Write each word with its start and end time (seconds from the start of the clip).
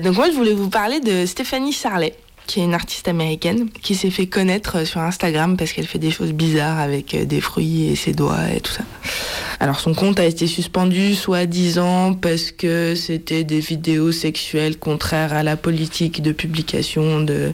Donc 0.00 0.16
moi, 0.16 0.30
je 0.30 0.36
voulais 0.36 0.54
vous 0.54 0.70
parler 0.70 1.00
de 1.00 1.26
Stéphanie 1.26 1.72
Charlet 1.72 2.14
qui 2.46 2.60
est 2.60 2.64
une 2.64 2.74
artiste 2.74 3.08
américaine, 3.08 3.68
qui 3.70 3.94
s'est 3.94 4.10
fait 4.10 4.26
connaître 4.26 4.84
sur 4.84 5.00
Instagram 5.00 5.56
parce 5.56 5.72
qu'elle 5.72 5.86
fait 5.86 5.98
des 5.98 6.10
choses 6.10 6.32
bizarres 6.32 6.80
avec 6.80 7.16
des 7.26 7.40
fruits 7.40 7.84
et 7.84 7.96
ses 7.96 8.12
doigts 8.12 8.50
et 8.54 8.60
tout 8.60 8.72
ça. 8.72 8.82
Alors 9.60 9.78
son 9.78 9.94
compte 9.94 10.18
a 10.18 10.24
été 10.24 10.48
suspendu 10.48 11.14
soit 11.14 11.46
10 11.46 11.78
ans 11.78 12.14
parce 12.14 12.50
que 12.50 12.96
c'était 12.96 13.44
des 13.44 13.60
vidéos 13.60 14.10
sexuelles 14.10 14.76
contraires 14.76 15.32
à 15.32 15.44
la 15.44 15.56
politique 15.56 16.20
de 16.20 16.32
publication 16.32 17.20
de, 17.20 17.52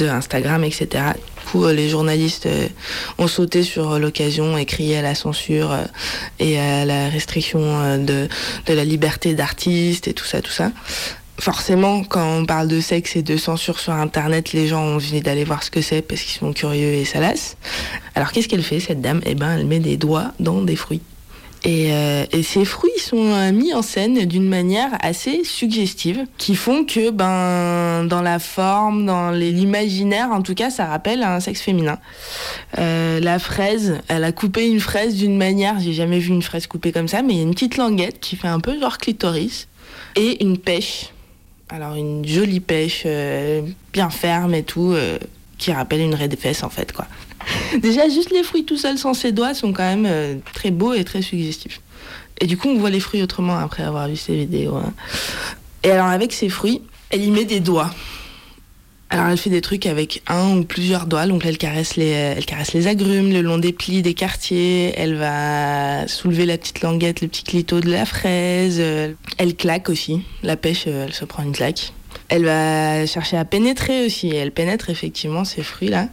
Instagram, 0.00 0.64
etc. 0.64 0.88
Du 1.36 1.52
coup, 1.52 1.66
les 1.68 1.88
journalistes 1.88 2.48
ont 3.18 3.28
sauté 3.28 3.62
sur 3.62 3.98
l'occasion 3.98 4.58
et 4.58 4.66
crié 4.66 4.98
à 4.98 5.02
la 5.02 5.14
censure 5.14 5.74
et 6.40 6.58
à 6.58 6.84
la 6.84 7.08
restriction 7.08 7.96
de, 7.98 8.28
de 8.66 8.74
la 8.74 8.84
liberté 8.84 9.34
d'artiste 9.34 10.08
et 10.08 10.14
tout 10.14 10.24
ça, 10.24 10.42
tout 10.42 10.50
ça 10.50 10.72
forcément, 11.40 12.04
quand 12.04 12.38
on 12.38 12.46
parle 12.46 12.68
de 12.68 12.80
sexe 12.80 13.16
et 13.16 13.22
de 13.22 13.36
censure 13.36 13.78
sur 13.78 13.92
Internet, 13.92 14.52
les 14.52 14.66
gens 14.68 14.82
ont 14.82 14.94
envie 14.96 15.20
d'aller 15.20 15.44
voir 15.44 15.62
ce 15.62 15.70
que 15.70 15.80
c'est 15.80 16.02
parce 16.02 16.20
qu'ils 16.22 16.38
sont 16.38 16.52
curieux 16.52 16.92
et 16.92 17.04
ça 17.04 17.20
lasse. 17.20 17.56
Alors 18.14 18.32
qu'est-ce 18.32 18.48
qu'elle 18.48 18.62
fait, 18.62 18.80
cette 18.80 19.00
dame? 19.00 19.20
Eh 19.26 19.34
ben, 19.34 19.58
elle 19.58 19.66
met 19.66 19.80
des 19.80 19.96
doigts 19.96 20.32
dans 20.38 20.62
des 20.62 20.76
fruits. 20.76 21.02
Et, 21.62 21.92
euh, 21.92 22.24
ces 22.42 22.64
fruits 22.64 22.98
sont 22.98 23.32
euh, 23.32 23.52
mis 23.52 23.74
en 23.74 23.82
scène 23.82 24.24
d'une 24.24 24.48
manière 24.48 24.90
assez 25.00 25.44
suggestive, 25.44 26.24
qui 26.38 26.54
font 26.54 26.84
que, 26.84 27.10
ben, 27.10 28.04
dans 28.04 28.22
la 28.22 28.38
forme, 28.38 29.04
dans 29.04 29.30
l'imaginaire, 29.30 30.30
en 30.30 30.40
tout 30.40 30.54
cas, 30.54 30.70
ça 30.70 30.86
rappelle 30.86 31.22
un 31.22 31.38
sexe 31.38 31.60
féminin. 31.60 31.98
Euh, 32.78 33.20
la 33.20 33.38
fraise, 33.38 33.98
elle 34.08 34.24
a 34.24 34.32
coupé 34.32 34.68
une 34.68 34.80
fraise 34.80 35.16
d'une 35.16 35.36
manière, 35.36 35.78
j'ai 35.80 35.92
jamais 35.92 36.18
vu 36.18 36.30
une 36.30 36.42
fraise 36.42 36.66
coupée 36.66 36.92
comme 36.92 37.08
ça, 37.08 37.20
mais 37.22 37.34
il 37.34 37.36
y 37.36 37.40
a 37.40 37.44
une 37.44 37.54
petite 37.54 37.76
languette 37.76 38.20
qui 38.20 38.36
fait 38.36 38.48
un 38.48 38.60
peu 38.60 38.80
genre 38.80 38.96
clitoris, 38.96 39.68
et 40.16 40.42
une 40.42 40.56
pêche. 40.56 41.10
Alors 41.72 41.94
une 41.94 42.26
jolie 42.26 42.60
pêche, 42.60 43.04
euh, 43.06 43.62
bien 43.92 44.10
ferme 44.10 44.54
et 44.54 44.64
tout, 44.64 44.92
euh, 44.92 45.18
qui 45.56 45.72
rappelle 45.72 46.00
une 46.00 46.14
raie 46.14 46.28
de 46.28 46.36
fesses 46.36 46.64
en 46.64 46.68
fait, 46.68 46.92
quoi. 46.92 47.06
Déjà, 47.80 48.08
juste 48.08 48.30
les 48.30 48.42
fruits 48.42 48.64
tout 48.64 48.76
seuls 48.76 48.98
sans 48.98 49.14
ses 49.14 49.32
doigts 49.32 49.54
sont 49.54 49.72
quand 49.72 49.84
même 49.84 50.06
euh, 50.06 50.34
très 50.52 50.70
beaux 50.70 50.92
et 50.92 51.04
très 51.04 51.22
suggestifs. 51.22 51.80
Et 52.40 52.46
du 52.46 52.56
coup, 52.56 52.68
on 52.68 52.78
voit 52.78 52.90
les 52.90 53.00
fruits 53.00 53.22
autrement 53.22 53.58
après 53.58 53.82
avoir 53.82 54.08
vu 54.08 54.16
ces 54.16 54.34
vidéos. 54.34 54.76
hein. 54.76 54.92
Et 55.84 55.90
alors, 55.90 56.06
avec 56.06 56.32
ces 56.32 56.48
fruits, 56.48 56.82
elle 57.10 57.22
y 57.22 57.30
met 57.30 57.44
des 57.44 57.60
doigts. 57.60 57.90
Alors, 59.12 59.26
elle 59.26 59.38
fait 59.38 59.50
des 59.50 59.60
trucs 59.60 59.86
avec 59.86 60.22
un 60.28 60.56
ou 60.56 60.64
plusieurs 60.64 61.06
doigts. 61.06 61.26
Donc, 61.26 61.44
elle 61.44 61.58
caresse 61.58 61.96
les, 61.96 62.10
elle 62.10 62.46
caresse 62.46 62.72
les 62.72 62.86
agrumes 62.86 63.32
le 63.32 63.42
long 63.42 63.58
des 63.58 63.72
plis, 63.72 64.02
des 64.02 64.14
quartiers. 64.14 64.94
Elle 64.96 65.16
va 65.16 66.06
soulever 66.06 66.46
la 66.46 66.56
petite 66.56 66.80
languette, 66.82 67.20
le 67.20 67.26
petit 67.26 67.42
clito 67.42 67.80
de 67.80 67.90
la 67.90 68.06
fraise. 68.06 68.76
Euh, 68.78 69.12
Elle 69.36 69.56
claque 69.56 69.88
aussi. 69.88 70.22
La 70.44 70.56
pêche, 70.56 70.84
euh, 70.86 71.06
elle 71.06 71.12
se 71.12 71.24
prend 71.24 71.42
une 71.42 71.50
claque. 71.50 71.92
Elle 72.28 72.44
va 72.44 73.04
chercher 73.06 73.36
à 73.36 73.44
pénétrer 73.44 74.06
aussi. 74.06 74.28
Elle 74.28 74.52
pénètre 74.52 74.90
effectivement 74.90 75.44
ces 75.44 75.64
fruits-là. 75.64 76.06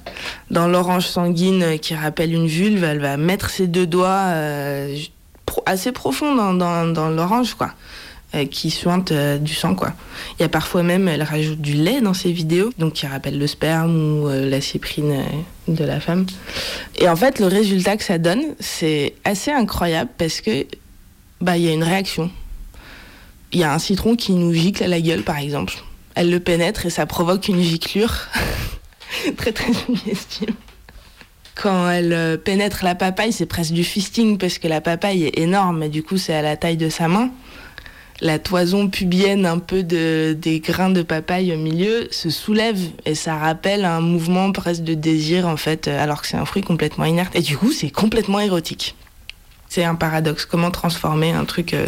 Dans 0.50 0.68
l'orange 0.68 1.06
sanguine 1.06 1.62
euh, 1.62 1.78
qui 1.78 1.94
rappelle 1.94 2.34
une 2.34 2.48
vulve, 2.48 2.84
elle 2.84 3.00
va 3.00 3.16
mettre 3.18 3.52
ses 3.52 3.68
deux 3.68 3.86
doigts 3.86 4.26
euh, 4.30 4.98
assez 5.68 5.92
profond 5.92 6.34
dans, 6.34 6.56
dans, 6.56 6.92
dans 6.92 7.10
l'orange, 7.10 7.54
quoi. 7.54 7.74
Euh, 8.38 8.46
qui 8.46 8.72
suinte 8.72 9.12
euh, 9.12 9.38
du 9.38 9.54
sang, 9.54 9.76
quoi. 9.76 9.94
Il 10.38 10.44
y 10.44 10.46
a 10.46 10.50
parfois 10.50 10.84
même, 10.84 11.08
elle 11.08 11.24
rajoute 11.24 11.60
du 11.60 11.74
lait 11.74 12.02
dans 12.02 12.14
ses 12.14 12.32
vidéos, 12.32 12.72
donc 12.78 12.94
qui 12.94 13.08
rappelle 13.08 13.38
le 13.38 13.48
sperme 13.48 14.22
ou 14.22 14.28
euh, 14.28 14.50
la 14.50 14.62
cyprine 14.62 15.24
de 15.68 15.84
la 15.84 16.00
femme. 16.00 16.26
Et 17.00 17.10
en 17.10 17.16
fait, 17.16 17.40
le 17.40 17.48
résultat 17.48 17.98
que 17.98 18.04
ça 18.04 18.18
donne, 18.18 18.44
c'est 18.60 19.14
assez 19.24 19.52
incroyable 19.52 20.10
parce 20.18 20.42
que, 20.42 20.66
bah, 21.42 21.58
il 21.58 21.64
y 21.64 21.70
a 21.70 21.74
une 21.74 21.84
réaction. 21.84 22.32
Il 23.52 23.60
y 23.60 23.64
a 23.64 23.74
un 23.74 23.80
citron 23.80 24.16
qui 24.16 24.34
nous 24.34 24.54
gicle 24.54 24.84
à 24.84 24.88
la 24.88 25.02
gueule, 25.02 25.24
par 25.24 25.38
exemple. 25.38 25.74
Elle 26.16 26.30
le 26.30 26.40
pénètre 26.40 26.86
et 26.86 26.90
ça 26.90 27.06
provoque 27.06 27.48
une 27.48 27.62
giclure 27.62 28.28
très 29.38 29.52
très 29.52 29.74
suggestive. 29.74 30.54
Quand 31.56 31.90
elle 31.90 32.40
pénètre 32.44 32.84
la 32.84 32.94
papaye, 32.94 33.34
c'est 33.34 33.48
presque 33.48 33.74
du 33.74 33.84
fisting 33.84 34.38
parce 34.38 34.60
que 34.60 34.68
la 34.68 34.80
papaye 34.80 35.26
est 35.26 35.40
énorme 35.40 35.82
et 35.82 35.90
du 35.90 36.04
coup 36.04 36.18
c'est 36.18 36.34
à 36.34 36.44
la 36.44 36.56
taille 36.56 36.78
de 36.78 36.90
sa 36.90 37.08
main. 37.08 37.32
La 38.20 38.40
toison 38.40 38.88
pubienne 38.88 39.46
un 39.46 39.60
peu 39.60 39.84
de, 39.84 40.36
des 40.40 40.60
grains 40.60 40.90
de 40.90 41.04
papaye 41.04 41.54
au 41.54 41.58
milieu 41.58 42.08
se 42.10 42.32
soulève 42.32 42.80
et 43.06 43.14
ça 43.14 43.36
rappelle 43.36 43.86
un 43.86 44.02
mouvement 44.02 44.52
presque 44.52 44.84
de 44.84 44.96
désir 44.96 45.48
en 45.48 45.58
fait 45.58 45.88
euh, 45.88 46.04
alors 46.04 46.22
que 46.22 46.28
c'est 46.28 46.38
un 46.38 46.46
fruit 46.46 46.64
complètement 46.64 47.06
inerte. 47.06 47.36
Et 47.36 47.42
du 47.42 47.56
coup 47.58 47.72
c'est 47.72 47.92
complètement 47.92 48.40
érotique. 48.40 48.96
C'est 49.70 49.84
un 49.84 49.94
paradoxe. 49.94 50.46
Comment 50.46 50.72
transformer 50.72 51.32
un 51.32 51.46
truc 51.46 51.76
euh, 51.76 51.86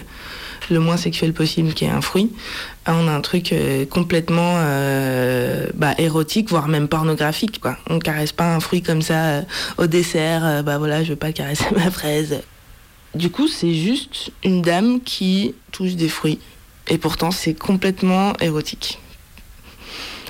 le 0.69 0.79
moins 0.79 0.97
sexuel 0.97 1.33
possible 1.33 1.73
qui 1.73 1.85
est 1.85 1.89
un 1.89 2.01
fruit 2.01 2.31
en 2.85 3.07
un 3.07 3.21
truc 3.21 3.51
euh, 3.51 3.85
complètement 3.87 4.55
bah, 5.73 5.95
érotique, 5.97 6.49
voire 6.49 6.67
même 6.67 6.87
pornographique. 6.87 7.59
Quoi. 7.59 7.77
On 7.89 7.95
ne 7.95 7.99
caresse 7.99 8.33
pas 8.33 8.53
un 8.53 8.59
fruit 8.59 8.83
comme 8.83 9.01
ça 9.01 9.41
au 9.79 9.87
dessert. 9.87 10.63
bah 10.63 10.77
voilà, 10.77 11.03
je 11.03 11.11
veux 11.11 11.15
pas 11.15 11.31
caresser 11.31 11.65
ma 11.75 11.89
fraise. 11.89 12.41
Du 13.15 13.31
coup, 13.31 13.47
c'est 13.47 13.73
juste 13.73 14.31
une 14.43 14.61
dame 14.61 15.01
qui 15.01 15.55
touche 15.71 15.95
des 15.95 16.09
fruits. 16.09 16.39
Et 16.87 16.97
pourtant, 16.97 17.31
c'est 17.31 17.53
complètement 17.53 18.33
érotique. 18.39 18.99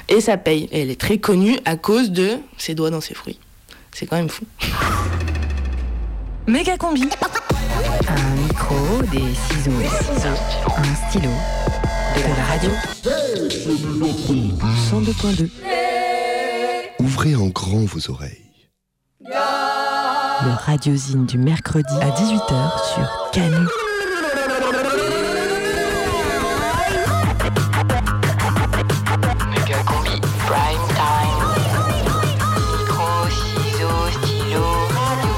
Et 0.07 0.21
ça 0.21 0.37
paye. 0.37 0.67
Et 0.71 0.81
elle 0.81 0.89
est 0.89 0.99
très 0.99 1.17
connue 1.17 1.57
à 1.65 1.75
cause 1.75 2.11
de 2.11 2.37
ses 2.57 2.75
doigts 2.75 2.89
dans 2.89 3.01
ses 3.01 3.13
fruits. 3.13 3.39
C'est 3.93 4.05
quand 4.05 4.15
même 4.17 4.29
fou. 4.29 4.45
Méga 6.47 6.77
combi. 6.77 7.03
Un 8.07 8.35
micro, 8.47 9.01
des 9.11 9.35
ciseaux, 9.35 9.71
un 10.77 11.09
stylo, 11.09 11.29
de 12.15 12.21
la 12.37 12.45
radio. 12.45 12.71
102.2. 14.89 15.49
Ouvrez 16.99 17.35
en 17.35 17.47
grand 17.47 17.85
vos 17.85 18.09
oreilles. 18.09 18.49
Le 20.41 20.51
radiosine 20.65 21.25
du 21.25 21.37
mercredi 21.37 21.93
à 22.01 22.09
18h 22.11 22.93
sur 22.93 23.29
Canu. 23.33 23.67
Méga 29.49 29.77
combi, 29.85 30.21
prime 30.47 30.87
time. 30.95 31.41
Micro, 32.77 33.09
ciseaux, 33.29 34.07
stylo, 34.11 34.67
radio. 34.95 35.35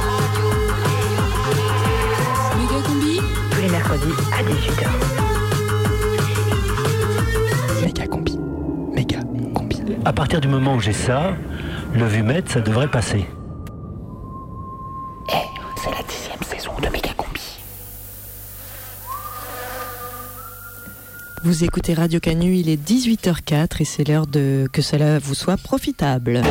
Méga 2.60 2.80
combi. 2.86 3.16
Tous 3.52 3.62
les 3.62 3.70
mercredis 3.70 4.16
à 4.38 4.44
18h. 4.44 4.84
Méga 7.86 8.06
combi. 8.08 8.38
Méga 8.94 9.20
combi. 9.56 9.78
À 10.06 10.14
partir 10.14 10.40
du 10.42 10.48
moment 10.48 10.76
où 10.76 10.80
j'ai 10.80 10.94
ça, 10.94 11.34
le 11.96 12.06
vumètre, 12.06 12.52
ça 12.52 12.62
devrait 12.62 12.88
passer. 12.88 13.28
C'est 15.28 15.92
la 15.92 16.04
dixième 16.04 16.42
saison 16.44 16.72
de 16.82 16.90
Méga 16.90 17.14
combi. 17.16 17.60
Vous 21.44 21.64
écoutez 21.64 21.94
Radio 21.94 22.20
Canu, 22.20 22.56
il 22.56 22.70
est 22.70 22.82
18h04 22.82 23.82
et 23.82 23.86
c'est 23.86 24.08
l'heure 24.08 24.28
de 24.28 24.68
que 24.72 24.82
cela 24.82 25.20
vous 25.20 25.36
soit 25.36 25.58
profitable. 25.58 26.42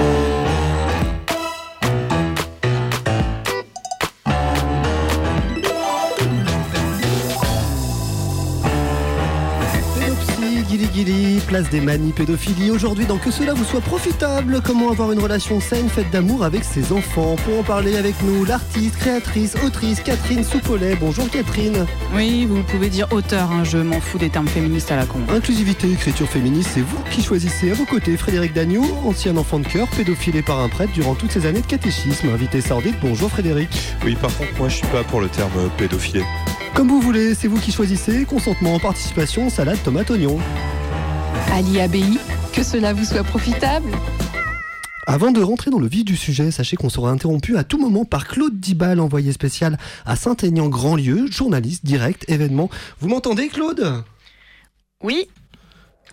Place 11.51 11.69
des 11.69 11.81
manies, 11.81 12.13
pédophilie. 12.13 12.71
Aujourd'hui, 12.71 13.07
dans 13.07 13.19
Que 13.19 13.33
cela 13.33 13.55
vous 13.55 13.65
soit 13.65 13.81
profitable, 13.81 14.61
comment 14.65 14.89
avoir 14.89 15.11
une 15.11 15.19
relation 15.19 15.59
saine 15.59 15.89
faite 15.89 16.09
d'amour 16.13 16.45
avec 16.45 16.63
ses 16.63 16.93
enfants. 16.93 17.35
Pour 17.45 17.59
en 17.59 17.63
parler 17.65 17.97
avec 17.97 18.15
nous, 18.23 18.45
l'artiste, 18.45 18.97
créatrice, 18.97 19.57
autrice 19.67 20.01
Catherine 20.01 20.45
Soupolet. 20.45 20.95
Bonjour 20.95 21.29
Catherine. 21.29 21.87
Oui, 22.15 22.47
vous 22.47 22.63
pouvez 22.63 22.89
dire 22.89 23.09
auteur, 23.11 23.51
hein, 23.51 23.65
je 23.65 23.79
m'en 23.79 24.01
fous 24.01 24.17
des 24.17 24.31
termes 24.31 24.47
féministes 24.47 24.93
à 24.93 24.97
la 24.97 25.07
con. 25.07 25.19
Inclusivité, 25.29 25.91
écriture 25.91 26.29
féministe, 26.29 26.71
c'est 26.75 26.83
vous 26.83 27.03
qui 27.11 27.21
choisissez. 27.21 27.73
À 27.73 27.75
vos 27.75 27.85
côtés, 27.85 28.17
Frédéric 28.17 28.53
Dagneau, 28.53 28.85
ancien 29.05 29.37
enfant 29.37 29.59
de 29.59 29.67
cœur, 29.67 29.89
pédophilé 29.89 30.43
par 30.43 30.61
un 30.61 30.69
prêtre 30.69 30.93
durant 30.93 31.17
toutes 31.17 31.33
ces 31.33 31.47
années 31.47 31.63
de 31.63 31.67
catéchisme. 31.67 32.29
Invité 32.29 32.61
sordide, 32.61 32.95
bonjour 33.03 33.29
Frédéric. 33.29 33.97
Oui, 34.05 34.15
par 34.15 34.33
contre, 34.37 34.57
moi, 34.57 34.69
je 34.69 34.77
suis 34.77 34.87
pas 34.87 35.03
pour 35.03 35.21
le 35.21 35.27
terme 35.29 35.51
euh, 35.59 35.69
pédophilé. 35.77 36.23
Comme 36.75 36.87
vous 36.87 37.01
voulez, 37.01 37.35
c'est 37.35 37.49
vous 37.49 37.59
qui 37.59 37.73
choisissez. 37.73 38.25
Consentement, 38.25 38.79
participation, 38.79 39.51
salade, 39.51 39.79
tomate, 39.83 40.13
oignon. 40.13 40.39
Ali 41.53 41.81
ABI, 41.81 42.19
que 42.53 42.63
cela 42.63 42.93
vous 42.93 43.05
soit 43.05 43.25
profitable. 43.25 43.91
Avant 45.07 45.33
de 45.33 45.43
rentrer 45.43 45.71
dans 45.71 45.79
le 45.79 45.89
vif 45.89 46.05
du 46.05 46.17
sujet, 46.17 46.51
sachez 46.51 46.77
qu'on 46.77 46.89
sera 46.89 47.11
interrompu 47.11 47.57
à 47.57 47.65
tout 47.65 47.79
moment 47.79 48.05
par 48.05 48.29
Claude 48.29 48.61
Dibal, 48.61 49.01
envoyé 49.01 49.33
spécial 49.33 49.79
à 50.07 50.15
Saint-Aignan-Grandlieu, 50.15 51.27
journaliste 51.31 51.85
direct 51.85 52.25
événement. 52.29 52.71
Vous 53.01 53.09
m'entendez 53.09 53.49
Claude? 53.49 54.05
Oui. 55.03 55.27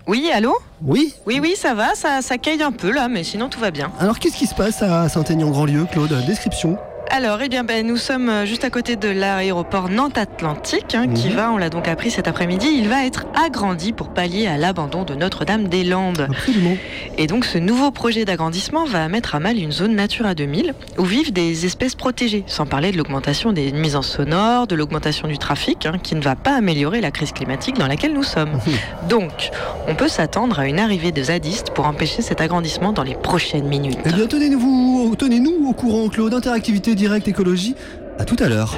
Oui, 0.07 0.31
allô? 0.33 0.57
Oui 0.81 1.13
Oui, 1.25 1.39
oui, 1.41 1.53
ça 1.57 1.73
va, 1.73 1.93
ça, 1.93 2.21
ça 2.21 2.37
caille 2.37 2.63
un 2.63 2.71
peu 2.71 2.91
là, 2.91 3.07
mais 3.07 3.23
sinon 3.23 3.49
tout 3.49 3.59
va 3.59 3.71
bien. 3.71 3.91
Alors 3.99 4.19
qu'est-ce 4.19 4.37
qui 4.37 4.47
se 4.47 4.55
passe 4.55 4.81
à 4.81 5.09
Saint-Aignan-Grandlieu, 5.09 5.85
Claude? 5.91 6.13
Description 6.25 6.77
Alors, 7.09 7.39
eh 7.41 7.47
bien, 7.47 7.63
ben, 7.63 7.87
nous 7.87 7.95
sommes 7.95 8.27
euh, 8.29 8.45
juste 8.45 8.65
à 8.65 8.69
côté 8.69 8.95
de 8.97 9.07
l'aéroport 9.07 9.89
Nantes-Atlantique, 9.89 10.93
hein, 10.93 11.07
qui 11.07 11.29
Mhm. 11.29 11.35
va, 11.35 11.51
on 11.51 11.57
l'a 11.57 11.69
donc 11.69 11.87
appris 11.87 12.11
cet 12.11 12.27
après-midi, 12.27 12.67
il 12.77 12.89
va 12.89 13.05
être 13.05 13.25
agrandi 13.33 13.93
pour 13.93 14.09
pallier 14.09 14.45
à 14.47 14.57
l'abandon 14.57 15.03
de 15.03 15.15
Notre-Dame-des-Landes. 15.15 16.27
Absolument. 16.29 16.75
Et 17.17 17.25
donc, 17.27 17.45
ce 17.45 17.57
nouveau 17.59 17.91
projet 17.91 18.25
d'agrandissement 18.25 18.83
va 18.85 19.07
mettre 19.07 19.35
à 19.35 19.39
mal 19.39 19.57
une 19.57 19.71
zone 19.71 19.95
Natura 19.95 20.35
2000 20.35 20.73
où 20.97 21.03
vivent 21.05 21.31
des 21.31 21.65
espèces 21.65 21.95
protégées, 21.95 22.43
sans 22.45 22.65
parler 22.65 22.91
de 22.91 22.97
l'augmentation 22.97 23.53
des 23.53 23.71
nuisances 23.71 24.09
sonores, 24.09 24.67
de 24.67 24.75
l'augmentation 24.75 25.29
du 25.29 25.37
trafic, 25.37 25.85
hein, 25.85 25.93
qui 26.03 26.13
ne 26.13 26.21
va 26.21 26.35
pas 26.35 26.55
améliorer 26.57 26.99
la 26.99 27.11
crise 27.11 27.31
climatique 27.31 27.77
dans 27.79 27.87
laquelle 27.87 28.13
nous 28.13 28.23
sommes. 28.23 28.59
Donc, 29.07 29.49
on 29.87 29.95
peut 29.95 30.09
s'attendre 30.09 30.59
à 30.59 30.67
une 30.67 30.79
arrivée 30.79 31.13
de 31.13 31.23
zadistes 31.23 31.71
pour 31.71 31.87
empêcher 31.87 32.21
cet 32.21 32.41
agrandissement 32.41 32.91
dans 32.91 33.03
les 33.03 33.15
prochaines 33.15 33.67
minutes. 33.67 33.97
Eh 34.05 34.11
bien, 34.11 34.27
tenez-nous 34.27 35.67
au 35.69 35.73
courant, 35.73 36.09
Claude. 36.09 36.33
Interactivité 36.33 36.95
directe 36.97 37.27
écologie. 37.27 37.75
À 38.19 38.25
tout 38.25 38.35
à 38.39 38.49
l'heure. 38.49 38.75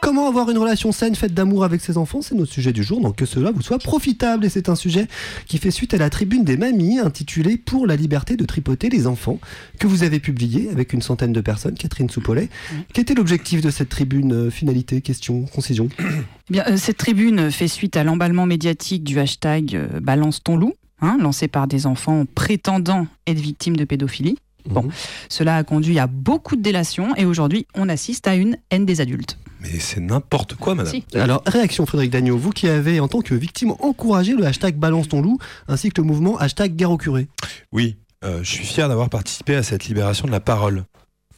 Comment 0.00 0.28
avoir 0.28 0.50
une 0.50 0.58
relation 0.58 0.92
saine 0.92 1.14
faite 1.14 1.34
d'amour 1.34 1.62
avec 1.62 1.80
ses 1.80 1.96
enfants 1.98 2.22
C'est 2.22 2.34
notre 2.34 2.50
sujet 2.52 2.72
du 2.72 2.82
jour, 2.82 3.00
donc 3.00 3.16
que 3.16 3.26
cela 3.26 3.50
vous 3.52 3.60
soit 3.62 3.78
profitable. 3.78 4.44
Et 4.44 4.48
c'est 4.48 4.68
un 4.68 4.74
sujet 4.74 5.06
qui 5.46 5.58
fait 5.58 5.70
suite 5.70 5.92
à 5.92 5.98
la 5.98 6.08
tribune 6.08 6.42
des 6.42 6.56
mamies 6.56 6.98
intitulée 6.98 7.58
Pour 7.58 7.86
la 7.86 7.96
liberté 7.96 8.36
de 8.36 8.44
tripoter 8.44 8.88
les 8.88 9.06
enfants, 9.06 9.38
que 9.78 9.86
vous 9.86 10.02
avez 10.02 10.18
publiée 10.18 10.70
avec 10.70 10.94
une 10.94 11.02
centaine 11.02 11.32
de 11.32 11.40
personnes, 11.40 11.74
Catherine 11.74 12.08
Soupollet. 12.08 12.48
Quel 12.94 13.02
était 13.02 13.14
l'objectif 13.14 13.60
de 13.60 13.70
cette 13.70 13.88
tribune 13.90 14.32
Euh, 14.32 14.50
Finalité, 14.50 15.00
question, 15.00 15.44
concision 15.44 15.88
Eh 16.00 16.52
Bien, 16.52 16.64
euh, 16.66 16.76
cette 16.76 16.96
tribune 16.96 17.50
fait 17.50 17.68
suite 17.68 17.96
à 17.96 18.02
l'emballement 18.02 18.46
médiatique 18.46 19.04
du 19.04 19.18
hashtag 19.18 19.76
euh, 19.76 20.00
Balance 20.00 20.42
ton 20.42 20.56
loup, 20.56 20.74
hein, 21.02 21.18
lancé 21.20 21.46
par 21.46 21.66
des 21.66 21.86
enfants 21.86 22.24
prétendant 22.34 23.06
être 23.26 23.38
victimes 23.38 23.76
de 23.76 23.84
pédophilie. 23.84 24.38
Bon, 24.66 24.82
Mhm. 24.82 24.90
cela 25.28 25.56
a 25.56 25.64
conduit 25.64 25.98
à 25.98 26.06
beaucoup 26.06 26.56
de 26.56 26.62
délations 26.62 27.14
et 27.16 27.24
aujourd'hui, 27.24 27.66
on 27.74 27.88
assiste 27.88 28.26
à 28.28 28.34
une 28.34 28.56
haine 28.70 28.86
des 28.86 29.00
adultes. 29.00 29.38
Mais 29.60 29.78
c'est 29.78 30.00
n'importe 30.00 30.54
quoi, 30.54 30.74
madame. 30.74 30.92
Si. 30.92 31.04
Alors, 31.14 31.42
réaction 31.46 31.84
Frédéric 31.84 32.10
Dagneau, 32.12 32.38
vous 32.38 32.50
qui 32.50 32.66
avez 32.68 32.98
en 33.00 33.08
tant 33.08 33.20
que 33.20 33.34
victime 33.34 33.72
encouragé 33.80 34.34
le 34.34 34.46
hashtag 34.46 34.76
Balance 34.76 35.08
ton 35.08 35.20
loup, 35.20 35.38
ainsi 35.68 35.90
que 35.90 36.00
le 36.00 36.06
mouvement 36.06 36.38
hashtag 36.38 36.74
Guerre 36.76 36.90
au 36.92 36.96
curé. 36.96 37.28
Oui, 37.72 37.96
euh, 38.24 38.40
je 38.42 38.48
suis 38.50 38.64
fier 38.64 38.88
d'avoir 38.88 39.10
participé 39.10 39.54
à 39.56 39.62
cette 39.62 39.84
libération 39.86 40.26
de 40.26 40.32
la 40.32 40.40
parole. 40.40 40.84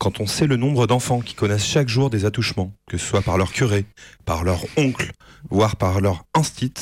Quand 0.03 0.19
on 0.19 0.27
sait 0.27 0.49
le 0.49 0.57
nombre 0.57 0.89
d'enfants 0.89 1.21
qui 1.21 1.35
connaissent 1.35 1.65
chaque 1.65 1.89
jour 1.89 2.11
des 2.11 2.25
attouchements, 2.25 2.73
que 2.91 2.99
ce 2.99 3.07
soit 3.07 3.23
par 3.23 3.39
leur 3.39 3.53
curé, 3.53 3.85
par 4.25 4.43
leur 4.43 4.65
oncle, 4.77 5.13
voire 5.49 5.77
par 5.77 6.01
leur 6.01 6.25
instit, 6.35 6.73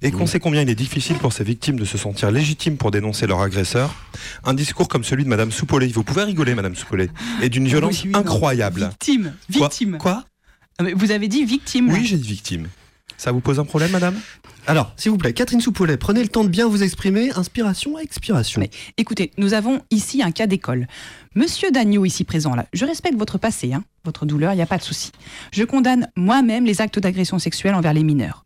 et 0.00 0.10
qu'on 0.10 0.26
sait 0.26 0.40
combien 0.40 0.62
il 0.62 0.70
est 0.70 0.74
difficile 0.74 1.16
pour 1.18 1.34
ces 1.34 1.44
victimes 1.44 1.78
de 1.78 1.84
se 1.84 1.98
sentir 1.98 2.30
légitimes 2.30 2.78
pour 2.78 2.90
dénoncer 2.90 3.26
leur 3.26 3.42
agresseur, 3.42 3.94
un 4.44 4.54
discours 4.54 4.88
comme 4.88 5.04
celui 5.04 5.24
de 5.24 5.28
Madame 5.28 5.52
Soupollet, 5.52 5.88
vous 5.88 6.04
pouvez 6.04 6.22
rigoler 6.22 6.54
Madame 6.54 6.74
Soupollet, 6.74 7.10
est 7.42 7.50
d'une 7.50 7.68
violence 7.68 7.96
Oui, 8.02 8.06
oui, 8.06 8.12
non. 8.12 8.20
incroyable. 8.20 8.80
Victime, 8.88 9.34
Quoi 9.58 9.68
victime. 9.68 9.98
Quoi 9.98 10.24
Ah, 10.78 10.84
Vous 10.96 11.10
avez 11.10 11.28
dit 11.28 11.44
victime. 11.44 11.92
Oui, 11.92 12.06
j'ai 12.06 12.16
dit 12.16 12.28
victime. 12.28 12.68
Ça 13.18 13.32
vous 13.32 13.40
pose 13.40 13.60
un 13.60 13.66
problème, 13.66 13.90
Madame? 13.90 14.18
Alors, 14.66 14.94
s'il 14.96 15.10
vous 15.10 15.18
plaît, 15.18 15.34
Catherine 15.34 15.60
Soupollet, 15.60 15.98
prenez 15.98 16.22
le 16.22 16.28
temps 16.28 16.44
de 16.44 16.48
bien 16.48 16.66
vous 16.66 16.82
exprimer. 16.82 17.30
Inspiration, 17.36 17.98
expiration. 17.98 18.60
Mais- 18.62 18.70
Écoutez, 18.96 19.32
nous 19.36 19.52
avons 19.52 19.82
ici 19.90 20.22
un 20.22 20.30
cas 20.30 20.46
d'école. 20.46 20.86
Monsieur 21.36 21.70
Dagneau, 21.70 22.04
ici 22.04 22.24
présent, 22.24 22.56
là, 22.56 22.66
je 22.72 22.84
respecte 22.84 23.16
votre 23.16 23.38
passé, 23.38 23.72
hein, 23.72 23.84
votre 24.04 24.26
douleur, 24.26 24.52
il 24.52 24.56
n'y 24.56 24.62
a 24.62 24.66
pas 24.66 24.78
de 24.78 24.82
souci. 24.82 25.12
Je 25.52 25.62
condamne 25.62 26.10
moi-même 26.16 26.64
les 26.64 26.80
actes 26.80 26.98
d'agression 26.98 27.38
sexuelle 27.38 27.76
envers 27.76 27.94
les 27.94 28.02
mineurs. 28.02 28.44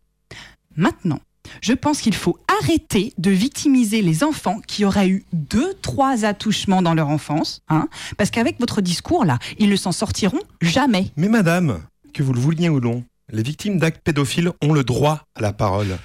Maintenant, 0.76 1.20
je 1.62 1.72
pense 1.72 2.02
qu'il 2.02 2.14
faut 2.14 2.38
arrêter 2.60 3.14
de 3.16 3.30
victimiser 3.30 4.02
les 4.02 4.22
enfants 4.22 4.60
qui 4.66 4.84
auraient 4.84 5.08
eu 5.08 5.24
deux, 5.32 5.72
trois 5.80 6.26
attouchements 6.26 6.82
dans 6.82 6.92
leur 6.92 7.08
enfance, 7.08 7.62
hein, 7.70 7.88
parce 8.18 8.30
qu'avec 8.30 8.60
votre 8.60 8.82
discours, 8.82 9.24
là, 9.24 9.38
ils 9.58 9.70
ne 9.70 9.76
s'en 9.76 9.92
sortiront 9.92 10.42
jamais. 10.60 11.10
Mais 11.16 11.30
Madame, 11.30 11.80
que 12.12 12.22
vous 12.22 12.34
le 12.34 12.40
vouliez 12.40 12.68
ou 12.68 12.80
non, 12.80 13.02
les 13.32 13.42
victimes 13.42 13.78
d'actes 13.78 14.02
pédophiles 14.04 14.52
ont 14.62 14.74
le 14.74 14.84
droit 14.84 15.22
à 15.34 15.40
la 15.40 15.54
parole. 15.54 15.96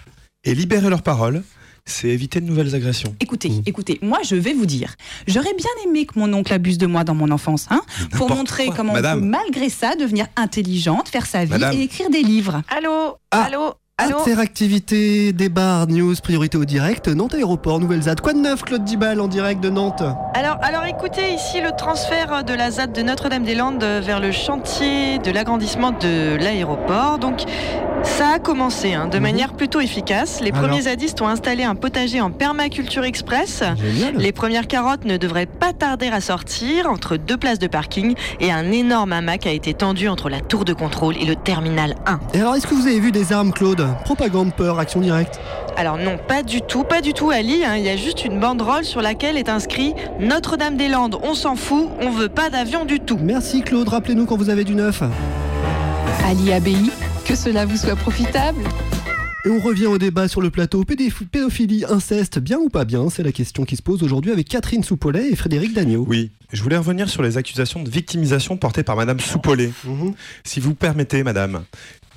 Et 0.46 0.56
libérer 0.56 0.90
leur 0.90 1.02
parole, 1.02 1.44
c'est 1.90 2.08
éviter 2.10 2.40
de 2.42 2.46
nouvelles 2.46 2.74
agressions. 2.76 3.16
Écoutez, 3.20 3.50
Mmh. 3.50 3.62
écoutez, 3.66 4.00
moi 4.02 4.20
je 4.24 4.36
vais 4.36 4.54
vous 4.54 4.66
dire, 4.66 4.96
j'aurais 5.28 5.54
bien 5.58 5.70
aimé 5.86 6.06
que 6.06 6.18
mon 6.20 6.32
oncle 6.34 6.54
abuse 6.54 6.78
de 6.78 6.86
moi 6.88 7.04
dans 7.04 7.16
mon 7.16 7.32
enfance, 7.32 7.66
hein, 7.70 7.82
pour 8.12 8.30
montrer 8.30 8.68
quoi. 8.68 8.76
comment 8.76 8.94
on 8.94 9.02
peut 9.02 9.16
malgré 9.22 9.70
ça 9.70 9.96
devenir 9.96 10.28
intelligente, 10.36 11.10
faire 11.10 11.26
sa 11.26 11.46
vie 11.46 11.52
Madame. 11.52 11.76
et 11.76 11.82
écrire 11.84 12.10
des 12.10 12.22
livres. 12.24 12.62
Allô 12.70 13.16
Ah. 13.32 13.44
Allô 13.44 13.60
Allô 13.66 13.74
Interactivité, 14.00 15.34
débat, 15.34 15.86
news, 15.90 16.16
priorité 16.24 16.58
au 16.58 16.64
direct, 16.66 17.08
Nantes 17.10 17.34
Aéroport, 17.36 17.80
Nouvelle 17.80 18.04
ZAD. 18.04 18.22
Quoi 18.22 18.34
de 18.34 18.40
neuf, 18.40 18.62
Claude 18.64 18.84
Dibal, 18.86 19.20
en 19.20 19.28
direct 19.28 19.62
de 19.62 19.70
Nantes 19.70 20.04
Alors, 20.34 20.58
alors 20.62 20.86
écoutez, 20.86 21.34
ici 21.34 21.60
le 21.62 21.72
transfert 21.78 22.44
de 22.46 22.54
la 22.54 22.72
ZAD 22.72 22.94
de 22.94 23.02
Notre-Dame-des-Landes 23.02 23.84
vers 23.84 24.20
le 24.22 24.32
chantier 24.32 25.20
de 25.20 25.32
l'agrandissement 25.32 25.92
de 25.92 26.38
l'aéroport. 26.38 27.20
Donc, 27.20 27.42
ça 28.04 28.30
a 28.36 28.40
commencé 28.40 28.94
hein, 28.94 29.08
de 29.08 29.18
Mhm. 29.18 29.24
manière 29.24 29.54
plutôt 29.54 29.82
efficace. 29.82 30.40
Les 30.40 30.52
Alors 30.52 30.64
premiers 30.64 30.84
zadistes 30.84 31.22
ont 31.22 31.28
installé 31.28 31.64
un 31.64 31.76
potager 31.76 32.22
en 32.22 32.32
permaculture 32.32 33.04
express. 33.04 33.62
Génial. 33.78 34.16
Les 34.16 34.32
premières 34.32 34.68
carottes 34.68 35.04
ne 35.04 35.18
devraient 35.18 35.46
pas 35.46 35.74
tarder 35.74 36.08
à 36.08 36.22
sortir 36.22 36.90
entre 36.90 37.18
deux 37.18 37.36
places 37.36 37.60
de 37.60 37.68
parking 37.68 38.16
et 38.40 38.52
un 38.54 38.72
énorme 38.72 39.12
hamac 39.12 39.46
a 39.48 39.52
été 39.52 39.74
tendu 39.74 40.08
entre 40.08 40.30
la 40.30 40.40
tour 40.40 40.64
de 40.64 40.72
contrôle 40.74 41.18
et 41.18 41.26
le 41.26 41.36
terminal 41.36 41.96
1. 42.06 42.20
Et 42.34 42.40
alors, 42.40 42.56
est-ce 42.56 42.68
que 42.68 42.74
vous 42.76 42.88
avez 42.88 43.00
vu 43.02 43.12
des 43.12 43.34
armes, 43.34 43.52
Claude? 43.52 43.89
Propagande, 44.04 44.54
peur, 44.54 44.80
action 44.80 45.02
directe 45.02 45.40
Alors 45.78 45.98
non, 45.98 46.18
pas 46.28 46.44
du 46.44 46.62
tout, 46.62 46.84
pas 46.84 47.02
du 47.02 47.14
tout 47.14 47.30
Ali, 47.30 47.64
hein. 47.64 47.76
il 47.78 47.84
y 47.84 47.90
a 47.90 47.96
juste 47.96 48.26
une 48.26 48.40
banderole 48.40 48.86
sur 48.86 49.02
laquelle 49.02 49.38
est 49.38 49.50
inscrit 49.50 49.94
Notre-Dame-des-Landes, 50.20 51.18
on 51.24 51.34
s'en 51.34 51.56
fout, 51.56 51.90
on 52.02 52.10
veut 52.12 52.30
pas 52.30 52.50
d'avion 52.50 52.86
du 52.86 53.00
tout. 53.00 53.20
Merci, 53.22 53.62
Claude. 53.62 53.88
Rappelez-nous 53.88 54.26
quand 54.26 54.38
vous 54.38 54.50
avez 54.50 54.64
du 54.64 54.76
neuf. 54.76 55.04
Ali 56.26 56.54
ABI, 56.54 56.92
que 57.26 57.36
cela 57.36 57.66
vous 57.66 57.78
soit 57.78 57.96
profitable. 57.96 58.62
Et 59.46 59.50
on 59.50 59.60
revient 59.60 59.86
au 59.86 59.98
débat 59.98 60.28
sur 60.28 60.42
le 60.42 60.50
plateau. 60.50 60.84
Pédophilie, 60.84 61.86
inceste, 61.88 62.40
bien 62.40 62.58
ou 62.58 62.68
pas 62.68 62.84
bien 62.84 63.10
C'est 63.10 63.24
la 63.24 63.32
question 63.32 63.64
qui 63.64 63.78
se 63.78 63.82
pose 63.82 64.04
aujourd'hui 64.04 64.32
avec 64.32 64.50
Catherine 64.50 64.84
Soupollet 64.84 65.30
et 65.32 65.36
Frédéric 65.38 65.74
Dagneau. 65.74 66.06
Oui, 66.06 66.32
je 66.52 66.62
voulais 66.62 66.76
revenir 66.76 67.08
sur 67.08 67.24
les 67.24 67.38
accusations 67.38 67.82
de 67.82 67.90
victimisation 67.90 68.58
portées 68.58 68.84
par 68.84 68.98
Madame 68.98 69.20
Soupollet. 69.22 69.72
Mhm. 69.86 70.14
Si 70.44 70.60
vous 70.60 70.76
permettez, 70.76 71.24
Madame, 71.24 71.64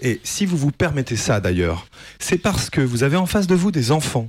et 0.02 0.20
si 0.24 0.44
vous 0.44 0.56
vous 0.56 0.72
permettez 0.72 1.16
ça 1.16 1.40
d'ailleurs, 1.40 1.86
c'est 2.18 2.36
parce 2.36 2.68
que 2.68 2.80
vous 2.80 3.04
avez 3.04 3.16
en 3.16 3.26
face 3.26 3.46
de 3.46 3.54
vous 3.54 3.70
des 3.70 3.92
enfants. 3.92 4.28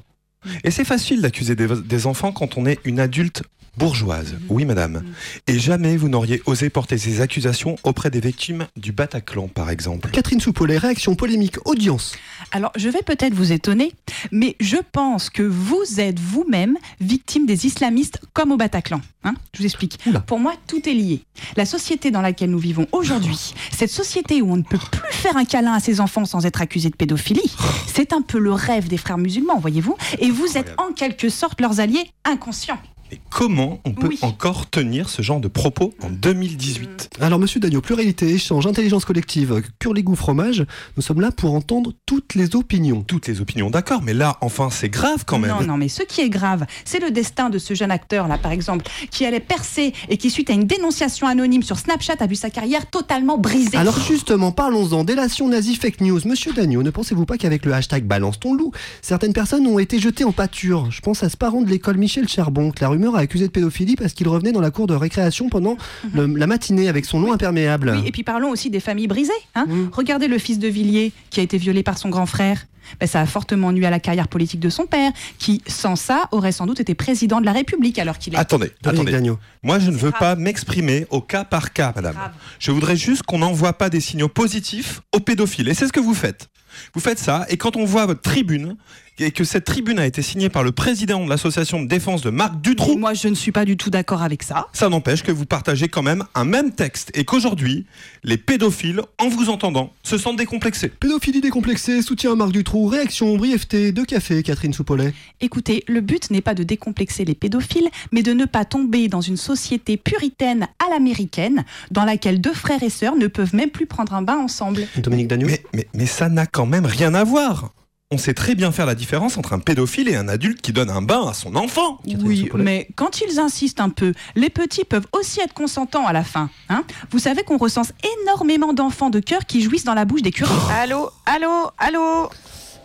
Et 0.63 0.71
c'est 0.71 0.85
facile 0.85 1.21
d'accuser 1.21 1.55
des, 1.55 2.05
enfants 2.05 2.31
quand 2.31 2.57
on 2.57 2.65
est 2.65 2.79
une 2.85 2.99
adulte 2.99 3.43
bourgeoise. 3.77 4.35
Oui, 4.49 4.65
Madame. 4.65 5.03
Et 5.47 5.59
jamais 5.59 5.97
vous 5.97 6.09
n'auriez 6.09 6.41
osé 6.45 6.69
porter 6.69 6.97
ces 6.97 7.21
accusations 7.21 7.75
auprès 7.83 8.09
des 8.11 8.19
victimes 8.19 8.67
du 8.77 8.91
Bataclan, 8.91 9.47
par 9.47 9.69
exemple. 9.69 10.09
Catherine 10.11 10.39
Soupollet, 10.39 10.77
réaction 10.77 11.15
polémique, 11.15 11.57
audience. 11.65 12.15
Alors, 12.51 12.71
je 12.75 12.89
vais 12.89 13.01
peut-être 13.01 13.33
vous 13.33 13.51
étonner, 13.51 13.91
mais 14.31 14.55
je 14.59 14.77
pense 14.91 15.29
que 15.29 15.43
vous 15.43 15.99
êtes 15.99 16.19
vous-même 16.19 16.77
victime 17.01 17.45
des 17.45 17.65
islamistes 17.65 18.19
comme 18.33 18.51
au 18.51 18.57
Bataclan. 18.57 19.01
hein. 19.23 19.33
je 19.53 19.59
vous 19.59 19.65
explique. 19.65 19.99
Oula. 20.05 20.19
Pour 20.19 20.39
moi, 20.39 20.53
tout 20.67 20.87
est 20.87 20.93
lié. 20.93 21.23
La 21.55 21.65
société 21.65 22.11
dans 22.11 22.21
laquelle 22.21 22.51
nous 22.51 22.59
vivons 22.59 22.87
aujourd'hui, 22.91 23.53
cette 23.71 23.91
société 23.91 24.41
où 24.41 24.51
on 24.51 24.57
ne 24.57 24.63
peut 24.63 24.77
plus 24.77 25.13
faire 25.13 25.37
un 25.37 25.45
câlin 25.45 25.73
à 25.73 25.79
ses 25.79 25.99
enfants 25.99 26.25
sans 26.25 26.45
être 26.45 26.61
accusé 26.61 26.89
de 26.89 26.95
pédophilie, 26.95 27.55
c'est 27.87 28.13
un 28.13 28.21
peu 28.21 28.37
le 28.39 28.53
rêve 28.53 28.87
des 28.87 28.97
frères 28.97 29.17
musulmans, 29.17 29.59
voyez-vous 29.59 29.95
Et 30.19 30.29
vous 30.29 30.57
êtes 30.57 30.73
en 30.77 30.93
quelque 30.93 31.29
sorte 31.29 31.59
leurs 31.61 31.79
alliés 31.79 32.05
inconscients. 32.25 32.79
Et 33.13 33.19
comment 33.29 33.79
on 33.85 33.91
peut 33.91 34.07
Oui. 34.07 34.17
encore 34.23 34.67
tenir 34.71 35.07
ce 35.07 35.21
genre 35.21 35.39
de 35.39 35.47
propos 35.47 35.93
en 36.01 36.09
2018 36.09 37.11
Alors, 37.21 37.37
monsieur 37.37 37.59
Dagneau, 37.59 37.79
pluralité, 37.79 38.27
échange, 38.27 38.65
intelligence 38.65 39.05
collective, 39.05 39.61
cure 39.77 39.93
l'égout 39.93 40.15
fromage, 40.15 40.65
nous 40.97 41.03
sommes 41.03 41.21
là 41.21 41.29
pour 41.31 41.53
entendre 41.53 41.93
toutes 42.07 42.33
les 42.33 42.55
opinions. 42.55 43.03
Toutes 43.03 43.27
les 43.27 43.39
opinions, 43.39 43.69
d'accord, 43.69 44.01
mais 44.01 44.15
là, 44.15 44.37
enfin, 44.41 44.69
c'est 44.71 44.89
grave 44.89 45.25
quand 45.27 45.37
même. 45.37 45.51
Non, 45.51 45.61
non, 45.61 45.77
mais 45.77 45.89
ce 45.89 46.01
qui 46.01 46.21
est 46.21 46.29
grave, 46.29 46.65
c'est 46.85 46.99
le 46.99 47.11
destin 47.11 47.51
de 47.51 47.59
ce 47.59 47.75
jeune 47.75 47.91
acteur, 47.91 48.27
là, 48.27 48.39
par 48.39 48.51
exemple, 48.51 48.83
qui 49.11 49.27
allait 49.27 49.39
percer 49.39 49.93
et 50.09 50.17
qui, 50.17 50.31
suite 50.31 50.49
à 50.49 50.53
une 50.53 50.65
dénonciation 50.65 51.27
anonyme 51.27 51.61
sur 51.61 51.77
Snapchat, 51.77 52.15
a 52.19 52.25
vu 52.25 52.35
sa 52.35 52.49
carrière 52.49 52.89
totalement 52.89 53.37
brisée. 53.37 53.77
Alors 53.77 53.99
justement, 53.99 54.51
parlons-en, 54.51 55.03
délation 55.03 55.47
nazie 55.49 55.75
fake 55.75 56.01
news. 56.01 56.19
Monsieur 56.25 56.51
Dagneau, 56.51 56.81
ne 56.81 56.89
pensez-vous 56.89 57.27
pas 57.27 57.37
qu'avec 57.37 57.63
le 57.63 57.73
hashtag 57.73 58.05
balance 58.05 58.39
ton 58.39 58.55
loup, 58.55 58.71
certaines 59.03 59.33
personnes 59.33 59.67
ont 59.67 59.77
été 59.77 59.99
jetées 59.99 60.23
en 60.23 60.31
pâture? 60.31 60.89
Je 60.89 61.01
pense 61.01 61.21
à 61.21 61.29
ce 61.29 61.37
parent 61.37 61.61
de 61.61 61.69
l'école 61.69 61.97
Michel 61.97 62.27
Charbon, 62.27 62.71
que 62.71 62.81
la 62.81 62.87
rumeur 62.87 63.02
a 63.15 63.19
accusé 63.19 63.47
de 63.47 63.51
pédophilie 63.51 63.95
parce 63.95 64.13
qu'il 64.13 64.27
revenait 64.27 64.51
dans 64.51 64.61
la 64.61 64.71
cour 64.71 64.87
de 64.87 64.93
récréation 64.95 65.49
pendant 65.49 65.77
le- 66.13 66.25
la 66.27 66.47
matinée 66.47 66.87
avec 66.89 67.05
son 67.05 67.19
nom 67.19 67.33
imperméable. 67.33 67.93
Oui, 67.95 68.07
et 68.07 68.11
puis 68.11 68.23
parlons 68.23 68.49
aussi 68.49 68.69
des 68.69 68.79
familles 68.79 69.07
brisées. 69.07 69.31
Hein 69.55 69.65
Mm. 69.67 69.89
Regardez 69.91 70.27
le 70.27 70.37
fils 70.37 70.59
de 70.59 70.67
Villiers 70.67 71.11
qui 71.29 71.39
a 71.39 71.43
été 71.43 71.57
violé 71.57 71.83
par 71.83 71.97
son 71.97 72.09
grand 72.09 72.25
frère. 72.25 72.65
Ben, 72.99 73.07
ça 73.07 73.21
a 73.21 73.25
fortement 73.25 73.71
nuit 73.71 73.85
à 73.85 73.89
la 73.89 73.99
carrière 73.99 74.27
politique 74.27 74.59
de 74.59 74.69
son 74.69 74.85
père, 74.85 75.11
qui, 75.39 75.61
sans 75.67 75.95
ça, 75.95 76.27
aurait 76.31 76.51
sans 76.51 76.65
doute 76.65 76.81
été 76.81 76.93
président 76.95 77.39
de 77.39 77.45
la 77.45 77.53
République 77.53 77.97
alors 77.97 78.17
qu'il 78.17 78.33
est. 78.33 78.37
Attendez, 78.37 78.71
attendez. 78.83 79.11
Dagneau. 79.13 79.39
Moi, 79.63 79.79
je 79.79 79.89
ne 79.89 79.95
veux 79.95 80.09
grave. 80.09 80.19
pas 80.19 80.35
m'exprimer 80.35 81.07
au 81.09 81.21
cas 81.21 81.45
par 81.45 81.71
cas, 81.71 81.93
madame. 81.95 82.13
Grave. 82.13 82.31
Je 82.59 82.71
voudrais 82.71 82.97
juste 82.97 83.23
qu'on 83.23 83.37
n'envoie 83.39 83.71
pas 83.73 83.89
des 83.89 84.01
signaux 84.01 84.27
positifs 84.27 85.01
aux 85.15 85.21
pédophiles. 85.21 85.69
Et 85.69 85.73
c'est 85.73 85.87
ce 85.87 85.93
que 85.93 86.01
vous 86.01 86.13
faites. 86.13 86.49
Vous 86.93 86.99
faites 86.99 87.19
ça, 87.19 87.45
et 87.49 87.55
quand 87.57 87.77
on 87.77 87.85
voit 87.85 88.05
votre 88.05 88.21
tribune, 88.21 88.75
et 89.19 89.31
que 89.31 89.43
cette 89.43 89.65
tribune 89.65 89.99
a 89.99 90.05
été 90.05 90.21
signée 90.21 90.49
par 90.49 90.63
le 90.63 90.71
président 90.71 91.23
de 91.23 91.29
l'association 91.29 91.81
de 91.81 91.87
défense 91.87 92.21
de 92.21 92.29
Marc 92.29 92.53
Mais 92.53 92.61
Dutroux, 92.61 92.97
moi, 92.97 93.13
je 93.13 93.27
ne 93.27 93.35
suis 93.35 93.51
pas 93.51 93.65
du 93.65 93.77
tout 93.77 93.89
d'accord 93.89 94.21
avec 94.23 94.43
ça. 94.43 94.67
ça 94.73 94.89
n'empêche 94.89 95.23
que 95.23 95.31
vous 95.31 95.45
partagez 95.45 95.87
quand 95.87 96.03
même 96.03 96.23
un 96.35 96.45
même 96.45 96.71
texte 96.71 97.11
et 97.13 97.25
qu'aujourd'hui, 97.25 97.85
les 98.23 98.37
pédophiles, 98.37 99.01
en 99.19 99.29
vous 99.29 99.49
entendant, 99.49 99.93
se 100.03 100.17
sentent 100.17 100.37
décomplexés. 100.37 100.89
Pédophilie 100.89 101.41
décomplexée, 101.41 102.01
soutien 102.01 102.31
à 102.31 102.35
Marc 102.35 102.51
Dutroux, 102.51 102.87
réaction, 102.87 103.37
brièveté, 103.37 103.91
deux 103.91 104.05
cafés, 104.05 104.43
Catherine 104.43 104.73
Soupollet. 104.73 105.13
Écoutez, 105.41 105.83
le 105.87 106.01
but 106.01 106.31
n'est 106.31 106.41
pas 106.41 106.53
de 106.55 106.63
décomplexer 106.63 107.25
les 107.25 107.35
pédophiles, 107.35 107.89
mais 108.11 108.23
de 108.23 108.33
ne 108.33 108.45
pas 108.45 108.65
tomber 108.65 109.07
dans 109.07 109.21
une 109.21 109.37
société 109.37 109.97
puritaine 109.97 110.67
à 110.85 110.89
l'américaine, 110.91 111.65
dans 111.91 112.05
laquelle 112.05 112.41
deux 112.41 112.53
frères 112.53 112.83
et 112.83 112.89
sœurs 112.89 113.15
ne 113.15 113.27
peuvent 113.27 113.55
même 113.55 113.69
plus 113.69 113.85
prendre 113.85 114.13
un 114.13 114.21
bain 114.21 114.37
ensemble. 114.37 114.87
Dominique 114.97 115.27
Dagnou 115.27 115.47
Mais, 115.47 115.63
mais, 115.73 115.87
mais 115.93 116.05
ça 116.05 116.29
n'a 116.29 116.45
quand 116.45 116.65
même 116.65 116.85
rien 116.85 117.13
à 117.13 117.23
voir. 117.23 117.71
On 118.13 118.17
sait 118.19 118.35
très 118.35 118.53
bien 118.53 118.71
faire 118.71 118.85
la 118.85 118.93
différence 118.93 119.37
entre 119.39 119.53
un 119.53 119.59
pédophile 119.59 120.07
et 120.07 120.15
un 120.15 120.27
adulte 120.27 120.61
qui 120.61 120.71
donne 120.71 120.91
un 120.91 121.01
bain 121.01 121.27
à 121.27 121.33
son 121.33 121.55
enfant. 121.55 121.97
Oui, 122.23 122.47
mais 122.53 122.87
quand 122.95 123.21
ils 123.21 123.39
insistent 123.39 123.81
un 123.81 123.89
peu, 123.89 124.13
les 124.35 124.51
petits 124.51 124.83
peuvent 124.83 125.07
aussi 125.13 125.39
être 125.41 125.53
consentants 125.55 126.05
à 126.05 126.13
la 126.13 126.23
fin. 126.23 126.51
Hein 126.69 126.83
Vous 127.09 127.17
savez 127.17 127.41
qu'on 127.41 127.57
recense 127.57 127.91
énormément 128.21 128.71
d'enfants 128.73 129.09
de 129.09 129.19
cœur 129.19 129.47
qui 129.47 129.61
jouissent 129.61 129.83
dans 129.85 129.95
la 129.95 130.05
bouche 130.05 130.21
des 130.21 130.29
curés. 130.29 130.51
Allô, 130.79 131.09
allô, 131.25 131.71
allô? 131.79 132.29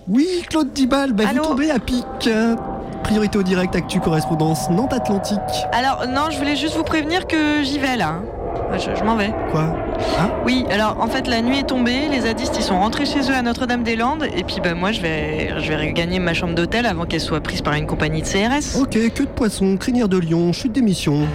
Oui, 0.07 0.27
Claude 0.49 0.73
Dibal, 0.73 1.13
bah, 1.13 1.25
vous 1.25 1.31
Allô? 1.31 1.43
tombez 1.45 1.71
à 1.71 1.79
pic. 1.79 2.07
Euh, 2.27 2.57
Priorité 3.05 3.37
au 3.37 3.43
direct, 3.43 3.77
actu 3.77 4.01
correspondance 4.01 4.71
Nantes-Atlantique. 4.71 5.39
Alors, 5.73 6.07
non, 6.09 6.31
je 6.31 6.39
voulais 6.39 6.57
juste 6.57 6.75
vous 6.77 6.85
prévenir 6.85 7.27
que 7.27 7.63
j'y 7.63 7.79
vais 7.79 7.97
là. 7.97 8.09
hein. 8.09 8.23
Je, 8.73 8.95
je 8.99 9.05
m'en 9.05 9.17
vais. 9.17 9.33
Quoi? 9.51 9.75
Oui, 10.45 10.65
alors 10.71 10.99
en 11.01 11.09
fait, 11.09 11.27
la 11.27 11.43
nuit 11.43 11.59
est 11.59 11.69
tombée, 11.69 12.09
les 12.11 12.21
zadistes 12.21 12.55
ils 12.59 12.63
sont 12.63 12.79
rentrés 12.79 13.07
chez 13.07 13.21
eux 13.31 13.35
à 13.35 13.43
Notre-Dame-des-Landes, 13.43 14.27
et 14.37 14.45
puis 14.45 14.57
bah, 14.63 14.75
moi 14.75 14.93
je 14.93 15.01
vais, 15.01 15.61
je 15.61 15.69
vais 15.69 15.77
regagner 15.77 16.19
ma 16.19 16.35
chambre 16.35 16.55
d'hôtel 16.55 16.87
avant 16.87 17.05
qu'elle 17.07 17.21
soit 17.21 17.41
prise 17.41 17.63
par 17.63 17.75
une 17.75 17.87
compagnie 17.87 18.23
de 18.23 18.27
CRS. 18.27 18.81
Ok, 18.81 18.93
queue 19.15 19.25
de 19.25 19.31
poisson, 19.31 19.77
crinière 19.77 20.09
de 20.09 20.19
lion, 20.19 20.53
chute 20.53 20.73
d'émission. 20.73 21.27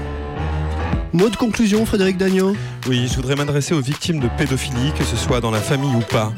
Mot 1.11 1.29
de 1.29 1.35
conclusion, 1.35 1.85
Frédéric 1.85 2.17
Dagneau 2.17 2.55
Oui, 2.87 3.07
je 3.07 3.15
voudrais 3.15 3.35
m'adresser 3.35 3.75
aux 3.75 3.81
victimes 3.81 4.19
de 4.19 4.27
pédophilie, 4.37 4.91
que 4.97 5.03
ce 5.03 5.15
soit 5.15 5.41
dans 5.41 5.51
la 5.51 5.59
famille 5.59 5.93
ou 5.95 5.99
pas. 5.99 6.31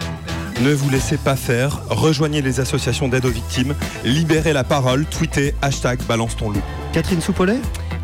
Ne 0.62 0.74
vous 0.74 0.90
laissez 0.90 1.18
pas 1.18 1.36
faire, 1.36 1.82
rejoignez 1.90 2.42
les 2.42 2.60
associations 2.62 3.08
d'aide 3.10 3.26
aux 3.26 3.30
victimes, 3.30 3.76
libérez 4.06 4.54
la 4.54 4.64
parole, 4.64 5.06
tweetez 5.06 5.54
hashtag 5.62 6.00
balance 6.04 6.36
ton 6.38 6.50
loup. 6.50 6.62
Catherine 6.94 7.22
Soupollet 7.22 7.60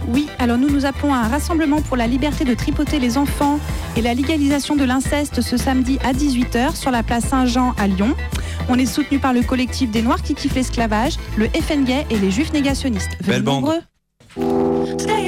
Oui, 0.07 0.27
alors 0.39 0.57
nous 0.57 0.69
nous 0.69 0.85
appelons 0.85 1.13
à 1.13 1.17
un 1.17 1.27
rassemblement 1.27 1.81
pour 1.81 1.95
la 1.97 2.07
liberté 2.07 2.43
de 2.43 2.53
tripoter 2.53 2.99
les 2.99 3.17
enfants 3.17 3.59
et 3.95 4.01
la 4.01 4.13
légalisation 4.13 4.75
de 4.75 4.83
l'inceste 4.83 5.41
ce 5.41 5.57
samedi 5.57 5.99
à 6.03 6.13
18h 6.13 6.75
sur 6.75 6.91
la 6.91 7.03
place 7.03 7.25
Saint-Jean 7.25 7.73
à 7.77 7.87
Lyon. 7.87 8.15
On 8.69 8.77
est 8.77 8.85
soutenu 8.85 9.19
par 9.19 9.33
le 9.33 9.41
collectif 9.41 9.91
des 9.91 10.01
Noirs 10.01 10.21
qui 10.21 10.33
kiffent 10.35 10.55
l'esclavage, 10.55 11.17
le 11.37 11.47
FN 11.47 11.83
Gay 11.83 12.05
et 12.09 12.17
les 12.17 12.31
Juifs 12.31 12.53
négationnistes. 12.53 13.11
Venez 13.21 13.37
Belle 13.37 13.41
bande. 13.43 13.63
nombreux. 13.63 13.81
Today 14.97 15.20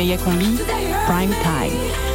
Meia 0.00 0.16
Combi 0.16 0.56
Prime 1.04 1.34
Time. 1.42 2.09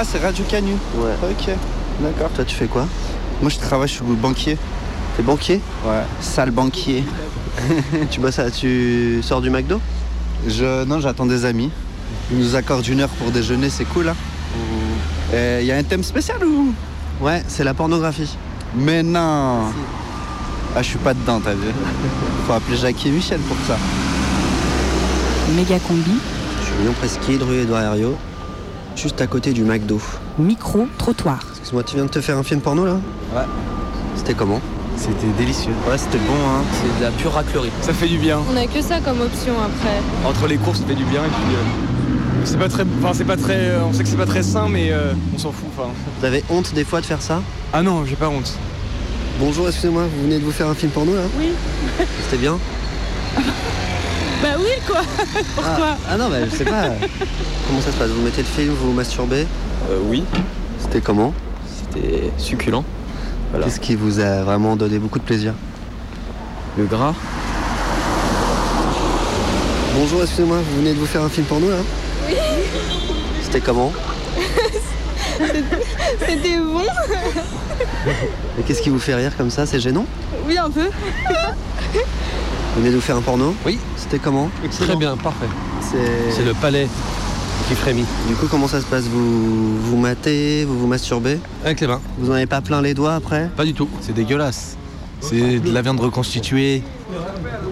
Ah, 0.00 0.02
c'est 0.02 0.18
Radio 0.24 0.42
Canu 0.48 0.72
Ouais. 0.94 1.12
Ok, 1.22 1.54
d'accord. 2.00 2.30
Toi, 2.30 2.44
tu 2.46 2.54
fais 2.54 2.64
quoi? 2.68 2.86
Moi, 3.42 3.50
je 3.50 3.58
travaille, 3.58 3.86
je 3.86 3.92
suis 3.92 4.02
banquier. 4.02 4.56
T'es 5.14 5.22
banquier? 5.22 5.60
Ouais, 5.84 6.00
sale 6.22 6.52
banquier. 6.52 7.04
Tu 8.10 8.18
bosses 8.18 8.38
à... 8.38 8.50
Tu 8.50 9.20
sors 9.22 9.42
du 9.42 9.50
McDo? 9.50 9.78
Je, 10.48 10.84
non, 10.84 11.00
j'attends 11.00 11.26
des 11.26 11.44
amis. 11.44 11.70
Ils 12.32 12.38
nous 12.38 12.56
accordent 12.56 12.86
une 12.88 13.00
heure 13.00 13.10
pour 13.10 13.30
déjeuner, 13.30 13.68
c'est 13.68 13.84
cool. 13.84 14.08
Hein 14.08 14.16
Il 15.60 15.66
y 15.66 15.70
a 15.70 15.76
un 15.76 15.82
thème 15.82 16.02
spécial 16.02 16.42
ou? 16.46 16.72
Ouais, 17.20 17.42
c'est 17.46 17.64
la 17.64 17.74
pornographie. 17.74 18.38
Mais 18.74 19.02
non 19.02 19.64
Ah, 20.74 20.80
je 20.80 20.88
suis 20.88 20.98
pas 20.98 21.12
dedans, 21.12 21.42
t'as 21.44 21.52
vu 21.52 21.68
Faut 22.46 22.54
appeler 22.54 22.78
Jackie 22.78 23.08
et 23.08 23.10
Michel 23.10 23.40
pour 23.40 23.56
ça. 23.68 23.76
Méga 25.54 25.78
combi, 25.80 26.12
Je 26.60 26.64
suis 26.64 26.82
Lyon 26.84 26.94
Presqu'île, 26.98 27.42
rue 27.42 27.58
Édouard 27.58 27.82
Herriot, 27.82 28.16
juste 28.96 29.20
à 29.20 29.26
côté 29.26 29.52
du 29.52 29.62
McDo. 29.64 30.00
micro, 30.38 30.86
trottoir. 30.98 31.40
Excuse-moi, 31.50 31.82
tu 31.82 31.96
viens 31.96 32.04
de 32.04 32.10
te 32.10 32.20
faire 32.20 32.36
un 32.38 32.42
film 32.42 32.60
porno 32.60 32.84
là 32.84 32.94
Ouais. 33.34 33.42
C'était 34.16 34.34
comment 34.34 34.60
C'était 34.96 35.26
délicieux. 35.38 35.72
Ouais, 35.88 35.96
c'était 35.98 36.18
bon, 36.18 36.34
hein. 36.34 36.62
C'est 36.72 36.98
de 37.00 37.04
la 37.04 37.10
pure 37.10 37.32
raclerie. 37.32 37.70
Ça 37.82 37.92
fait 37.92 38.08
du 38.08 38.18
bien. 38.18 38.38
On 38.52 38.56
a 38.56 38.66
que 38.66 38.82
ça 38.82 39.00
comme 39.00 39.20
option 39.20 39.54
après. 39.58 40.28
Entre 40.28 40.46
les 40.46 40.56
courses, 40.56 40.80
ça 40.80 40.86
fait 40.86 40.94
du 40.94 41.04
bien 41.04 41.24
et 41.24 41.28
puis. 41.28 41.54
euh, 41.54 42.42
c'est 42.44 42.58
pas 42.58 42.68
très. 42.68 42.84
Enfin, 43.02 43.12
c'est 43.14 43.24
pas 43.24 43.36
très. 43.36 43.56
euh, 43.70 43.80
on 43.88 43.92
sait 43.92 44.02
que 44.02 44.08
c'est 44.08 44.16
pas 44.16 44.26
très 44.26 44.42
sain, 44.42 44.66
mais 44.68 44.88
euh, 44.90 45.12
on 45.34 45.38
s'en 45.38 45.52
fout. 45.52 45.68
Enfin. 45.76 45.88
Vous 46.18 46.24
avez 46.26 46.42
honte 46.50 46.72
des 46.74 46.84
fois 46.84 47.00
de 47.00 47.06
faire 47.06 47.22
ça 47.22 47.40
Ah 47.72 47.82
non, 47.82 48.04
j'ai 48.06 48.16
pas 48.16 48.28
honte. 48.28 48.52
Bonjour, 49.38 49.68
excusez-moi, 49.68 50.02
vous 50.14 50.22
venez 50.24 50.38
de 50.38 50.44
vous 50.44 50.50
faire 50.52 50.68
un 50.68 50.74
film 50.74 50.90
porno 50.92 51.14
là 51.14 51.22
Oui. 51.38 51.48
C'était 52.24 52.36
bien 52.42 52.58
Bah 54.42 54.48
oui 54.58 54.70
quoi. 54.86 55.00
Pourquoi 55.54 55.74
ah, 55.90 55.96
ah 56.10 56.16
non, 56.16 56.28
bah 56.28 56.36
je 56.50 56.56
sais 56.56 56.64
pas. 56.64 56.90
Comment 57.66 57.80
ça 57.80 57.92
se 57.92 57.96
passe? 57.96 58.08
Vous 58.08 58.22
mettez 58.22 58.42
le 58.42 58.48
film, 58.48 58.70
vous 58.70 58.88
vous 58.88 58.92
masturbez? 58.92 59.46
Euh, 59.90 59.98
oui, 60.04 60.24
C'était 60.78 61.00
comment? 61.00 61.34
C'était 61.66 62.30
succulent. 62.38 62.84
Voilà. 63.50 63.66
Qu'est-ce 63.66 63.80
qui 63.80 63.96
vous 63.96 64.20
a 64.20 64.42
vraiment 64.42 64.76
donné 64.76 64.98
beaucoup 64.98 65.18
de 65.18 65.24
plaisir? 65.24 65.54
Le 66.78 66.84
gras, 66.84 67.14
Bonjour, 69.94 70.22
excusez-moi, 70.22 70.56
vous 70.56 70.76
venez 70.78 70.94
de 70.94 70.98
vous 70.98 71.06
faire 71.06 71.22
un 71.22 71.28
film 71.28 71.46
porno 71.46 71.68
là? 71.68 71.76
Oui. 72.26 72.34
C'était 73.42 73.60
comment? 73.60 73.92
C'était 76.26 76.58
bon. 76.58 76.80
Et 78.58 78.62
qu'est-ce 78.62 78.80
qui 78.80 78.88
vous 78.88 78.98
fait 78.98 79.14
rire 79.14 79.36
comme 79.36 79.50
ça? 79.50 79.66
C'est 79.66 79.80
gênant? 79.80 80.06
Oui 80.46 80.56
un 80.56 80.70
peu. 80.70 80.86
Vous 82.74 82.80
venez 82.80 82.90
de 82.90 82.96
vous 82.96 83.00
faire 83.00 83.16
un 83.16 83.20
porno 83.20 83.54
Oui. 83.66 83.78
C'était 83.96 84.18
comment 84.18 84.48
très 84.70 84.96
bien, 84.96 85.16
parfait. 85.16 85.48
C'est 85.80 86.44
le 86.44 86.54
palais 86.54 86.86
qui 87.68 87.74
frémit. 87.74 88.04
Du 88.28 88.34
coup, 88.34 88.46
comment 88.48 88.68
ça 88.68 88.80
se 88.80 88.86
passe 88.86 89.04
Vous 89.04 89.76
vous 89.80 89.96
matez, 89.96 90.64
vous 90.64 90.78
vous 90.78 90.86
masturbez 90.86 91.38
Avec 91.64 91.80
les 91.80 91.86
mains. 91.86 92.00
Vous 92.18 92.28
n'en 92.28 92.34
avez 92.34 92.46
pas 92.46 92.60
plein 92.60 92.80
les 92.80 92.94
doigts 92.94 93.14
après 93.14 93.50
Pas 93.56 93.64
du 93.64 93.74
tout. 93.74 93.88
C'est 94.00 94.14
dégueulasse. 94.14 94.76
C'est 95.20 95.58
de 95.58 95.72
la 95.72 95.82
viande 95.82 96.00
reconstituée. 96.00 96.82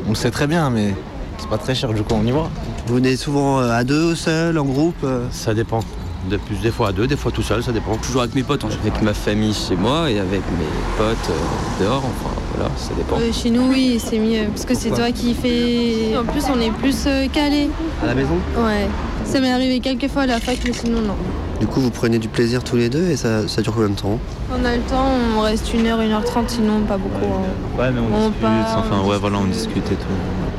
On 0.07 0.11
le 0.11 0.15
sait 0.17 0.31
très 0.31 0.47
bien, 0.47 0.71
mais 0.71 0.95
c'est 1.39 1.49
pas 1.49 1.59
très 1.59 1.75
cher 1.75 1.93
du 1.93 2.03
coup, 2.03 2.15
on 2.15 2.27
y 2.27 2.33
va. 2.33 2.51
Vous 2.87 2.97
venez 2.97 3.17
souvent 3.17 3.61
euh, 3.61 3.71
à 3.71 3.85
deux, 3.85 4.15
seul, 4.15 4.59
en 4.59 4.65
groupe 4.65 4.97
euh 5.05 5.27
Ça 5.31 5.55
dépend. 5.55 5.81
De 6.29 6.37
plus, 6.37 6.57
des 6.57 6.71
fois 6.73 6.89
à 6.89 6.93
deux, 6.93 7.07
des 7.07 7.17
fois 7.17 7.31
tout 7.31 7.43
seul, 7.43 7.63
ça 7.63 7.73
dépend. 7.73 7.97
Toujours 7.97 8.23
avec 8.23 8.35
mes 8.35 8.43
potes, 8.43 8.65
en 8.65 8.69
général. 8.69 8.89
avec 8.91 9.03
ma 9.03 9.15
famille 9.15 9.55
chez 9.55 9.77
moi 9.77 10.11
et 10.11 10.19
avec 10.19 10.41
mes 10.59 10.67
potes 10.99 11.31
euh, 11.31 11.85
dehors. 11.85 12.03
Enfin 12.05 12.35
voilà, 12.57 12.71
ça 12.77 12.91
dépend. 12.97 13.17
Euh, 13.21 13.33
chez 13.33 13.51
nous, 13.51 13.69
oui, 13.71 14.01
c'est 14.05 14.19
mieux. 14.19 14.47
Parce 14.49 14.65
que 14.65 14.75
c'est 14.75 14.91
toi 14.91 15.11
qui 15.13 15.33
fais. 15.35 16.17
En 16.19 16.25
plus, 16.25 16.43
on 16.55 16.61
est 16.61 16.73
plus 16.73 17.05
euh, 17.07 17.29
calé. 17.33 17.71
À 18.03 18.07
la 18.07 18.15
maison? 18.15 18.35
Ouais. 18.57 18.89
Ça 19.25 19.41
m'est 19.41 19.51
arrivé 19.53 19.79
quelques 19.81 20.09
fois 20.09 20.23
à 20.23 20.27
la 20.27 20.41
fac, 20.41 20.59
mais 20.65 20.73
sinon, 20.73 21.01
non. 21.01 21.15
Du 21.61 21.67
coup, 21.67 21.81
vous 21.81 21.91
prenez 21.91 22.19
du 22.19 22.29
plaisir 22.29 22.63
tous 22.65 22.77
les 22.77 22.89
deux 22.89 23.09
et 23.11 23.17
ça, 23.17 23.47
ça 23.49 23.63
dure 23.63 23.73
combien 23.75 23.89
de 23.91 23.95
temps? 23.95 24.19
On 24.51 24.65
a 24.65 24.77
le 24.77 24.83
temps, 24.83 25.07
on 25.37 25.41
reste 25.41 25.73
une 25.75 25.87
heure, 25.87 26.01
une 26.01 26.13
heure 26.13 26.25
trente, 26.25 26.51
sinon 26.51 26.81
pas 26.83 26.99
beaucoup. 26.99 27.25
hein. 27.33 27.79
Ouais, 27.81 27.91
mais 27.91 28.01
on, 28.01 28.17
On 28.27 28.29
discute, 28.29 28.45
enfin, 28.77 29.03
ouais, 29.09 29.19
voilà, 29.19 29.39
on 29.39 29.45
discute 29.47 29.87
et 29.91 29.95
tout. 29.97 30.07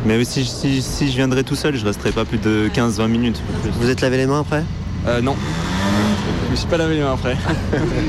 Mais 0.06 0.24
si, 0.26 0.44
si, 0.46 0.82
si 0.82 1.10
je 1.10 1.16
viendrais 1.16 1.44
tout 1.44 1.56
seul, 1.56 1.76
je 1.76 1.86
resterais 1.86 2.12
pas 2.12 2.26
plus 2.26 2.38
de 2.38 2.70
15-20 2.74 3.08
minutes. 3.08 3.42
Vous 3.80 3.90
êtes 3.90 4.02
lavé 4.02 4.18
les 4.18 4.26
mains 4.28 4.42
après? 4.42 4.64
Euh, 5.10 5.22
non. 5.22 5.36
Je 6.46 6.52
me 6.52 6.56
suis 6.56 6.68
pas 6.68 6.78
lavé 6.78 6.96
les 6.96 7.02
mains 7.02 7.14
après. 7.14 7.36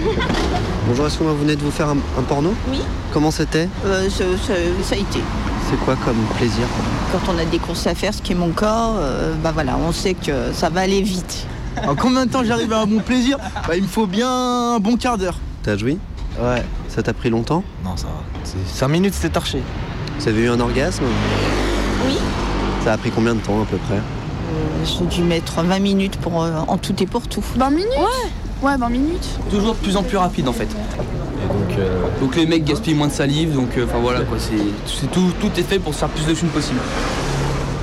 Bonjour, 0.86 1.06
est-ce 1.06 1.18
que 1.18 1.24
vous 1.24 1.36
venez 1.36 1.56
de 1.56 1.62
vous 1.62 1.70
faire 1.70 1.88
un, 1.88 1.96
un 2.18 2.22
porno 2.22 2.52
Oui. 2.68 2.80
Comment 3.12 3.30
c'était 3.30 3.68
Euh, 3.86 4.08
ça, 4.10 4.24
ça- 4.46 4.52
ça 4.82 4.94
a 4.94 4.98
été. 4.98 5.20
C'est 5.70 5.78
quoi 5.84 5.96
comme 6.04 6.16
plaisir 6.36 6.64
Quand 7.12 7.32
on 7.32 7.38
a 7.38 7.44
des 7.44 7.58
courses 7.58 7.86
à 7.86 7.94
faire, 7.94 8.12
ce 8.12 8.20
qui 8.20 8.32
est 8.32 8.36
mon 8.36 8.50
cas, 8.50 8.88
euh, 8.98 9.34
bah 9.42 9.50
voilà, 9.54 9.76
on 9.76 9.92
sait 9.92 10.14
que 10.14 10.52
ça 10.52 10.68
va 10.68 10.80
aller 10.82 11.00
vite. 11.02 11.46
En 11.86 11.94
combien 11.94 12.26
de 12.26 12.30
temps 12.30 12.42
j'arrive 12.44 12.72
à 12.72 12.84
mon 12.84 12.98
plaisir 13.00 13.38
Bah 13.66 13.76
il 13.76 13.82
me 13.82 13.88
faut 13.88 14.06
bien 14.06 14.28
un 14.74 14.78
bon 14.80 14.96
quart 14.96 15.16
d'heure. 15.16 15.36
T'as 15.62 15.76
joui 15.76 15.98
Ouais. 16.40 16.62
Ça 16.88 17.02
t'a 17.02 17.12
pris 17.12 17.30
longtemps 17.30 17.62
Non, 17.84 17.96
ça 17.96 18.06
va. 18.08 18.22
C'est 18.44 18.56
5 18.78 18.88
minutes, 18.88 19.14
c'était 19.14 19.28
torché. 19.30 19.62
Vous 20.18 20.28
avez 20.28 20.42
eu 20.42 20.48
un 20.50 20.58
orgasme 20.60 21.04
Oui. 22.06 22.14
Ça 22.84 22.94
a 22.94 22.98
pris 22.98 23.10
combien 23.10 23.34
de 23.34 23.40
temps 23.40 23.62
à 23.62 23.64
peu 23.66 23.76
près 23.76 24.00
J'ai 24.84 25.04
dû 25.06 25.22
mettre 25.22 25.62
20 25.62 25.78
minutes 25.78 26.16
pour, 26.16 26.42
euh, 26.42 26.50
en 26.68 26.78
tout 26.78 26.94
et 27.02 27.06
pour 27.06 27.26
tout. 27.28 27.44
20 27.56 27.70
minutes 27.70 27.86
Ouais. 27.98 28.30
Ouais, 28.68 28.76
20 28.76 28.88
minutes. 28.90 29.28
Toujours 29.50 29.74
de 29.74 29.78
plus 29.78 29.96
en 29.96 30.02
plus 30.02 30.16
rapide 30.18 30.48
en 30.48 30.52
fait. 30.52 30.64
Et 30.64 31.48
donc, 31.48 31.78
euh, 31.78 32.02
donc 32.20 32.36
les 32.36 32.46
mecs 32.46 32.64
gaspillent 32.64 32.94
moins 32.94 33.06
de 33.08 33.12
salive, 33.12 33.54
donc 33.54 33.76
euh, 33.78 33.86
enfin 33.86 33.98
voilà 34.00 34.20
quoi, 34.20 34.36
c'est 34.38 34.56
c'est 34.86 35.10
tout, 35.10 35.30
tout 35.40 35.50
est 35.58 35.62
fait 35.62 35.78
pour 35.78 35.94
se 35.94 36.00
faire 36.00 36.08
plus 36.10 36.26
de 36.26 36.34
thunes 36.34 36.48
possible. 36.50 36.78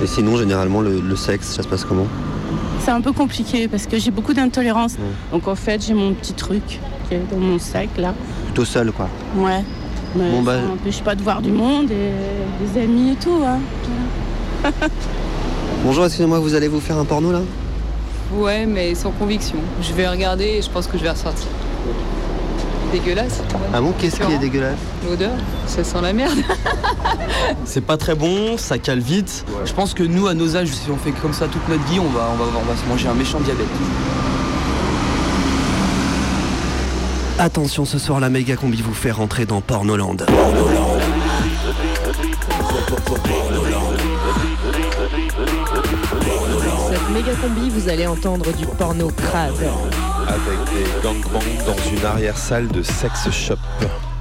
Et 0.04 0.06
sinon, 0.08 0.38
généralement, 0.38 0.82
le, 0.82 1.00
le 1.00 1.16
sexe, 1.16 1.56
ça 1.56 1.64
se 1.64 1.68
passe 1.68 1.84
comment? 1.84 2.06
C'est 2.84 2.92
un 2.92 3.02
peu 3.02 3.12
compliqué 3.12 3.68
parce 3.68 3.88
que 3.88 3.98
j'ai 3.98 4.12
beaucoup 4.12 4.34
d'intolérance. 4.34 4.96
Donc 5.32 5.48
en 5.48 5.56
fait, 5.56 5.84
j'ai 5.86 5.96
mon 5.96 6.14
petit 6.14 6.34
truc 6.34 6.80
qui 7.10 7.16
est 7.16 7.22
dans 7.32 7.38
mon 7.40 7.58
sac 7.58 7.90
là. 7.98 8.14
Plutôt 8.46 8.66
seul, 8.66 8.92
quoi. 8.92 9.10
Ouais. 9.36 9.64
Mais 10.16 10.30
Bon, 10.32 10.42
bah- 10.44 10.56
ça 10.62 10.68
m'empêche 10.68 11.02
pas 11.02 11.16
de 11.16 11.22
voir 11.24 11.42
du 11.42 11.52
monde 11.52 11.90
et 11.92 12.12
des 12.64 12.82
amis 12.82 13.12
et 13.12 13.16
tout. 13.16 13.42
Hein. 13.44 13.60
Bonjour, 15.88 16.04
excusez-moi, 16.04 16.40
vous 16.40 16.54
allez 16.54 16.68
vous 16.68 16.82
faire 16.82 16.98
un 16.98 17.06
porno 17.06 17.32
là? 17.32 17.40
Ouais, 18.34 18.66
mais 18.66 18.94
sans 18.94 19.12
conviction. 19.12 19.56
Je 19.82 19.94
vais 19.94 20.06
regarder 20.06 20.44
et 20.44 20.62
je 20.62 20.70
pense 20.70 20.86
que 20.86 20.98
je 20.98 21.04
vais 21.04 21.12
ressortir. 21.12 21.48
Dégueulasse. 22.92 23.42
Ah 23.74 23.80
bon, 23.80 23.94
qu'est-ce 23.98 24.20
qui 24.20 24.34
est 24.34 24.38
dégueulasse? 24.38 24.76
L'odeur, 25.10 25.32
ça 25.66 25.86
sent 25.86 26.02
la 26.02 26.12
merde. 26.12 26.40
C'est 27.64 27.86
pas 27.86 27.96
très 27.96 28.16
bon, 28.16 28.58
ça 28.58 28.78
cale 28.80 29.00
vite. 29.00 29.46
Je 29.64 29.72
pense 29.72 29.94
que 29.94 30.04
nous, 30.04 30.28
à 30.28 30.34
nos 30.34 30.58
âges, 30.58 30.68
si 30.68 30.92
on 30.92 30.98
fait 30.98 31.14
comme 31.14 31.32
ça 31.32 31.48
toute 31.48 31.66
notre 31.70 31.86
vie, 31.86 32.02
on 32.02 32.10
va, 32.10 32.32
on 32.34 32.36
va, 32.36 32.44
on 32.60 32.70
va 32.70 32.76
se 32.76 32.86
manger 32.90 33.08
un 33.08 33.14
méchant 33.14 33.40
diabète. 33.40 33.66
Attention, 37.40 37.86
ce 37.86 37.98
soir, 37.98 38.20
la 38.20 38.30
méga 38.30 38.58
combi 38.58 38.82
vous 38.82 38.94
fait 38.94 39.12
rentrer 39.12 39.46
dans 39.46 39.62
Pornoland. 39.62 40.18
Cette 42.76 44.07
méga 47.18 47.34
combi, 47.42 47.72
vous 47.72 47.90
allez 47.90 48.06
entendre 48.06 48.54
du 48.54 48.68
porno 48.68 49.08
crade. 49.10 49.54
Avec 50.28 50.60
des 50.72 51.02
gangbangs 51.02 51.66
dans 51.66 51.92
une 51.92 52.06
arrière-salle 52.06 52.68
de 52.68 52.84
sex 52.84 53.32
shop. 53.32 53.56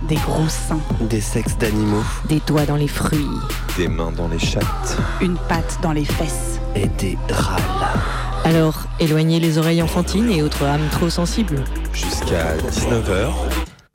Des 0.08 0.14
gros 0.14 0.48
seins. 0.48 0.80
Des 1.02 1.20
sexes 1.20 1.58
d'animaux. 1.58 2.04
Des 2.26 2.40
doigts 2.46 2.64
dans 2.64 2.76
les 2.76 2.88
fruits. 2.88 3.28
Des 3.76 3.88
mains 3.88 4.12
dans 4.12 4.28
les 4.28 4.38
chattes. 4.38 4.96
Une 5.20 5.36
patte 5.36 5.78
dans 5.82 5.92
les 5.92 6.06
fesses. 6.06 6.58
Et 6.74 6.86
des 6.86 7.18
râles. 7.28 7.60
Alors, 8.44 8.84
éloignez 8.98 9.40
les 9.40 9.58
oreilles 9.58 9.82
enfantines 9.82 10.30
et 10.30 10.42
autres 10.42 10.64
âmes 10.64 10.88
trop 10.90 11.10
sensibles. 11.10 11.64
Jusqu'à 11.92 12.56
19h. 12.56 13.28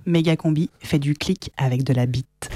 Méga 0.05 0.35
combi 0.35 0.69
fait 0.79 0.99
du 0.99 1.15
clic 1.15 1.51
avec 1.57 1.83
de 1.83 1.93
la 1.95 2.05
bite. 2.05 2.51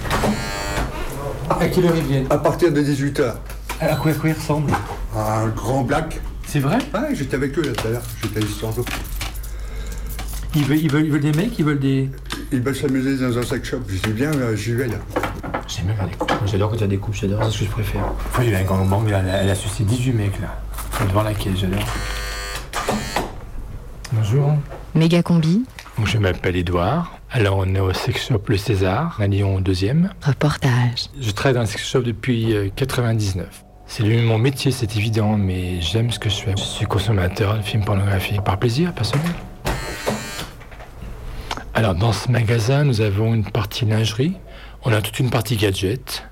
À 1.50 1.65
quelle 1.65 1.88
heure 1.88 1.96
ils 1.96 2.04
viennent? 2.04 2.28
À 2.30 2.38
partir 2.38 2.72
de 2.72 2.84
18h. 2.84 3.34
À 3.82 3.96
quoi, 3.96 4.12
à 4.12 4.13
quoi 4.13 4.30
ils 4.30 4.34
ressemblent? 4.34 4.74
Un 5.17 5.48
grand 5.48 5.82
black. 5.82 6.22
C'est 6.56 6.62
vrai 6.62 6.78
Ouais, 6.94 7.13
j'étais 7.13 7.36
avec 7.36 7.60
eux 7.60 7.63
là 7.63 7.74
tout 7.74 7.86
à 7.86 7.91
l'heure. 7.91 8.02
J'étais 8.24 8.39
en 8.63 8.70
eux. 8.70 8.86
ils 10.56 10.63
veulent, 10.63 10.78
ils, 10.78 10.89
veulent, 10.89 11.06
ils 11.06 11.12
veulent 11.12 11.20
des 11.20 11.34
mecs, 11.34 11.60
ils 11.60 11.65
veulent 11.65 11.80
des. 11.80 12.10
Ils 12.54 12.62
veulent 12.62 12.74
s'amuser 12.74 13.18
dans 13.18 13.38
un 13.38 13.44
sex 13.44 13.68
shop. 13.68 13.80
Je 13.89 13.98
dis 13.98 14.13
bien, 14.13 14.32
euh, 14.32 14.56
j'y 14.56 14.72
vais 14.72 14.88
là. 14.88 14.96
J'aime 15.68 15.88
bien 15.88 15.96
faire 15.96 16.08
des 16.08 16.15
coupes. 16.15 16.32
J'adore 16.46 16.70
quand 16.70 16.78
il 16.78 16.82
y 16.82 16.84
a 16.86 16.88
des 16.88 16.98
coupes, 16.98 17.13
j'adore, 17.13 17.44
c'est 17.44 17.52
ce 17.52 17.60
que 17.60 17.65
je 17.65 17.72
préfère. 17.72 18.06
Faut 18.32 18.41
il 18.41 18.52
y 18.52 18.56
a 18.56 18.60
un 18.60 18.63
gangbang, 18.63 19.06
là, 19.10 19.20
elle 19.20 19.30
a, 19.30 19.44
elle 19.44 19.50
a 19.50 19.56
sucé 19.56 19.84
18 19.84 20.13
mecs 20.13 20.39
là. 20.39 20.58
Faut 20.91 21.06
devant 21.06 21.24
laquelle, 21.24 21.58
j'adore. 21.58 21.84
Bonjour. 24.13 24.54
Méga 24.94 25.24
combi, 25.24 25.65
Donc, 25.98 26.08
je 26.08 26.18
m'appelle 26.18 26.56
Edouard. 26.56 27.20
Alors 27.32 27.58
on 27.58 27.76
est 27.76 27.82
au 27.82 27.91
sex 27.91 28.28
shop 28.30 28.44
Le 28.48 28.56
César, 28.56 29.18
à 29.20 29.28
Lyon 29.28 29.60
2e. 29.60 30.08
reportage. 30.22 31.10
Je 31.20 31.32
travaille 31.32 31.56
dans 31.56 31.60
le 31.60 31.65
sex 31.65 31.86
shop 31.86 32.04
depuis 32.04 32.56
euh, 32.56 32.70
99. 32.74 33.64
C'est 33.98 34.04
mon 34.04 34.38
métier, 34.38 34.72
c'est 34.72 34.98
évident, 34.98 35.38
mais 35.38 35.80
j'aime 35.80 36.12
ce 36.12 36.20
que 36.20 36.28
je 36.28 36.36
fais. 36.36 36.52
Je 36.58 36.64
suis 36.64 36.86
consommateur 36.86 37.56
de 37.56 37.62
films 37.62 37.86
pornographiques 37.86 38.42
par 38.42 38.60
plaisir 38.60 38.92
personnel. 38.92 39.32
Alors 41.74 41.96
dans 41.96 42.12
ce 42.12 42.30
magasin, 42.30 42.84
nous 42.84 43.00
avons 43.00 43.34
une 43.34 43.46
partie 43.46 43.86
lingerie, 43.86 44.34
on 44.84 44.92
a 44.92 45.02
toute 45.02 45.18
une 45.22 45.30
partie 45.30 45.56
gadget, 45.56 46.28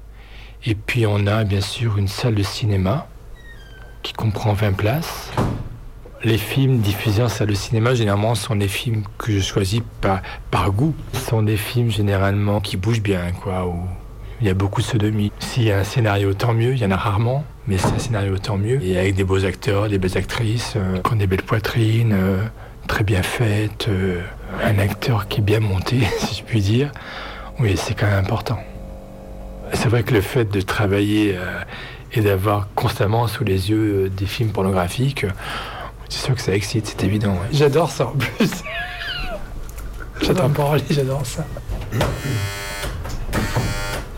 et 0.65 0.75
puis 0.75 1.07
on 1.07 1.25
a 1.25 1.45
bien 1.45 1.61
sûr 1.61 1.97
une 1.97 2.09
salle 2.09 2.35
de 2.35 2.43
cinéma 2.43 3.07
qui 4.01 4.11
comprend 4.11 4.51
20 4.51 4.73
places. 4.73 5.31
Les 6.25 6.37
films 6.37 6.79
diffusés 6.79 7.23
en 7.23 7.29
salle 7.29 7.47
de 7.47 7.53
cinéma, 7.53 7.95
généralement, 7.95 8.35
sont 8.35 8.57
des 8.57 8.67
films 8.67 9.03
que 9.17 9.31
je 9.31 9.39
choisis 9.39 9.79
par, 10.01 10.21
par 10.51 10.69
goût. 10.73 10.93
Ce 11.13 11.29
sont 11.29 11.43
des 11.43 11.55
films 11.55 11.91
généralement 11.91 12.59
qui 12.59 12.75
bougent 12.75 13.01
bien, 13.01 13.31
quoi, 13.31 13.73
il 14.43 14.47
y 14.47 14.49
a 14.49 14.53
beaucoup 14.53 14.81
de 14.81 14.85
sodomie. 14.85 15.31
S'il 15.39 15.63
y 15.63 15.71
a 15.71 15.79
un 15.79 15.83
scénario, 15.85 16.33
tant 16.33 16.53
mieux, 16.53 16.73
il 16.73 16.79
y 16.79 16.85
en 16.85 16.91
a 16.91 16.97
rarement, 16.97 17.45
mais 17.65 17.77
c'est 17.77 17.93
un 17.95 17.97
scénario, 17.97 18.37
tant 18.37 18.57
mieux. 18.57 18.83
Et 18.83 18.99
avec 18.99 19.15
des 19.15 19.23
beaux 19.23 19.45
acteurs, 19.45 19.87
des 19.87 19.97
belles 19.97 20.17
actrices, 20.17 20.73
euh, 20.75 20.99
qui 21.01 21.13
ont 21.13 21.15
des 21.15 21.27
belles 21.27 21.43
poitrines, 21.43 22.11
euh, 22.11 22.43
très 22.89 23.05
bien 23.05 23.23
faites, 23.23 23.87
euh, 23.87 24.21
un 24.61 24.79
acteur 24.79 25.29
qui 25.29 25.39
est 25.39 25.43
bien 25.43 25.61
monté, 25.61 26.01
si 26.17 26.35
je 26.35 26.43
puis 26.43 26.59
dire. 26.59 26.91
Oui, 27.61 27.77
c'est 27.77 27.93
quand 27.93 28.05
même 28.05 28.19
important. 28.19 28.59
C'est 29.71 29.87
vrai 29.87 30.03
que 30.03 30.13
le 30.13 30.19
fait 30.19 30.43
de 30.43 30.59
travailler 30.59 31.37
euh, 31.37 31.61
et 32.11 32.19
d'avoir 32.19 32.67
constamment 32.75 33.27
sous 33.27 33.45
les 33.45 33.69
yeux 33.69 34.09
des 34.09 34.25
films 34.25 34.49
pornographiques, 34.49 35.25
c'est 36.09 36.25
sûr 36.25 36.35
que 36.35 36.41
ça 36.41 36.53
excite, 36.53 36.85
c'est 36.85 37.05
évident. 37.05 37.31
ouais. 37.31 37.47
J'adore 37.53 37.91
ça 37.91 38.07
en 38.07 38.11
plus. 38.11 38.49
J'adore 40.21 40.49
parler, 40.49 40.83
j'adore 40.89 41.25
ça. 41.25 41.45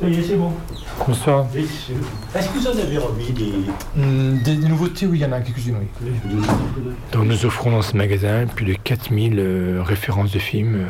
Ça 0.06 0.12
y 0.12 0.20
est, 0.20 0.24
c'est 0.24 0.36
bon. 0.36 0.52
Bonsoir. 1.08 1.46
Est-ce 1.56 2.50
que 2.50 2.58
vous 2.60 2.68
en 2.68 2.72
avez 2.80 2.98
remis 2.98 3.32
des... 3.32 3.54
Hmm, 3.96 4.38
Des, 4.44 4.56
des 4.56 4.68
nouveautés, 4.68 5.06
oui, 5.08 5.18
il 5.20 5.22
y 5.22 5.26
en 5.26 5.32
a 5.32 5.42
quelques-unes, 5.42 5.78
oui. 5.80 6.08
Donc 7.12 7.26
nous 7.26 7.46
offrons 7.46 7.72
dans 7.72 7.82
ce 7.82 7.98
magasin 7.98 8.46
plus 8.48 8.66
de 8.66 8.74
4000 8.76 9.40
euh, 9.40 9.82
références 9.84 10.32
de 10.32 10.40
films. 10.40 10.76
euh. 10.76 10.86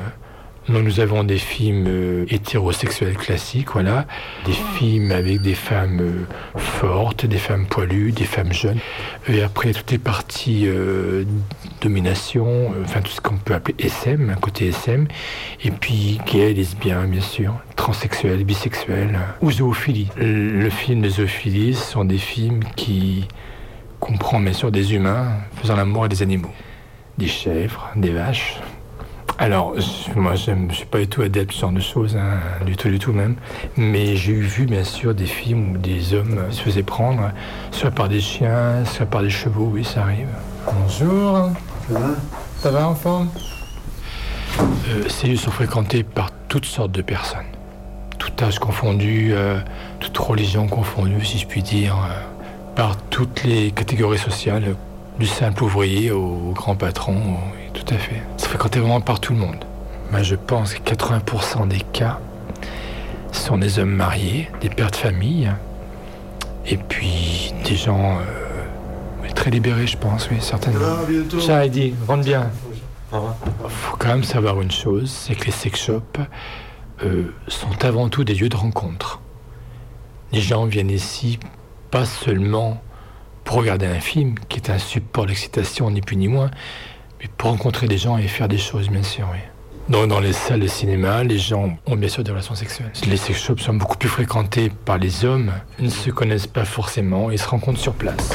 Donc, 0.67 0.84
nous 0.84 0.99
avons 0.99 1.23
des 1.23 1.38
films 1.38 1.86
euh, 1.88 2.25
hétérosexuels 2.30 3.15
classiques, 3.15 3.71
voilà, 3.73 4.06
des 4.45 4.54
films 4.78 5.12
avec 5.12 5.41
des 5.41 5.54
femmes 5.54 5.99
euh, 6.01 6.25
fortes, 6.58 7.25
des 7.25 7.38
femmes 7.38 7.67
poilues, 7.67 8.12
des 8.12 8.23
femmes 8.25 8.51
jeunes. 8.51 8.80
Et 9.28 9.43
après, 9.43 9.73
toutes 9.73 9.91
les 9.91 9.99
parties 9.99 10.63
euh, 10.65 11.23
domination, 11.82 12.47
euh, 12.47 12.84
enfin 12.84 13.01
tout 13.01 13.12
ce 13.12 13.21
qu'on 13.21 13.38
peut 13.38 13.54
appeler 13.54 13.75
SM, 13.80 14.32
un 14.32 14.36
côté 14.39 14.69
SM. 14.69 15.08
Et 15.63 15.71
puis 15.71 16.19
gay, 16.25 16.54
lesbien, 16.54 17.06
bien 17.06 17.21
sûr, 17.21 17.54
transsexuel, 17.75 18.43
bisexuel, 18.43 19.19
ou 19.41 19.51
zoophilie. 19.51 20.10
Le 20.17 20.65
le 20.65 20.69
film 20.71 21.01
de 21.01 21.10
zoophilie 21.10 21.75
ce 21.75 21.91
sont 21.91 22.06
des 22.06 22.17
films 22.17 22.62
qui 22.75 23.28
comprend 23.99 24.39
bien 24.39 24.54
sûr 24.54 24.71
des 24.71 24.95
humains 24.95 25.38
faisant 25.58 25.75
l'amour 25.75 26.06
à 26.06 26.08
des 26.08 26.23
animaux. 26.23 26.51
Des 27.19 27.28
chèvres, 27.28 27.91
des 27.95 28.10
vaches. 28.10 28.60
Alors, 29.38 29.76
moi, 30.15 30.36
je 30.36 30.52
suis 30.71 30.86
pas 30.86 31.00
du 31.00 31.08
tout 31.08 31.21
adepte 31.21 31.50
de 31.50 31.54
ce 31.54 31.60
genre 31.60 31.71
de 31.71 31.82
choses, 31.82 32.15
hein, 32.15 32.39
du 32.65 32.78
tout, 32.78 32.88
du 32.88 33.00
tout 33.00 33.12
même. 33.12 33.36
Mais 33.76 34.15
j'ai 34.15 34.34
vu, 34.34 34.65
bien 34.65 34.86
sûr, 34.86 35.13
des 35.13 35.26
films 35.26 35.74
où 35.74 35.78
des 35.78 36.13
hommes 36.13 36.39
se 36.52 36.62
faisaient 36.62 36.84
prendre, 36.84 37.32
soit 37.71 37.91
par 37.91 38.08
des 38.08 38.21
chiens, 38.21 38.86
soit 38.86 39.06
par 39.06 39.21
des 39.21 39.30
chevaux, 39.30 39.69
oui, 39.74 39.84
ça 39.84 40.04
arrive. 40.04 40.30
Bonjour. 40.65 41.50
Ça 41.88 42.00
va? 42.00 42.08
Ça 42.60 42.71
va 42.71 42.88
en 42.88 42.95
forme? 42.95 43.28
Euh, 44.62 45.04
Ces 45.10 45.28
lieux 45.28 45.36
sont 45.36 45.52
fréquentés 45.52 46.04
par 46.04 46.32
toutes 46.48 46.65
sortes 46.65 46.93
de 46.93 47.02
personnes. 47.02 47.45
Tout 48.17 48.32
âge 48.41 48.60
confondu, 48.60 49.32
euh, 49.34 49.60
toute 50.00 50.17
religion 50.17 50.67
confondue, 50.67 51.26
si 51.26 51.39
je 51.39 51.45
puis 51.45 51.62
dire, 51.62 51.98
euh, 51.98 52.21
par 52.76 52.95
toutes 53.10 53.43
les 53.43 53.71
catégories 53.71 54.17
sociales, 54.17 54.76
du 55.19 55.26
simple 55.28 55.63
ouvrier 55.63 56.12
au 56.12 56.54
grand 56.56 56.76
patron, 56.76 57.17
tout 57.75 57.93
à 57.93 57.97
fait. 57.97 58.21
C'est 58.38 58.47
fréquenté 58.47 58.79
vraiment 58.79 59.01
par 59.01 59.19
tout 59.19 59.33
le 59.33 59.39
monde. 59.39 59.63
Moi, 60.11 60.23
je 60.23 60.35
pense 60.35 60.73
que 60.73 60.91
80% 60.91 61.67
des 61.67 61.79
cas 61.79 62.19
sont 63.31 63.57
des 63.57 63.79
hommes 63.79 63.93
mariés, 63.93 64.49
des 64.61 64.69
pères 64.69 64.91
de 64.91 64.95
famille, 64.95 65.51
et 66.65 66.77
puis 66.77 67.53
des 67.65 67.75
gens 67.75 68.17
euh, 68.17 69.29
très 69.35 69.51
libérés, 69.51 69.88
je 69.88 69.97
pense, 69.97 70.29
oui, 70.31 70.38
certainement. 70.39 70.79
Ciao, 71.39 71.61
Heidi, 71.61 71.93
rentre 72.07 72.23
bien. 72.23 72.49
faut 73.11 73.97
quand 73.97 74.07
même 74.07 74.23
savoir 74.23 74.61
une 74.61 74.71
chose, 74.71 75.11
c'est 75.11 75.35
que 75.35 75.45
les 75.45 75.51
sex 75.51 75.79
shops 75.79 76.19
euh, 77.03 77.33
sont 77.47 77.83
avant 77.83 78.09
tout 78.09 78.23
des 78.23 78.33
lieux 78.33 78.49
de 78.49 78.55
rencontre. 78.55 79.19
Les 80.31 80.41
gens 80.41 80.65
viennent 80.65 80.89
ici 80.89 81.39
pas 81.91 82.05
seulement 82.05 82.81
pour 83.43 83.57
regarder 83.57 83.85
un 83.85 83.99
film, 83.99 84.35
qui 84.49 84.57
est 84.57 84.69
un 84.69 84.79
support 84.79 85.27
d'excitation, 85.27 85.91
ni 85.91 86.01
plus 86.01 86.15
ni 86.15 86.27
moins, 86.27 86.49
mais 87.19 87.30
pour 87.38 87.49
rencontrer 87.51 87.88
des 87.88 87.97
gens 87.97 88.17
et 88.17 88.28
faire 88.28 88.47
des 88.47 88.58
choses, 88.58 88.89
bien 88.89 89.04
sûr, 89.04 89.28
oui. 89.32 89.39
Donc, 89.88 90.08
dans 90.08 90.19
les 90.19 90.34
salles 90.34 90.62
de 90.62 90.67
cinéma, 90.67 91.23
les 91.23 91.38
gens 91.38 91.78
ont 91.86 91.95
bien 91.95 92.10
sûr 92.10 92.23
des 92.23 92.32
relations 92.32 92.56
sexuelles. 92.56 92.91
Les 93.08 93.17
sex 93.17 93.39
shops 93.39 93.60
sont 93.62 93.75
beaucoup 93.75 93.97
plus 93.97 94.10
fréquentés 94.10 94.71
par 94.84 94.97
les 94.97 95.25
hommes. 95.25 95.51
Ils 95.78 95.86
ne 95.86 95.89
se 95.91 96.10
connaissent 96.10 96.47
pas 96.47 96.65
forcément, 96.65 97.30
ils 97.30 97.38
se 97.38 97.47
rencontrent 97.47 97.80
sur 97.80 97.93
place. 97.93 98.32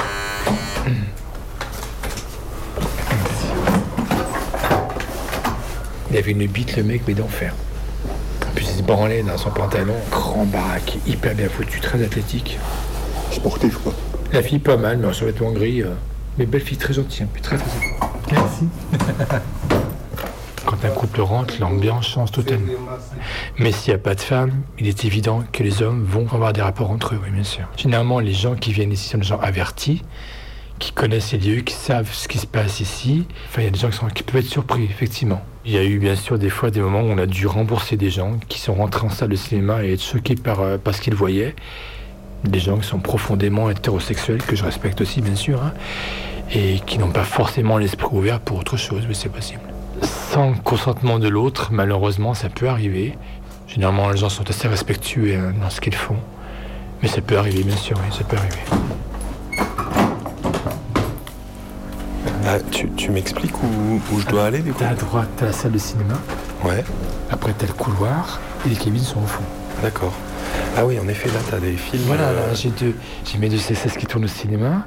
Il 6.11 6.17
avait 6.17 6.33
une 6.33 6.47
bite, 6.47 6.77
le 6.77 6.83
mec, 6.85 7.03
mais 7.07 7.15
d'enfer. 7.15 7.53
Puis 8.55 8.67
il 8.69 8.79
se 8.79 8.83
branlait 8.83 9.23
dans 9.23 9.37
son 9.37 9.51
pantalon, 9.51 9.95
grand 10.11 10.45
baraque, 10.45 10.99
hyper 11.07 11.35
bien 11.35 11.49
foutu, 11.49 11.81
très 11.81 12.03
athlétique. 12.03 12.59
Sportif, 13.33 13.77
quoi. 13.79 13.93
La 14.33 14.43
fille 14.43 14.59
pas 14.59 14.77
mal, 14.77 14.99
mais 14.99 15.09
en 15.09 15.13
survêtement 15.13 15.53
gris. 15.53 15.83
euh, 15.83 15.95
mais 16.39 16.47
belle 16.47 16.61
fille, 16.61 16.79
très 16.79 16.95
gentille, 16.95 17.25
hein, 17.25 17.29
puis 17.33 17.43
très 17.43 17.57
très 17.57 17.67
Quand 20.67 20.85
un 20.85 20.91
couple 20.91 21.23
rentre, 21.23 21.55
l'ambiance 21.59 22.07
change 22.07 22.33
totalement. 22.33 22.73
Mais 23.59 23.73
s'il 23.73 23.93
n'y 23.93 23.99
a 23.99 24.03
pas 24.03 24.15
de 24.15 24.21
femme, 24.21 24.63
il 24.79 24.89
est 24.89 25.05
évident 25.05 25.43
que 25.53 25.63
les 25.63 25.83
hommes 25.83 26.05
vont 26.05 26.27
avoir 26.33 26.53
des 26.53 26.61
rapports 26.61 26.91
entre 26.91 27.15
eux, 27.15 27.21
oui, 27.23 27.31
bien 27.31 27.45
sûr. 27.45 27.65
Généralement, 27.77 28.21
les 28.21 28.35
gens 28.35 28.55
qui 28.55 28.73
viennent 28.73 28.93
ici 28.93 29.09
sont 29.09 29.19
des 29.19 29.25
gens 29.25 29.41
avertis, 29.41 30.03
qui 30.79 30.93
connaissent 30.93 31.33
les 31.33 31.39
lieux, 31.39 31.61
qui 31.63 31.75
savent 31.75 32.13
ce 32.13 32.29
qui 32.29 32.39
se 32.39 32.47
passe 32.47 32.81
ici. 32.81 33.27
Enfin, 33.49 33.63
il 33.63 33.65
y 33.65 33.69
a 33.69 33.71
des 33.71 33.79
gens 33.79 33.91
qui, 34.15 34.23
peuvent 34.23 34.41
être 34.41 34.49
surpris, 34.49 34.85
effectivement. 34.85 35.41
Il 35.65 35.73
y 35.73 35.79
a 35.79 35.85
eu 35.85 35.99
bien 35.99 36.17
sûr 36.17 36.39
des 36.39 36.51
fois 36.51 36.71
des 36.71 36.81
moments 36.81 37.03
où 37.03 37.11
on 37.11 37.19
a 37.19 37.27
dû 37.27 37.47
rembourser 37.47 37.97
des 37.97 38.11
gens 38.11 38.39
qui 38.49 38.59
sont 38.59 38.75
rentrés 38.75 39.07
en 39.07 39.11
salle 39.11 39.29
de 39.29 39.37
cinéma 39.37 39.85
et 39.85 39.93
être 39.95 40.03
choqués 40.03 40.37
par, 40.37 40.61
euh, 40.61 40.79
ce 40.93 41.01
qu'ils 41.01 41.15
voyaient. 41.15 41.55
Des 42.45 42.61
gens 42.61 42.79
qui 42.79 42.87
sont 42.87 43.01
profondément 43.01 43.69
hétérosexuels, 43.71 44.43
que 44.43 44.57
je 44.57 44.65
respecte 44.65 45.01
aussi, 45.01 45.21
bien 45.21 45.35
sûr, 45.35 45.63
hein, 45.63 45.75
et 46.53 46.81
qui 46.87 46.99
n'ont 46.99 47.11
pas 47.11 47.25
forcément 47.25 47.79
l'esprit 47.79 48.09
ouvert 48.13 48.41
pour 48.41 48.59
autre 48.59 48.77
chose, 48.77 49.05
mais 49.07 49.15
c'est 49.15 49.29
possible. 49.29 49.61
Sans 50.03 50.55
consentement 50.55 51.19
de 51.19 51.29
l'autre, 51.29 51.69
malheureusement, 51.73 52.35
ça 52.35 52.49
peut 52.49 52.69
arriver. 52.69 53.17
Généralement, 53.69 54.11
les 54.11 54.17
gens 54.17 54.29
sont 54.29 54.49
assez 54.49 54.67
respectueux 54.67 55.37
hein, 55.37 55.53
dans 55.61 55.71
ce 55.71 55.81
qu'ils 55.81 55.95
font. 55.95 56.17
Mais 57.03 57.09
ça 57.09 57.21
peut 57.21 57.39
arriver, 57.39 57.63
bien 57.63 57.77
sûr, 57.77 57.97
oui, 57.99 58.17
ça 58.17 58.25
peut 58.25 58.37
arriver. 58.37 58.61
Ah, 62.47 62.59
tu 62.73 62.91
tu 62.97 63.11
m'expliques 63.11 63.63
où, 63.63 64.01
où 64.13 64.21
je 64.21 64.27
dois 64.27 64.47
aller 64.47 64.59
du 64.59 64.73
coup? 64.73 64.83
À 64.83 64.95
droite, 64.95 65.29
t'as 65.37 65.47
la 65.47 65.53
salle 65.53 65.73
de 65.73 65.79
cinéma. 65.79 66.15
Ouais. 66.65 66.83
Après, 67.31 67.53
t'as 67.57 67.67
le 67.67 67.73
couloir 67.75 68.41
et 68.67 68.71
les 68.71 68.75
cabines 68.75 69.05
sont 69.05 69.23
au 69.23 69.27
fond. 69.27 69.45
D'accord. 69.83 70.13
Ah 70.77 70.85
oui, 70.85 70.99
en 70.99 71.07
effet, 71.09 71.29
là, 71.29 71.41
t'as 71.49 71.59
des 71.59 71.73
films. 71.73 72.03
Voilà, 72.07 72.25
euh, 72.25 72.55
j'ai 72.55 73.39
mes 73.39 73.49
deux 73.49 73.57
CSS 73.59 73.97
qui 73.97 74.07
tournent 74.07 74.25
au 74.25 74.29
cinéma. 74.29 74.87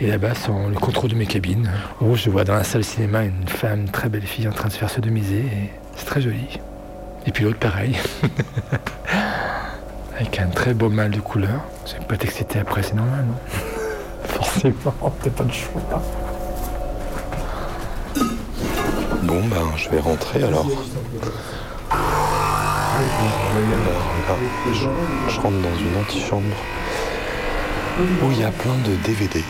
Et 0.00 0.06
là-bas, 0.06 0.34
sont 0.34 0.68
le 0.68 0.76
contrôle 0.76 1.10
de 1.10 1.16
mes 1.16 1.26
cabines. 1.26 1.68
Oh, 2.00 2.14
je 2.14 2.30
vois 2.30 2.44
dans 2.44 2.54
la 2.54 2.62
salle 2.62 2.82
de 2.82 2.86
cinéma 2.86 3.24
une 3.24 3.48
femme, 3.48 3.80
une 3.80 3.90
très 3.90 4.08
belle 4.08 4.22
fille 4.22 4.46
en 4.46 4.52
train 4.52 4.68
de 4.68 4.72
se 4.72 4.78
faire 4.78 4.90
sodomiser. 4.90 5.40
Et 5.40 5.70
c'est 5.96 6.06
très 6.06 6.20
joli. 6.20 6.60
Et 7.26 7.32
puis 7.32 7.42
l'autre, 7.42 7.58
pareil. 7.58 7.98
Avec 10.16 10.38
un 10.38 10.46
très 10.46 10.72
beau 10.72 10.88
mâle 10.88 11.10
de 11.10 11.20
couleur. 11.20 11.62
Je 11.84 11.94
vais 11.94 12.04
pas 12.04 12.16
t'exciter 12.16 12.60
après, 12.60 12.84
c'est 12.84 12.94
normal, 12.94 13.24
non? 13.26 13.34
Forcément, 14.24 14.94
t'as 15.22 15.30
pas 15.30 15.44
de 15.44 15.52
choix. 15.52 15.82
Bon, 19.22 19.40
ben, 19.46 19.76
je 19.76 19.90
vais 19.90 19.98
rentrer 19.98 20.44
alors. 20.44 20.66
Alors, 21.90 22.30
là, 24.28 24.36
je, 24.72 24.88
je 25.28 25.40
rentre 25.40 25.56
dans 25.56 25.76
une 25.76 25.96
antichambre 26.00 26.56
où 27.98 28.32
il 28.32 28.40
y 28.40 28.44
a 28.44 28.50
plein 28.50 28.76
de 28.86 28.94
DVD 29.04 29.42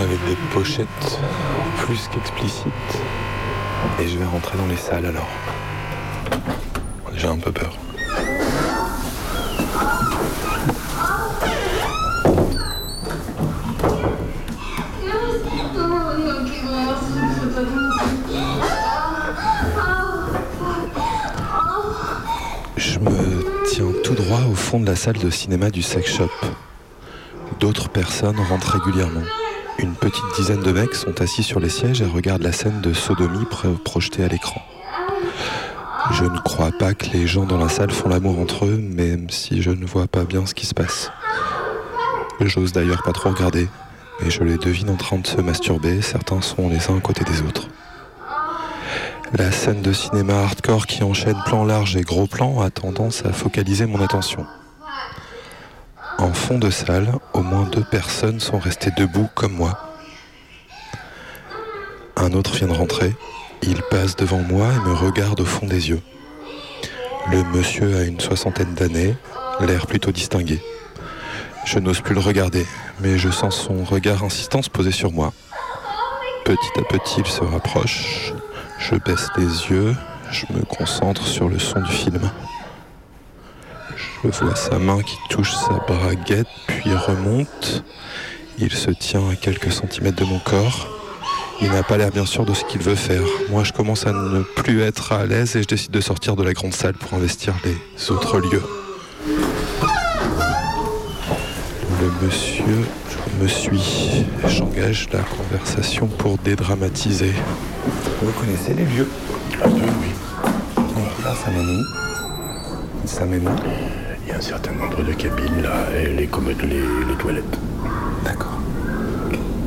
avec 0.00 0.24
des 0.26 0.36
pochettes 0.52 1.20
plus 1.78 2.08
qu'explicites. 2.08 2.72
Et 4.00 4.08
je 4.08 4.18
vais 4.18 4.24
rentrer 4.24 4.56
dans 4.56 4.66
les 4.66 4.76
salles 4.76 5.06
alors. 5.06 5.28
J'ai 7.14 7.28
un 7.28 7.38
peu 7.38 7.52
peur. 7.52 7.76
De 24.80 24.86
la 24.86 24.96
salle 24.96 25.18
de 25.18 25.30
cinéma 25.30 25.70
du 25.70 25.82
sex 25.82 26.10
shop. 26.16 26.30
D'autres 27.60 27.88
personnes 27.88 28.38
rentrent 28.48 28.78
régulièrement. 28.78 29.22
Une 29.78 29.94
petite 29.94 30.24
dizaine 30.36 30.60
de 30.62 30.72
mecs 30.72 30.94
sont 30.94 31.20
assis 31.20 31.42
sur 31.42 31.60
les 31.60 31.68
sièges 31.68 32.00
et 32.00 32.06
regardent 32.06 32.42
la 32.42 32.52
scène 32.52 32.80
de 32.80 32.92
sodomie 32.92 33.44
pro- 33.44 33.72
projetée 33.84 34.24
à 34.24 34.28
l'écran. 34.28 34.62
Je 36.12 36.24
ne 36.24 36.38
crois 36.38 36.70
pas 36.78 36.94
que 36.94 37.06
les 37.12 37.26
gens 37.26 37.44
dans 37.46 37.58
la 37.58 37.68
salle 37.68 37.90
font 37.90 38.08
l'amour 38.08 38.38
entre 38.38 38.66
eux, 38.66 38.76
même 38.78 39.30
si 39.30 39.62
je 39.62 39.70
ne 39.70 39.86
vois 39.86 40.06
pas 40.06 40.24
bien 40.24 40.46
ce 40.46 40.54
qui 40.54 40.66
se 40.66 40.74
passe. 40.74 41.10
J'ose 42.40 42.72
d'ailleurs 42.72 43.02
pas 43.02 43.12
trop 43.12 43.30
regarder, 43.30 43.68
mais 44.20 44.30
je 44.30 44.44
les 44.44 44.58
devine 44.58 44.90
en 44.90 44.96
train 44.96 45.18
de 45.18 45.26
se 45.26 45.40
masturber, 45.40 46.02
certains 46.02 46.40
sont 46.42 46.68
les 46.68 46.90
uns 46.90 46.98
à 46.98 47.00
côté 47.00 47.24
des 47.24 47.40
autres. 47.42 47.68
La 49.32 49.50
scène 49.50 49.82
de 49.82 49.92
cinéma 49.92 50.34
hardcore 50.34 50.86
qui 50.86 51.02
enchaîne 51.02 51.40
plan 51.46 51.64
large 51.64 51.96
et 51.96 52.02
gros 52.02 52.26
plan 52.26 52.60
a 52.60 52.70
tendance 52.70 53.24
à 53.24 53.32
focaliser 53.32 53.86
mon 53.86 54.00
attention. 54.00 54.46
En 56.24 56.32
fond 56.32 56.58
de 56.58 56.70
salle, 56.70 57.12
au 57.34 57.42
moins 57.42 57.64
deux 57.64 57.84
personnes 57.84 58.40
sont 58.40 58.58
restées 58.58 58.90
debout 58.96 59.28
comme 59.34 59.52
moi. 59.52 59.78
Un 62.16 62.32
autre 62.32 62.54
vient 62.54 62.68
de 62.68 62.72
rentrer. 62.72 63.14
Il 63.60 63.82
passe 63.90 64.16
devant 64.16 64.38
moi 64.38 64.68
et 64.72 64.88
me 64.88 64.94
regarde 64.94 65.40
au 65.40 65.44
fond 65.44 65.66
des 65.66 65.90
yeux. 65.90 66.00
Le 67.30 67.44
monsieur 67.44 67.98
a 67.98 68.04
une 68.04 68.20
soixantaine 68.20 68.72
d'années, 68.72 69.14
l'air 69.60 69.86
plutôt 69.86 70.12
distingué. 70.12 70.62
Je 71.66 71.78
n'ose 71.78 72.00
plus 72.00 72.14
le 72.14 72.20
regarder, 72.20 72.66
mais 73.00 73.18
je 73.18 73.28
sens 73.28 73.60
son 73.60 73.84
regard 73.84 74.24
insistant 74.24 74.62
se 74.62 74.70
poser 74.70 74.92
sur 74.92 75.12
moi. 75.12 75.34
Petit 76.46 76.78
à 76.78 76.82
petit, 76.84 77.20
il 77.20 77.26
se 77.26 77.44
rapproche. 77.44 78.32
Je 78.78 78.94
baisse 78.94 79.28
les 79.36 79.42
yeux, 79.44 79.94
je 80.30 80.46
me 80.54 80.64
concentre 80.64 81.26
sur 81.26 81.50
le 81.50 81.58
son 81.58 81.82
du 81.82 81.92
film. 81.92 82.30
Je 84.24 84.44
vois 84.44 84.56
sa 84.56 84.78
main 84.78 85.02
qui 85.02 85.16
touche 85.28 85.52
sa 85.52 85.74
braguette, 85.86 86.46
puis 86.66 86.94
remonte. 86.94 87.84
Il 88.58 88.72
se 88.72 88.90
tient 88.90 89.28
à 89.28 89.36
quelques 89.36 89.70
centimètres 89.70 90.16
de 90.16 90.24
mon 90.24 90.38
corps. 90.38 90.88
Il 91.60 91.70
n'a 91.70 91.82
pas 91.82 91.98
l'air 91.98 92.10
bien 92.10 92.24
sûr 92.24 92.46
de 92.46 92.54
ce 92.54 92.64
qu'il 92.64 92.80
veut 92.80 92.94
faire. 92.94 93.22
Moi, 93.50 93.64
je 93.64 93.72
commence 93.72 94.06
à 94.06 94.12
ne 94.12 94.40
plus 94.42 94.80
être 94.80 95.12
à 95.12 95.26
l'aise 95.26 95.54
et 95.56 95.62
je 95.62 95.68
décide 95.68 95.90
de 95.90 96.00
sortir 96.00 96.36
de 96.36 96.42
la 96.42 96.54
grande 96.54 96.72
salle 96.72 96.94
pour 96.94 97.12
investir 97.14 97.54
les 97.64 97.76
autres 98.10 98.38
lieux. 98.38 98.62
Le 102.00 102.26
monsieur 102.26 102.86
me 103.40 103.46
suit. 103.46 104.24
J'engage 104.46 105.08
la 105.12 105.20
conversation 105.20 106.06
pour 106.06 106.38
dédramatiser. 106.38 107.34
Vous 108.22 108.32
connaissez 108.32 108.72
les 108.72 108.84
lieux? 108.84 109.08
Un 109.62 109.68
peu, 109.68 109.74
oui. 109.76 110.12
Donc 110.76 111.24
là, 111.24 111.34
ça 113.04 113.24
Il 114.26 114.30
y 114.30 114.32
a 114.32 114.38
un 114.38 114.40
certain 114.40 114.72
nombre 114.72 115.02
de 115.04 115.12
cabines 115.12 115.62
là, 115.62 115.86
et 115.96 116.14
les 116.14 116.26
commodes, 116.26 116.60
les, 116.62 116.80
les 116.80 117.14
toilettes. 117.18 117.58
D'accord. 118.24 118.58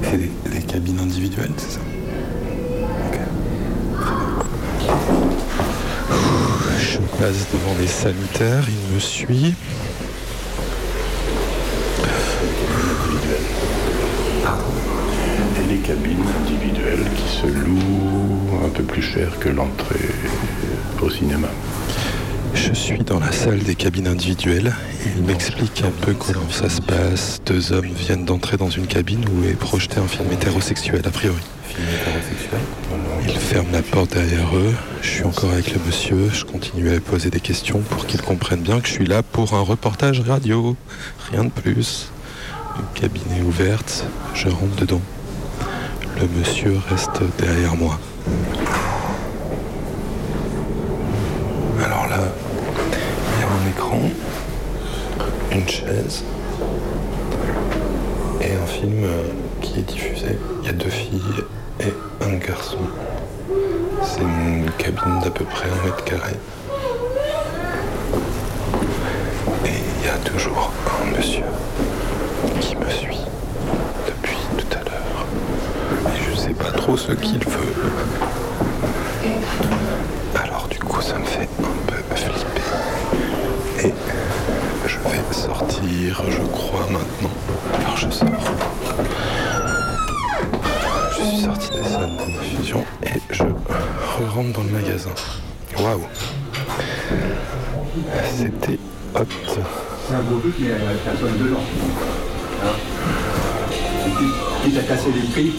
C'est 0.03 0.17
des, 0.17 0.31
des 0.49 0.61
cabines 0.65 0.99
individuelles, 0.99 1.51
c'est 1.57 1.71
ça? 1.73 1.79
Je 6.79 6.97
passe 7.19 7.47
devant 7.53 7.75
les 7.79 7.87
sanitaires, 7.87 8.65
il 8.67 8.95
me 8.95 8.99
suit. 8.99 9.53
Pardon. 14.43 14.63
cabine 15.87 16.25
individuelle 16.41 17.05
qui 17.15 17.37
se 17.37 17.47
loue 17.47 18.65
un 18.65 18.67
peu 18.67 18.83
plus 18.83 19.01
cher 19.01 19.29
que 19.39 19.47
l'entrée 19.47 20.09
au 21.01 21.09
cinéma. 21.09 21.47
Je 22.57 22.73
suis 22.73 22.97
dans 22.97 23.19
la 23.19 23.31
salle 23.31 23.59
des 23.59 23.75
cabines 23.75 24.07
individuelles. 24.07 24.73
Il 25.15 25.23
m'explique 25.23 25.83
un 25.85 25.91
peu 26.05 26.13
comment 26.13 26.49
ça 26.49 26.69
se 26.69 26.81
passe. 26.81 27.39
Deux 27.45 27.71
hommes 27.71 27.91
viennent 27.95 28.25
d'entrer 28.25 28.57
dans 28.57 28.69
une 28.69 28.87
cabine 28.87 29.23
où 29.29 29.45
est 29.45 29.53
projeté 29.53 29.99
un 29.99 30.07
film 30.07 30.31
hétérosexuel, 30.31 31.01
a 31.05 31.11
priori. 31.11 31.41
Ils 33.27 33.37
ferment 33.37 33.71
la 33.71 33.83
porte 33.83 34.13
derrière 34.13 34.55
eux. 34.55 34.73
Je 35.01 35.07
suis 35.07 35.23
encore 35.23 35.51
avec 35.51 35.71
le 35.71 35.79
monsieur. 35.85 36.29
Je 36.33 36.45
continue 36.45 36.95
à 36.95 36.99
poser 36.99 37.29
des 37.29 37.39
questions 37.39 37.79
pour 37.81 38.07
qu'il 38.07 38.21
comprenne 38.21 38.61
bien 38.61 38.79
que 38.79 38.87
je 38.87 38.93
suis 38.93 39.05
là 39.05 39.21
pour 39.21 39.53
un 39.53 39.61
reportage 39.61 40.21
radio. 40.21 40.75
Rien 41.31 41.43
de 41.43 41.51
plus. 41.51 42.09
Une 42.77 42.99
cabine 42.99 43.31
est 43.39 43.43
ouverte. 43.43 44.05
Je 44.33 44.49
rentre 44.49 44.75
dedans. 44.77 45.01
Le 46.19 46.27
monsieur 46.39 46.79
reste 46.89 47.21
derrière 47.37 47.75
moi. 47.75 47.99
Une 55.57 55.67
chaise 55.67 56.23
et 58.41 58.51
un 58.51 58.65
film 58.67 59.03
euh, 59.03 59.23
qui 59.61 59.79
est 59.79 59.83
diffusé. 59.83 60.37
Il 60.61 60.67
y 60.67 60.69
a 60.69 60.73
deux 60.73 60.89
filles 60.89 61.21
et 61.79 61.93
un 62.23 62.35
garçon. 62.35 62.77
C'est 64.03 64.21
une 64.21 64.69
cabine 64.77 65.19
d'à 65.23 65.31
peu 65.31 65.45
près 65.45 65.67
un 65.67 65.85
mètre 65.85 66.03
carré. 66.03 66.33
Et 69.65 69.79
il 69.99 70.05
y 70.05 70.09
a 70.09 70.17
toujours 70.29 70.71
un 71.01 71.17
monsieur 71.17 71.45
qui 72.61 72.75
me 72.75 72.89
suit 72.89 73.25
depuis 74.05 74.37
tout 74.57 74.77
à 74.77 74.83
l'heure. 74.83 75.25
Et 76.13 76.31
je 76.31 76.37
sais 76.37 76.53
pas 76.53 76.71
trop 76.71 76.95
ce 76.97 77.13
qu'il 77.13 77.39
veut. 77.39 77.73
Alors 80.35 80.67
du 80.69 80.77
coup 80.79 81.01
ça 81.01 81.17
me 81.17 81.25
fait 81.25 81.49
un 81.59 81.87
peu 81.87 82.15
flipper. 82.15 83.87
Et 83.87 83.93
je 84.85 84.97
vais 85.09 85.17
je 86.13 86.41
crois 86.51 86.87
maintenant. 86.91 87.31
Alors 87.79 87.97
je 87.97 88.09
sors. 88.09 88.27
Je 91.11 91.23
suis 91.23 91.41
sorti 91.41 91.69
des 91.71 91.83
salles 91.83 92.11
de 92.17 92.39
diffusion 92.41 92.85
et 93.03 93.19
je 93.31 93.43
rentre 94.33 94.53
dans 94.53 94.63
le 94.63 94.69
magasin. 94.69 95.09
Waouh 95.79 96.01
C'était 98.35 98.79
hot. 99.15 99.25
C'est 100.07 100.15
un 100.15 100.21
gros 100.21 100.39
truc, 100.39 100.55
mais 100.59 100.67
il 100.67 100.71
y 100.71 100.71
a 100.71 100.97
personne 101.03 101.37
dedans. 101.37 101.63
Qui 104.63 104.71
t'a 104.71 104.81
cassé 104.81 105.07
les 105.13 105.27
prix? 105.31 105.51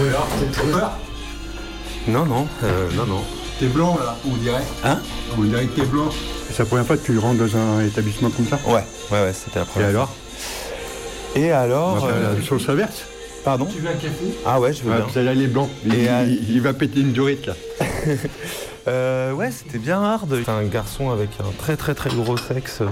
Oui, 0.00 0.08
alors, 0.08 0.28
c'est 0.38 0.52
trop 0.52 0.66
peur 0.68 0.92
Non, 2.08 2.24
non, 2.24 2.46
euh, 2.62 2.88
non, 2.94 3.06
non. 3.06 3.22
T'es 3.58 3.66
blanc 3.66 3.96
là, 3.98 4.16
on 4.26 4.36
dirait. 4.36 4.64
Hein? 4.84 4.98
On 5.36 5.42
dirait 5.42 5.66
que 5.66 5.80
t'es 5.80 5.86
blanc. 5.86 6.08
C'est 6.56 6.62
la 6.62 6.66
première 6.68 6.86
fois 6.86 6.96
que 6.96 7.04
tu 7.04 7.18
rentres 7.18 7.38
dans 7.38 7.54
un 7.56 7.84
établissement 7.84 8.30
comme 8.30 8.46
ça 8.46 8.58
Ouais, 8.66 8.82
ouais, 9.12 9.22
ouais, 9.24 9.32
c'était 9.34 9.58
la 9.58 9.64
Et 9.64 9.68
première. 9.68 9.88
alors 9.90 10.14
Et 11.34 11.52
alors 11.52 11.88
On 11.92 11.94
va 11.96 12.00
faire 12.00 12.16
euh, 12.16 12.34
la 12.40 12.42
sauce 12.46 12.66
inverse 12.70 13.04
Pardon 13.44 13.66
Tu 13.66 13.78
veux 13.80 13.88
un 13.90 13.92
café? 13.92 14.24
Ah 14.46 14.58
ouais, 14.58 14.72
je 14.72 14.82
veux 14.82 14.90
Ouais, 14.90 14.96
bien. 14.96 15.06
Celle-là, 15.12 15.34
il 15.34 15.42
est 15.42 15.46
blanc. 15.48 15.68
Il, 15.84 15.94
Et, 15.94 16.08
il- 16.26 16.50
il 16.56 16.60
va 16.62 16.72
péter 16.72 17.00
une 17.00 17.12
durite 17.12 17.46
là. 17.46 17.54
Euh, 18.88 19.32
ouais, 19.32 19.50
c'était 19.50 19.78
bien 19.78 20.00
hard. 20.00 20.32
C'est 20.44 20.48
un 20.48 20.62
garçon 20.62 21.10
avec 21.10 21.30
un 21.40 21.50
très 21.58 21.76
très 21.76 21.92
très 21.92 22.08
gros 22.08 22.36
sexe 22.36 22.82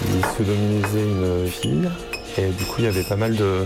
qui 0.00 0.06
sodomisait 0.36 1.02
une 1.04 1.46
fille. 1.48 1.88
Et 2.36 2.48
du 2.48 2.64
coup, 2.64 2.74
il 2.78 2.84
y 2.86 2.88
avait 2.88 3.04
pas 3.04 3.14
mal 3.14 3.36
de 3.36 3.60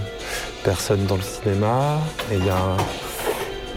personnes 0.63 1.07
dans 1.07 1.17
le 1.17 1.23
cinéma. 1.23 2.01
Et 2.31 2.37
il 2.37 2.45
y 2.45 2.51
a 2.51 2.55
un- 2.55 2.77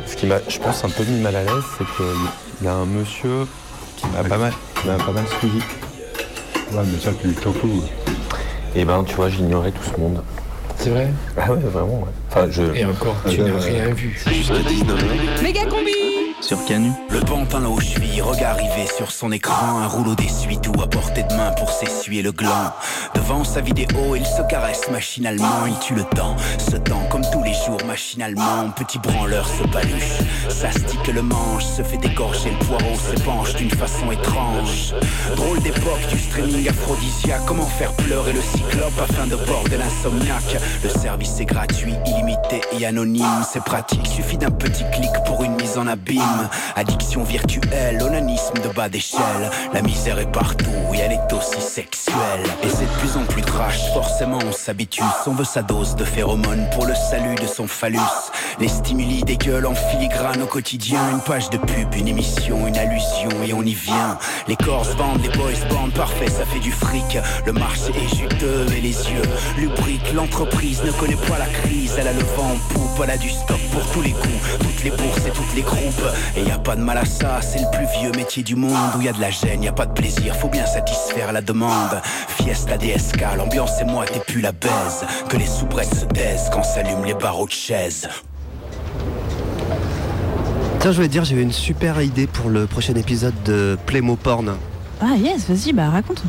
Ce 0.05 0.17
qui 0.17 0.25
m'a, 0.25 0.39
je 0.49 0.57
pense, 0.59 0.83
un 0.83 0.89
peu 0.89 1.03
mis 1.05 1.21
mal 1.21 1.37
à 1.37 1.43
l'aise, 1.43 1.63
c'est 1.77 1.85
qu'il 1.95 2.65
y 2.65 2.67
a 2.67 2.73
un 2.73 2.85
monsieur 2.85 3.47
qui 4.03 4.17
m'a 4.17 4.23
pas 4.29 4.37
mal, 4.37 4.53
qui 4.81 4.87
m'a 4.87 4.95
pas 4.95 5.11
mal 5.11 5.25
suivi. 5.39 5.59
Ouais, 6.71 6.81
mais 6.85 6.99
ça, 6.99 7.11
tu 7.21 7.29
t'en 7.33 7.53
fous. 7.53 7.83
Et 8.75 8.85
ben, 8.85 9.03
tu 9.03 9.15
vois, 9.15 9.29
j'ignorais 9.29 9.71
tout 9.71 9.83
ce 9.83 9.99
monde. 9.99 10.21
C'est 10.77 10.89
vrai? 10.89 11.07
Ah 11.37 11.51
ouais, 11.51 11.59
vraiment, 11.59 11.99
ouais. 12.01 12.11
Enfin, 12.29 12.47
je... 12.49 12.63
Et 12.75 12.83
encore, 12.85 13.15
tu 13.29 13.39
Euh, 13.41 13.47
n'as 13.53 13.59
rien 13.63 13.93
vu. 13.93 14.19
Jusqu'à 14.27 14.55
19h. 14.55 15.43
Méga 15.43 15.65
combi 15.65 15.91
Sur 16.41 16.65
Canu. 16.65 16.89
Le 17.11 17.19
pantin 17.21 17.63
aux 17.65 17.79
chevilles, 17.79 18.21
regard 18.21 18.57
rivé 18.57 18.87
sur 18.97 19.11
son 19.11 19.31
écran, 19.31 19.79
un 19.79 19.87
rouleau 19.87 20.15
d'essuie-tout 20.15 20.73
à 20.81 20.87
portée 20.87 21.23
de 21.23 21.33
main 21.35 21.51
pour 21.51 21.69
s'essuyer 21.69 22.21
le 22.23 22.31
gland. 22.31 22.73
Devant 23.15 23.43
sa 23.43 23.61
vidéo, 23.61 24.15
il 24.15 24.25
se 24.25 24.41
caresse 24.49 24.89
machinalement, 24.91 25.67
il 25.67 25.77
tue 25.79 25.93
le 25.93 26.03
temps, 26.15 26.35
ce 26.57 26.75
temps 26.75 27.03
comme 27.11 27.23
tous 27.31 27.42
les 27.53 27.65
jours 27.65 27.85
machinalement, 27.85 28.69
petit 28.75 28.97
branleur 28.99 29.47
se 29.47 29.63
paluche, 29.67 30.19
s'astique 30.49 31.07
le 31.07 31.21
manche, 31.21 31.63
se 31.63 31.83
fait 31.83 31.97
dégorger 31.97 32.49
le 32.49 32.65
poireau, 32.65 32.95
s'épanche 32.95 33.55
d'une 33.55 33.69
façon 33.69 34.11
étrange. 34.11 34.93
Drôle 35.35 35.59
d'époque 35.61 36.07
du 36.09 36.17
streaming 36.17 36.69
aphrodisiaque, 36.69 37.41
comment 37.45 37.65
faire 37.65 37.93
pleurer 37.93 38.33
le 38.33 38.41
cyclope 38.41 38.99
afin 39.01 39.27
de 39.27 39.35
border 39.35 39.77
l'insomniaque. 39.77 40.57
Le 40.83 40.89
service 40.89 41.39
est 41.39 41.45
gratuit, 41.45 41.93
illimité 42.05 42.61
et 42.79 42.85
anonyme, 42.85 43.43
c'est 43.47 43.63
pratique, 43.63 44.07
suffit 44.07 44.37
d'un 44.37 44.51
petit 44.51 44.85
clic 44.91 45.11
pour 45.25 45.43
une 45.43 45.55
mise 45.55 45.77
en 45.77 45.87
abîme. 45.87 46.49
Addiction 46.75 47.23
virtuelle, 47.23 48.01
onanisme 48.01 48.55
de 48.63 48.69
bas 48.69 48.89
d'échelle, 48.89 49.51
la 49.73 49.81
misère 49.81 50.17
est 50.19 50.31
partout 50.31 50.65
et 50.93 50.99
elle 50.99 51.11
est 51.11 51.33
aussi 51.33 51.61
sexuelle. 51.61 52.43
Et 52.63 52.69
c'est 52.69 52.85
de 52.85 52.99
plus 52.99 53.15
en 53.17 53.25
plus 53.25 53.41
trash, 53.43 53.91
forcément 53.93 54.39
on 54.43 54.51
s'habitue, 54.51 55.03
on 55.27 55.31
veut 55.31 55.43
sa 55.43 55.61
dose 55.61 55.95
de 55.95 56.03
phéromones 56.03 56.67
pour 56.71 56.85
le 56.85 56.95
salut 56.95 57.35
son 57.47 57.67
phallus. 57.67 57.99
Les 58.59 58.67
stimuli 58.67 59.23
dégueulent 59.23 59.65
en 59.65 59.75
filigrane 59.75 60.41
au 60.41 60.45
quotidien, 60.45 60.99
une 61.11 61.21
page 61.21 61.49
de 61.49 61.57
pub, 61.57 61.93
une 61.95 62.07
émission, 62.07 62.67
une 62.67 62.77
allusion 62.77 63.29
et 63.45 63.53
on 63.53 63.63
y 63.63 63.73
vient. 63.73 64.17
Les 64.47 64.55
corps 64.55 64.85
se 64.85 64.95
vendent, 64.95 65.21
les 65.21 65.29
boys 65.29 65.51
bandent, 65.69 65.93
parfait, 65.93 66.29
ça 66.29 66.45
fait 66.45 66.59
du 66.59 66.71
fric. 66.71 67.17
Le 67.45 67.53
marché 67.53 67.91
est 67.95 68.15
juteux 68.15 68.65
et 68.75 68.81
les 68.81 69.09
yeux 69.09 69.21
lubriques. 69.57 70.13
L'entreprise 70.13 70.83
ne 70.83 70.91
connaît 70.91 71.15
pas 71.27 71.39
la 71.39 71.47
crise, 71.47 71.95
elle 71.97 72.07
a 72.07 72.13
le 72.13 72.23
vent 72.35 72.51
en 72.51 72.73
poupe, 72.73 73.01
elle 73.03 73.11
a 73.11 73.17
du 73.17 73.29
stock 73.29 73.59
pour 73.71 73.85
tous 73.91 74.01
les 74.01 74.11
coups, 74.11 74.59
toutes 74.59 74.83
les 74.83 74.91
bourses 74.91 75.25
et 75.27 75.31
toutes 75.31 75.55
les 75.55 75.61
groupes. 75.61 76.03
Et 76.37 76.43
y 76.43 76.51
a 76.51 76.59
pas 76.59 76.75
de 76.75 76.81
mal 76.81 76.97
à 76.97 77.05
ça, 77.05 77.41
c'est 77.41 77.59
le 77.59 77.69
plus 77.71 77.87
vieux 77.99 78.11
métier 78.11 78.43
du 78.43 78.55
monde 78.55 78.95
où 78.97 79.01
y 79.01 79.09
a 79.09 79.13
de 79.13 79.21
la 79.21 79.31
gêne, 79.31 79.63
y 79.63 79.67
a 79.67 79.73
pas 79.73 79.85
de 79.85 79.93
plaisir, 79.93 80.35
faut 80.35 80.49
bien 80.49 80.65
satisfaire 80.65 81.31
la 81.31 81.41
demande. 81.41 82.01
Fiesta 82.27 82.77
DSK, 82.77 83.21
l'ambiance 83.37 83.81
et 83.81 83.85
moi 83.85 84.05
t'es 84.05 84.19
plus 84.19 84.41
la 84.41 84.51
baise. 84.51 85.05
Que 85.29 85.37
les 85.37 85.47
soubrettes 85.47 85.93
se 85.93 86.05
taisent 86.05 86.49
quand 86.51 86.63
s'allument 86.63 87.03
les 87.03 87.13
barreaux 87.13 87.32
de 87.41 87.51
chaise. 87.51 88.07
Tiens, 90.79 90.91
je 90.91 90.95
voulais 90.95 91.07
te 91.07 91.13
dire, 91.13 91.23
j'ai 91.25 91.35
eu 91.35 91.41
une 91.41 91.51
super 91.51 92.01
idée 92.01 92.27
pour 92.27 92.49
le 92.49 92.67
prochain 92.67 92.93
épisode 92.95 93.33
de 93.45 93.77
Playmo 93.85 94.15
Porn. 94.15 94.55
Ah 95.01 95.15
yes, 95.15 95.49
vas-y, 95.49 95.73
bah 95.73 95.89
raconte. 95.89 96.21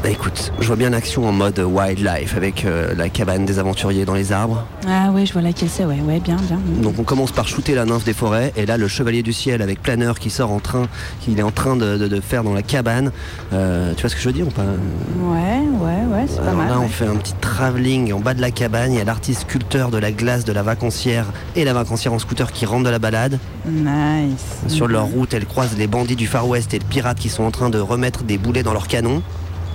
Bah 0.00 0.10
écoute, 0.10 0.52
je 0.60 0.66
vois 0.68 0.76
bien 0.76 0.90
l'action 0.90 1.28
en 1.28 1.32
mode 1.32 1.58
wildlife 1.58 2.36
avec 2.36 2.64
euh, 2.64 2.94
la 2.96 3.08
cabane 3.08 3.44
des 3.44 3.58
aventuriers 3.58 4.04
dans 4.04 4.14
les 4.14 4.30
arbres. 4.30 4.64
Ah 4.86 5.10
ouais, 5.10 5.26
je 5.26 5.32
vois 5.32 5.42
laquelle 5.42 5.68
c'est, 5.68 5.84
ouais, 5.84 5.98
ouais, 6.06 6.20
bien, 6.20 6.36
bien. 6.36 6.56
Donc 6.82 6.94
on 7.00 7.02
commence 7.02 7.32
par 7.32 7.48
shooter 7.48 7.74
la 7.74 7.84
nymphe 7.84 8.04
des 8.04 8.12
forêts 8.12 8.52
et 8.56 8.64
là 8.64 8.76
le 8.76 8.86
chevalier 8.86 9.24
du 9.24 9.32
ciel 9.32 9.60
avec 9.60 9.82
planeur 9.82 10.20
qui 10.20 10.30
sort 10.30 10.52
en 10.52 10.60
train, 10.60 10.86
qu'il 11.20 11.36
est 11.40 11.42
en 11.42 11.50
train 11.50 11.74
de, 11.74 11.96
de- 11.96 12.06
de 12.06 12.20
faire 12.20 12.44
dans 12.44 12.54
la 12.54 12.62
cabane. 12.62 13.10
Euh, 13.52 13.92
tu 13.96 14.02
vois 14.02 14.10
ce 14.10 14.14
que 14.14 14.20
je 14.20 14.28
veux 14.28 14.32
dire 14.32 14.46
ou 14.46 14.50
pas? 14.52 14.62
Ouais, 14.62 15.62
ouais, 15.80 16.14
ouais, 16.16 16.26
c'est 16.28 16.44
pas 16.44 16.52
mal. 16.52 16.68
là, 16.68 16.78
on 16.80 16.88
fait 16.88 17.06
un 17.06 17.16
petit 17.16 17.34
travelling 17.40 18.12
en 18.12 18.20
bas 18.20 18.34
de 18.34 18.40
la 18.40 18.52
cabane. 18.52 18.92
Il 18.92 18.98
y 18.98 19.00
a 19.00 19.04
l'artiste 19.04 19.42
sculpteur 19.42 19.90
de 19.90 19.98
la 19.98 20.12
glace 20.12 20.44
de 20.44 20.52
la 20.52 20.62
vacancière 20.62 21.26
et 21.56 21.64
la 21.64 21.72
vacancière 21.72 22.12
en 22.12 22.20
scooter 22.20 22.52
qui 22.52 22.66
rentre 22.66 22.84
de 22.84 22.90
la 22.90 23.00
balade. 23.00 23.40
Nice. 23.68 24.58
Sur 24.68 24.86
leur 24.86 25.06
route, 25.06 25.34
elle 25.34 25.44
croise 25.46 25.76
les 25.76 25.88
bandits 25.88 26.14
du 26.16 26.28
Far 26.28 26.46
West 26.46 26.72
et 26.72 26.78
le 26.78 26.84
pirate 26.84 27.18
qui 27.18 27.28
sont 27.30 27.42
en 27.42 27.50
train 27.50 27.68
de 27.68 27.80
remettre 27.80 28.22
des 28.22 28.38
boulets 28.38 28.62
dans 28.62 28.72
leur 28.72 28.86
canon. 28.86 29.22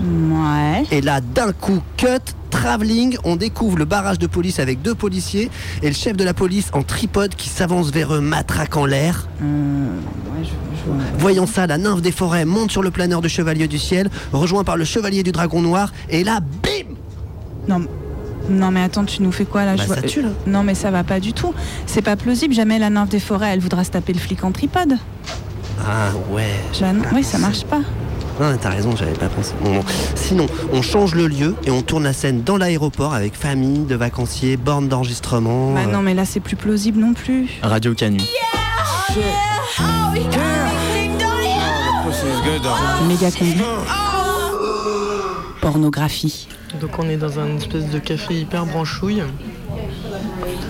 Ouais. 0.01 0.84
Et 0.91 1.01
là, 1.01 1.21
d'un 1.21 1.51
coup, 1.53 1.79
cut, 1.97 2.08
travelling, 2.49 3.17
on 3.23 3.36
découvre 3.36 3.77
le 3.77 3.86
barrage 3.86 4.19
de 4.19 4.27
police 4.27 4.60
avec 4.60 4.82
deux 4.82 4.95
policiers 4.95 5.49
et 5.82 5.88
le 5.88 5.93
chef 5.93 6.17
de 6.17 6.23
la 6.23 6.34
police 6.34 6.69
en 6.73 6.84
tripode 6.84 7.36
qui 7.36 7.49
s'avance 7.49 7.91
vers 7.91 8.13
eux, 8.13 8.21
matraque 8.21 8.75
en 8.77 8.86
l'air. 8.86 9.27
Euh, 9.41 9.45
ouais, 10.38 10.43
je, 10.43 10.49
je. 10.49 11.19
Voyant 11.21 11.45
ça, 11.47 11.67
la 11.67 11.77
nymphe 11.77 12.01
des 12.01 12.12
forêts 12.12 12.45
monte 12.45 12.71
sur 12.71 12.82
le 12.84 12.91
planeur 12.91 13.21
du 13.21 13.29
chevalier 13.29 13.67
du 13.67 13.79
ciel, 13.79 14.10
rejoint 14.32 14.63
par 14.63 14.77
le 14.77 14.84
chevalier 14.84 15.23
du 15.23 15.32
dragon 15.32 15.62
noir, 15.62 15.91
et 16.10 16.23
là, 16.23 16.39
bim 16.41 16.95
Non, 17.67 17.86
non 18.49 18.71
mais 18.71 18.84
attends, 18.84 19.06
tu 19.06 19.21
nous 19.23 19.32
fais 19.32 19.45
quoi 19.45 19.63
là? 19.65 19.75
Bah, 19.75 19.84
Je 19.84 19.88
vois- 19.88 19.95
ça 19.97 20.01
tue, 20.01 20.21
là. 20.21 20.29
Non 20.47 20.63
mais 20.63 20.75
ça 20.75 20.91
va 20.91 21.03
pas 21.03 21.19
du 21.19 21.34
tout. 21.34 21.53
C'est 21.86 22.01
pas 22.01 22.15
plausible. 22.17 22.53
Jamais 22.53 22.77
la 22.79 22.89
nymphe 22.89 23.10
des 23.10 23.19
forêts, 23.21 23.51
elle 23.53 23.60
voudra 23.62 23.84
se 23.84 23.91
taper 23.91 24.12
le 24.13 24.19
flic 24.19 24.43
en 24.43 24.51
tripode. 24.51 24.95
Ah 25.79 26.10
ouais. 26.32 26.60
Jeanne, 26.77 27.01
oui, 27.13 27.23
ça 27.23 27.38
marche 27.38 27.63
pas. 27.63 27.82
Ah, 28.41 28.54
t'as 28.60 28.69
raison, 28.69 28.96
j'avais 28.96 29.13
pas 29.13 29.28
pensé. 29.28 29.54
Bon, 29.62 29.76
bon. 29.76 29.84
Sinon, 30.15 30.48
on 30.72 30.82
change 30.82 31.15
le 31.15 31.28
lieu 31.28 31.56
et 31.65 31.72
on 31.72 31.82
tourne 31.82 32.04
la 32.04 32.13
scène 32.13 32.43
dans 32.43 32.58
l'aéroport 32.58 33.13
avec 33.13 33.36
famille, 33.36 33.86
de 33.86 33.96
vacanciers, 33.96 34.58
borne 34.58 34.88
d'enregistrement. 34.88 35.74
Bah 35.74 35.82
euh, 35.88 35.91
non 35.91 36.02
mais 36.02 36.13
là 36.13 36.26
c'est 36.26 36.39
plus 36.39 36.56
plausible 36.56 37.00
non 37.00 37.13
plus. 37.13 37.50
Radio 37.62 37.93
Canu. 37.93 38.22
Méga 43.08 43.32
combi. 43.32 43.62
Pornographie. 45.62 46.48
Donc 46.82 46.98
on 47.00 47.08
est 47.10 47.17
dans 47.17 47.39
un 47.39 47.58
espèce 47.58 47.89
de 47.89 48.00
café 48.00 48.34
hyper 48.34 48.65
branchouille. 48.65 49.24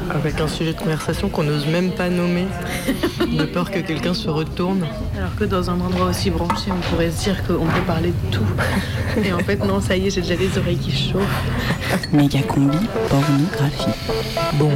Avec 0.10 0.40
un 0.40 0.48
sujet 0.48 0.74
de 0.74 0.80
conversation 0.80 1.30
qu'on 1.30 1.44
n'ose 1.44 1.68
même 1.68 1.92
pas 1.92 2.10
nommer, 2.10 2.46
de 3.20 3.44
peur 3.46 3.72
que 3.72 3.80
quelqu'un 3.80 4.14
se 4.14 4.30
retourne. 4.30 4.86
Alors 5.18 5.36
que 5.36 5.44
dans 5.46 5.70
un 5.70 5.80
endroit 5.80 6.08
aussi 6.08 6.30
branché, 6.30 6.72
on 6.72 6.90
pourrait 6.90 7.12
se 7.12 7.24
dire 7.24 7.44
qu'on 7.46 7.66
peut 7.66 7.82
parler 7.86 8.10
de 8.12 8.36
tout. 8.36 8.46
Et 9.24 9.34
en 9.34 9.40
fait, 9.40 9.64
non, 9.66 9.82
ça 9.82 9.96
y 9.96 10.08
est, 10.08 10.10
j'ai 10.10 10.22
déjà 10.22 10.36
les 10.36 10.58
oreilles 10.58 10.78
qui 10.78 10.92
chauffent. 10.92 12.12
Méga 12.12 12.42
combi, 12.42 12.78
pornographie. 13.10 14.00
Bon, 14.54 14.72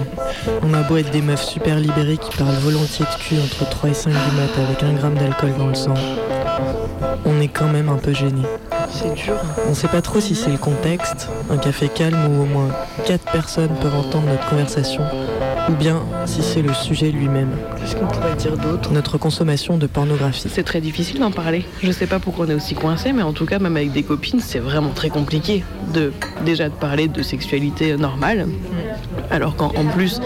on 0.64 0.74
a 0.74 0.82
beau 0.84 0.98
être 0.98 1.12
des 1.12 1.22
meufs 1.22 1.44
super 1.44 1.80
libérées 1.80 2.18
qui 2.18 2.36
parlent 2.38 2.56
volontiers 2.56 3.06
de 3.06 3.24
cul 3.24 3.36
entre 3.40 3.70
3 3.70 3.90
et 3.90 3.94
5 3.94 4.10
du 4.10 4.16
mat 4.16 4.68
avec 4.68 4.84
un 4.84 4.94
gramme 4.94 5.16
d'alcool 5.16 5.54
dans 5.58 5.68
le 5.68 5.76
sang, 5.76 5.94
on 7.26 7.40
est 7.42 7.48
quand 7.48 7.68
même 7.68 7.90
un 7.90 7.98
peu 7.98 8.14
gêné. 8.14 8.44
C'est 8.92 9.14
dur. 9.14 9.36
On 9.70 9.74
sait 9.74 9.88
pas 9.88 10.02
trop 10.02 10.20
si 10.20 10.36
c'est 10.36 10.50
le 10.50 10.58
contexte, 10.58 11.30
un 11.50 11.58
café 11.58 11.88
calme 11.88 12.18
où 12.30 12.42
au 12.42 12.46
moins 12.46 12.70
4 13.06 13.32
personnes 13.32 13.76
peuvent 13.82 13.96
entendre 13.96 14.28
notre 14.28 14.50
conversation, 14.50 15.04
ou 15.70 15.74
bien 15.74 16.02
si 16.26 16.42
c'est 16.42 16.62
le 16.62 16.74
sujet 16.74 17.12
lui-même. 17.12 17.52
Qu'est-ce 17.78 17.96
qu'on 17.96 18.08
pourrait 18.08 18.36
dire 18.36 18.58
d'autre? 18.58 18.92
Notre 18.92 19.18
consommation 19.18 19.78
de 19.78 19.88
pornographie. 19.88 20.48
C'est 20.50 20.64
très 20.64 20.82
difficile 20.82 21.20
d'en 21.20 21.32
parler. 21.32 21.66
Je 21.84 21.92
sais 21.92 22.08
pas 22.08 22.20
pourquoi 22.20 22.46
on 22.46 22.50
est 22.50 22.56
aussi 22.56 22.76
coincé, 22.76 23.14
mais 23.14 23.24
en 23.24 23.34
tout 23.34 23.46
cas, 23.46 23.60
même 23.60 23.78
avec 23.78 23.92
des 23.92 24.04
copines, 24.04 24.40
c'est 24.40 24.60
vraiment 24.60 24.92
très 24.92 25.10
compliqué 25.10 25.64
de 25.94 26.14
déjà 26.46 26.70
de 26.70 26.74
parler 26.74 27.08
de 27.08 27.22
sexualité 27.22 27.96
normale, 27.98 28.48
alors 29.30 29.56
qu'en 29.56 29.68
en 29.68 29.86
plus, 29.86 30.20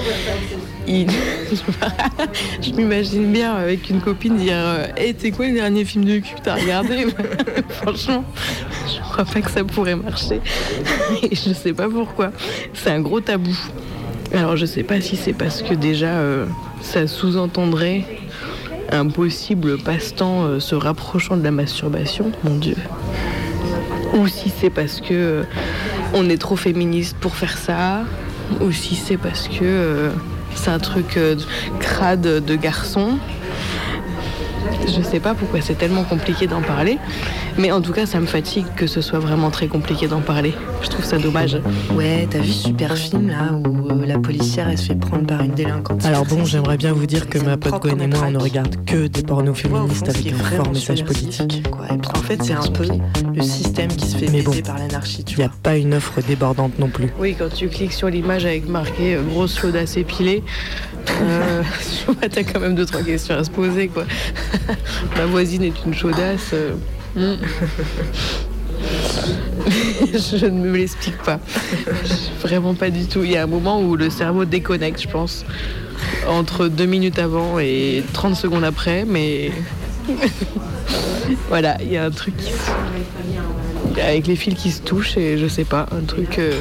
je 2.62 2.72
m'imagine 2.72 3.32
bien 3.32 3.56
avec 3.56 3.90
une 3.90 4.02
copine 4.02 4.36
dire 4.38 4.56
euh, 4.56 4.88
Hey, 4.98 5.16
c'est 5.18 5.32
quoi 5.32 5.48
le 5.48 5.54
dernier 5.54 5.86
film 5.86 6.04
de 6.06 6.20
cul 6.20 6.36
que 6.36 6.42
t'as 6.42 6.56
regardé? 6.56 7.08
Franchement, 7.70 8.24
je 8.88 9.02
crois 9.02 9.26
pas 9.26 9.42
que 9.42 9.52
ça 9.52 9.64
pourrait 9.64 9.96
marcher. 9.96 10.42
Et 11.24 11.36
je 11.36 11.54
sais 11.54 11.74
pas 11.74 11.90
pourquoi. 11.90 12.32
C'est 12.74 12.92
un 12.92 13.00
gros 13.00 13.22
tabou. 13.22 13.58
Alors 14.34 14.58
je 14.58 14.66
sais 14.66 14.84
pas 14.84 15.02
si 15.02 15.16
c'est 15.16 15.34
parce 15.34 15.62
que 15.62 15.74
déjà 15.74 16.08
euh, 16.08 16.46
ça 16.82 17.08
sous-entendrait 17.08 18.06
un 18.92 19.08
possible 19.08 19.78
passe-temps 19.78 20.44
euh, 20.44 20.60
se 20.60 20.76
rapprochant 20.76 21.38
de 21.38 21.44
la 21.44 21.52
masturbation, 21.52 22.32
mon 22.44 22.56
Dieu. 22.56 22.78
Ou 24.14 24.28
si 24.28 24.50
c'est 24.50 24.70
parce 24.70 25.00
que 25.00 25.46
on 26.14 26.30
est 26.30 26.38
trop 26.38 26.58
féministe 26.58 27.16
pour 27.22 27.36
faire 27.36 27.58
ça, 27.58 28.04
ou 28.60 28.72
si 28.74 28.96
c'est 28.96 29.16
parce 29.16 29.48
que 29.48 30.12
c'est 30.56 30.70
un 30.70 30.80
truc 30.80 31.18
euh, 31.18 31.36
crade 31.80 32.22
de 32.22 32.56
garçon. 32.56 33.18
Je 34.88 35.02
sais 35.02 35.20
pas 35.20 35.34
pourquoi 35.34 35.62
c'est 35.62 35.76
tellement 35.76 36.04
compliqué 36.04 36.48
d'en 36.48 36.62
parler, 36.62 36.98
mais 37.58 37.72
en 37.72 37.82
tout 37.82 37.92
cas 37.94 38.06
ça 38.06 38.20
me 38.20 38.26
fatigue 38.26 38.66
que 38.76 38.88
ce 38.88 39.02
soit 39.02 39.20
vraiment 39.20 39.50
très 39.52 39.68
compliqué 39.68 40.08
d'en 40.08 40.22
parler. 40.22 40.54
Je 40.82 40.90
trouve 40.90 41.06
ça 41.06 41.18
dommage. 41.18 41.58
Ouais, 41.94 42.28
t'as 42.30 42.40
vu 42.40 42.52
super 42.52 42.98
film 42.98 43.30
là 43.30 43.54
où 43.54 43.90
euh, 43.90 44.06
la 44.06 44.18
policière 44.20 44.70
elle 44.70 44.78
se 44.78 44.88
fait 44.88 44.96
prendre 44.96 45.26
par 45.26 45.42
une 45.42 45.52
délinquante 45.54 46.06
Alors 46.06 46.26
bon, 46.26 46.46
j'aimerais 46.46 46.78
bien 46.78 46.94
vous 46.94 47.06
dire 47.06 47.28
que 47.30 47.38
ma 47.40 47.58
pote 47.58 47.82
Gwen 47.82 48.02
et 48.02 48.08
moi 48.08 48.24
on 48.28 48.32
ne 48.32 48.38
regarde 48.40 48.84
que 48.86 49.08
des 49.08 49.24
pornos 49.24 49.56
féministes 49.58 50.10
avec 50.10 50.34
un 50.34 50.38
fort 50.38 50.72
message 50.72 51.04
politique. 51.06 51.64
En 51.90 52.22
fait, 52.22 52.42
c'est 52.44 52.54
un 52.54 52.68
peu 52.68 52.86
le 53.36 53.42
système 53.42 53.90
qui 53.90 54.06
se 54.08 54.18
fait 54.18 54.28
Mais 54.32 54.42
baiser 54.42 54.62
par 54.62 54.78
l'anarchie. 54.78 55.24
Il 55.30 55.38
n'y 55.38 55.44
a 55.44 55.52
pas 55.64 55.78
une 55.78 55.94
offre 55.94 56.22
débordante 56.22 56.78
non 56.80 56.88
plus. 56.88 57.10
Oui, 57.20 57.36
quand 57.38 57.50
tu 57.54 57.68
cliques 57.68 57.94
sur 57.94 58.10
l'image 58.10 58.46
avec 58.46 58.68
marqué 58.68 59.16
euh, 59.16 59.22
grosse 59.24 59.58
chaudasse 59.60 59.98
épilée, 59.98 60.44
euh, 61.10 61.64
tu 62.06 62.12
vois, 62.12 62.30
t'as 62.30 62.44
quand 62.44 62.60
même 62.60 62.76
deux 62.76 62.86
trois 62.86 63.02
questions 63.04 63.36
à 63.36 63.44
se 63.44 63.50
poser 63.50 63.88
quoi. 63.88 64.06
Ma 65.18 65.26
voisine 65.26 65.64
est 65.64 65.74
une 65.86 65.94
chaudasse. 65.94 66.52
euh, 66.54 66.74
hmm. 67.16 67.36
je 70.14 70.46
ne 70.46 70.60
me 70.62 70.78
l'explique 70.78 71.18
pas. 71.20 71.40
Vraiment 72.42 72.74
pas 72.74 72.90
du 72.90 73.06
tout. 73.06 73.24
Il 73.24 73.32
y 73.32 73.38
a 73.38 73.44
un 73.44 73.48
moment 73.48 73.82
où 73.82 73.96
le 73.96 74.10
cerveau 74.10 74.46
déconnecte, 74.46 75.02
je 75.02 75.08
pense, 75.08 75.46
entre 76.28 76.68
deux 76.68 76.86
minutes 76.86 77.20
avant 77.20 77.60
et 77.60 78.04
30 78.14 78.36
secondes 78.36 78.64
après, 78.64 79.06
mais 79.08 79.52
voilà, 81.50 81.78
il 81.82 81.92
y 81.92 81.98
a 81.98 82.06
un 82.06 82.12
truc 82.12 82.36
qui 82.38 82.52
avec 84.00 84.28
les 84.28 84.36
fils 84.36 84.56
qui 84.56 84.72
se 84.72 84.82
touchent 84.82 85.18
et 85.18 85.38
je 85.38 85.48
sais 85.48 85.66
pas, 85.66 85.86
un 85.92 86.06
truc 86.06 86.40
euh, 86.40 86.54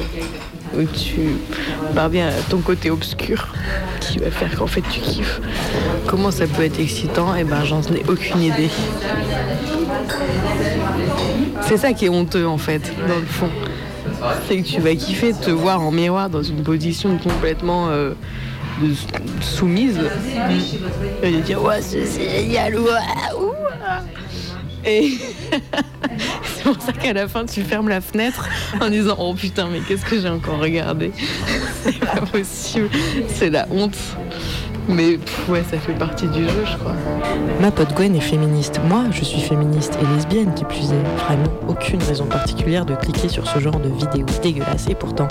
où 0.77 0.83
tu 0.83 1.21
parviens 1.95 2.27
à 2.27 2.41
ton 2.49 2.59
côté 2.59 2.89
obscur 2.89 3.47
qui 3.99 4.19
va 4.19 4.31
faire 4.31 4.55
qu'en 4.55 4.67
fait 4.67 4.83
tu 4.91 4.99
kiffes. 4.99 5.39
Comment 6.07 6.31
ça 6.31 6.47
peut 6.47 6.63
être 6.63 6.79
excitant? 6.79 7.33
Eh 7.35 7.43
ben 7.43 7.63
j'en 7.63 7.81
ai 7.81 8.03
aucune 8.09 8.41
idée. 8.41 8.69
C'est 11.61 11.77
ça 11.77 11.93
qui 11.93 12.05
est 12.05 12.09
honteux 12.09 12.47
en 12.47 12.57
fait, 12.57 12.81
dans 13.07 13.19
le 13.19 13.25
fond. 13.25 13.49
C'est 14.47 14.57
que 14.57 14.67
tu 14.67 14.81
vas 14.81 14.95
kiffer 14.95 15.33
de 15.33 15.37
te 15.37 15.51
voir 15.51 15.81
en 15.81 15.91
miroir 15.91 16.29
dans 16.29 16.43
une 16.43 16.63
position 16.63 17.17
complètement 17.17 17.89
euh, 17.89 18.13
soumise. 19.41 19.99
Et 21.23 21.31
de 21.31 21.39
dire 21.41 21.63
ouais 21.63 21.81
c'est 21.81 22.05
génial. 22.05 22.77
Et 24.83 25.11
c'est 26.43 26.63
pour 26.63 26.81
ça 26.81 26.91
qu'à 26.91 27.13
la 27.13 27.27
fin 27.27 27.45
tu 27.45 27.61
fermes 27.61 27.89
la 27.89 28.01
fenêtre 28.01 28.49
en 28.79 28.89
disant 28.89 29.15
oh 29.19 29.33
putain 29.33 29.67
mais 29.71 29.79
qu'est-ce 29.79 30.05
que 30.05 30.19
j'ai 30.19 30.29
encore 30.29 30.59
regardé? 30.59 31.11
C'est 31.83 31.99
pas 31.99 32.21
possible, 32.21 32.89
c'est 33.27 33.49
la 33.49 33.67
honte. 33.71 33.97
Mais 34.87 35.19
ouais 35.47 35.63
ça 35.69 35.77
fait 35.77 35.93
partie 35.93 36.27
du 36.27 36.43
jeu 36.43 36.65
je 36.65 36.77
crois. 36.77 36.95
Ma 37.61 37.71
pote 37.71 37.93
Gwen 37.95 38.15
est 38.15 38.21
féministe. 38.21 38.79
Moi, 38.87 39.05
je 39.11 39.23
suis 39.23 39.41
féministe 39.41 39.97
et 40.01 40.15
lesbienne 40.15 40.53
qui 40.55 40.65
plus 40.65 40.91
est. 40.91 41.23
Vraiment, 41.25 41.51
aucune 41.67 42.01
raison 42.01 42.25
particulière 42.25 42.85
de 42.85 42.95
cliquer 42.95 43.29
sur 43.29 43.47
ce 43.47 43.59
genre 43.59 43.79
de 43.79 43.89
vidéo 43.89 44.25
dégueulasse 44.41 44.87
et 44.89 44.95
pourtant 44.95 45.27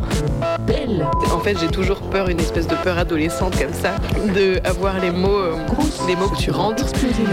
belle. 0.71 1.07
En 1.33 1.41
fait, 1.41 1.57
j'ai 1.59 1.69
toujours 1.69 2.01
peur, 2.01 2.29
une 2.29 2.41
espèce 2.41 2.67
de 2.67 2.75
peur 2.77 2.99
adolescente 2.99 3.59
comme 3.59 3.73
ça, 3.73 3.97
de 4.35 4.61
avoir 4.67 4.99
les 5.01 5.11
mots, 5.11 5.39
euh, 5.39 5.57
les 6.07 6.17
mots 6.17 6.29
que 6.29 6.37
tu 6.37 6.51
rentres 6.51 6.85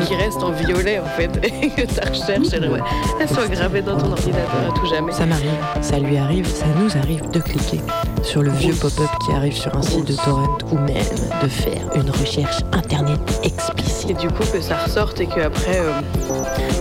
qui 0.08 0.16
restent 0.16 0.44
en 0.44 0.52
violet 0.52 1.00
en 1.00 1.06
fait, 1.06 1.30
et 1.44 1.70
que 1.70 1.82
ta 1.94 2.10
recherche, 2.10 2.48
elle, 2.54 2.70
ouais, 2.70 2.80
elle 3.20 3.30
soit 3.30 3.48
gravée 3.48 3.82
dans 3.82 3.98
ton 3.98 4.12
ordinateur 4.12 4.62
à 4.70 4.74
tout 4.74 4.86
jamais. 4.88 5.12
Ça 5.12 5.26
m'arrive, 5.26 5.50
ça 5.82 6.00
lui 6.00 6.18
arrive, 6.18 6.48
ça 6.48 6.66
nous 6.80 6.96
arrive 6.98 7.30
de 7.32 7.40
cliquer 7.40 7.82
sur 8.24 8.42
le 8.42 8.52
vieux 8.52 8.74
pop-up 8.74 9.10
qui 9.26 9.32
arrive 9.34 9.56
sur 9.56 9.76
un 9.76 9.82
site 9.82 10.06
de 10.06 10.16
torrent 10.16 10.58
ou 10.72 10.76
même 10.76 10.96
de 11.44 11.48
faire 11.48 11.90
une 11.96 12.10
recherche 12.10 12.58
internet 12.74 13.20
explicite. 13.44 14.10
Et 14.10 14.14
du 14.14 14.28
coup 14.30 14.44
que 14.52 14.62
ça 14.62 14.78
ressorte 14.78 15.20
et 15.20 15.28
que 15.28 15.42
après 15.42 15.80
euh, 15.80 15.92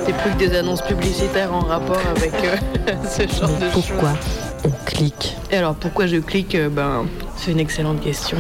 t'es 0.05 0.13
plus 0.13 0.31
que 0.33 0.39
des 0.39 0.57
annonces 0.57 0.83
publicitaires 0.83 1.53
en 1.53 1.61
rapport 1.61 2.03
avec 2.17 2.33
euh, 2.35 2.57
ce 3.09 3.23
genre 3.23 3.51
de 3.59 3.71
choses. 3.71 3.87
Pourquoi 3.89 4.13
clique 4.85 5.37
Et 5.51 5.57
alors 5.57 5.75
pourquoi 5.75 6.07
je 6.07 6.17
clique 6.17 6.55
euh, 6.55 6.69
Ben 6.69 7.07
c'est 7.37 7.53
une 7.53 7.61
excellente 7.61 8.01
question. 8.01 8.39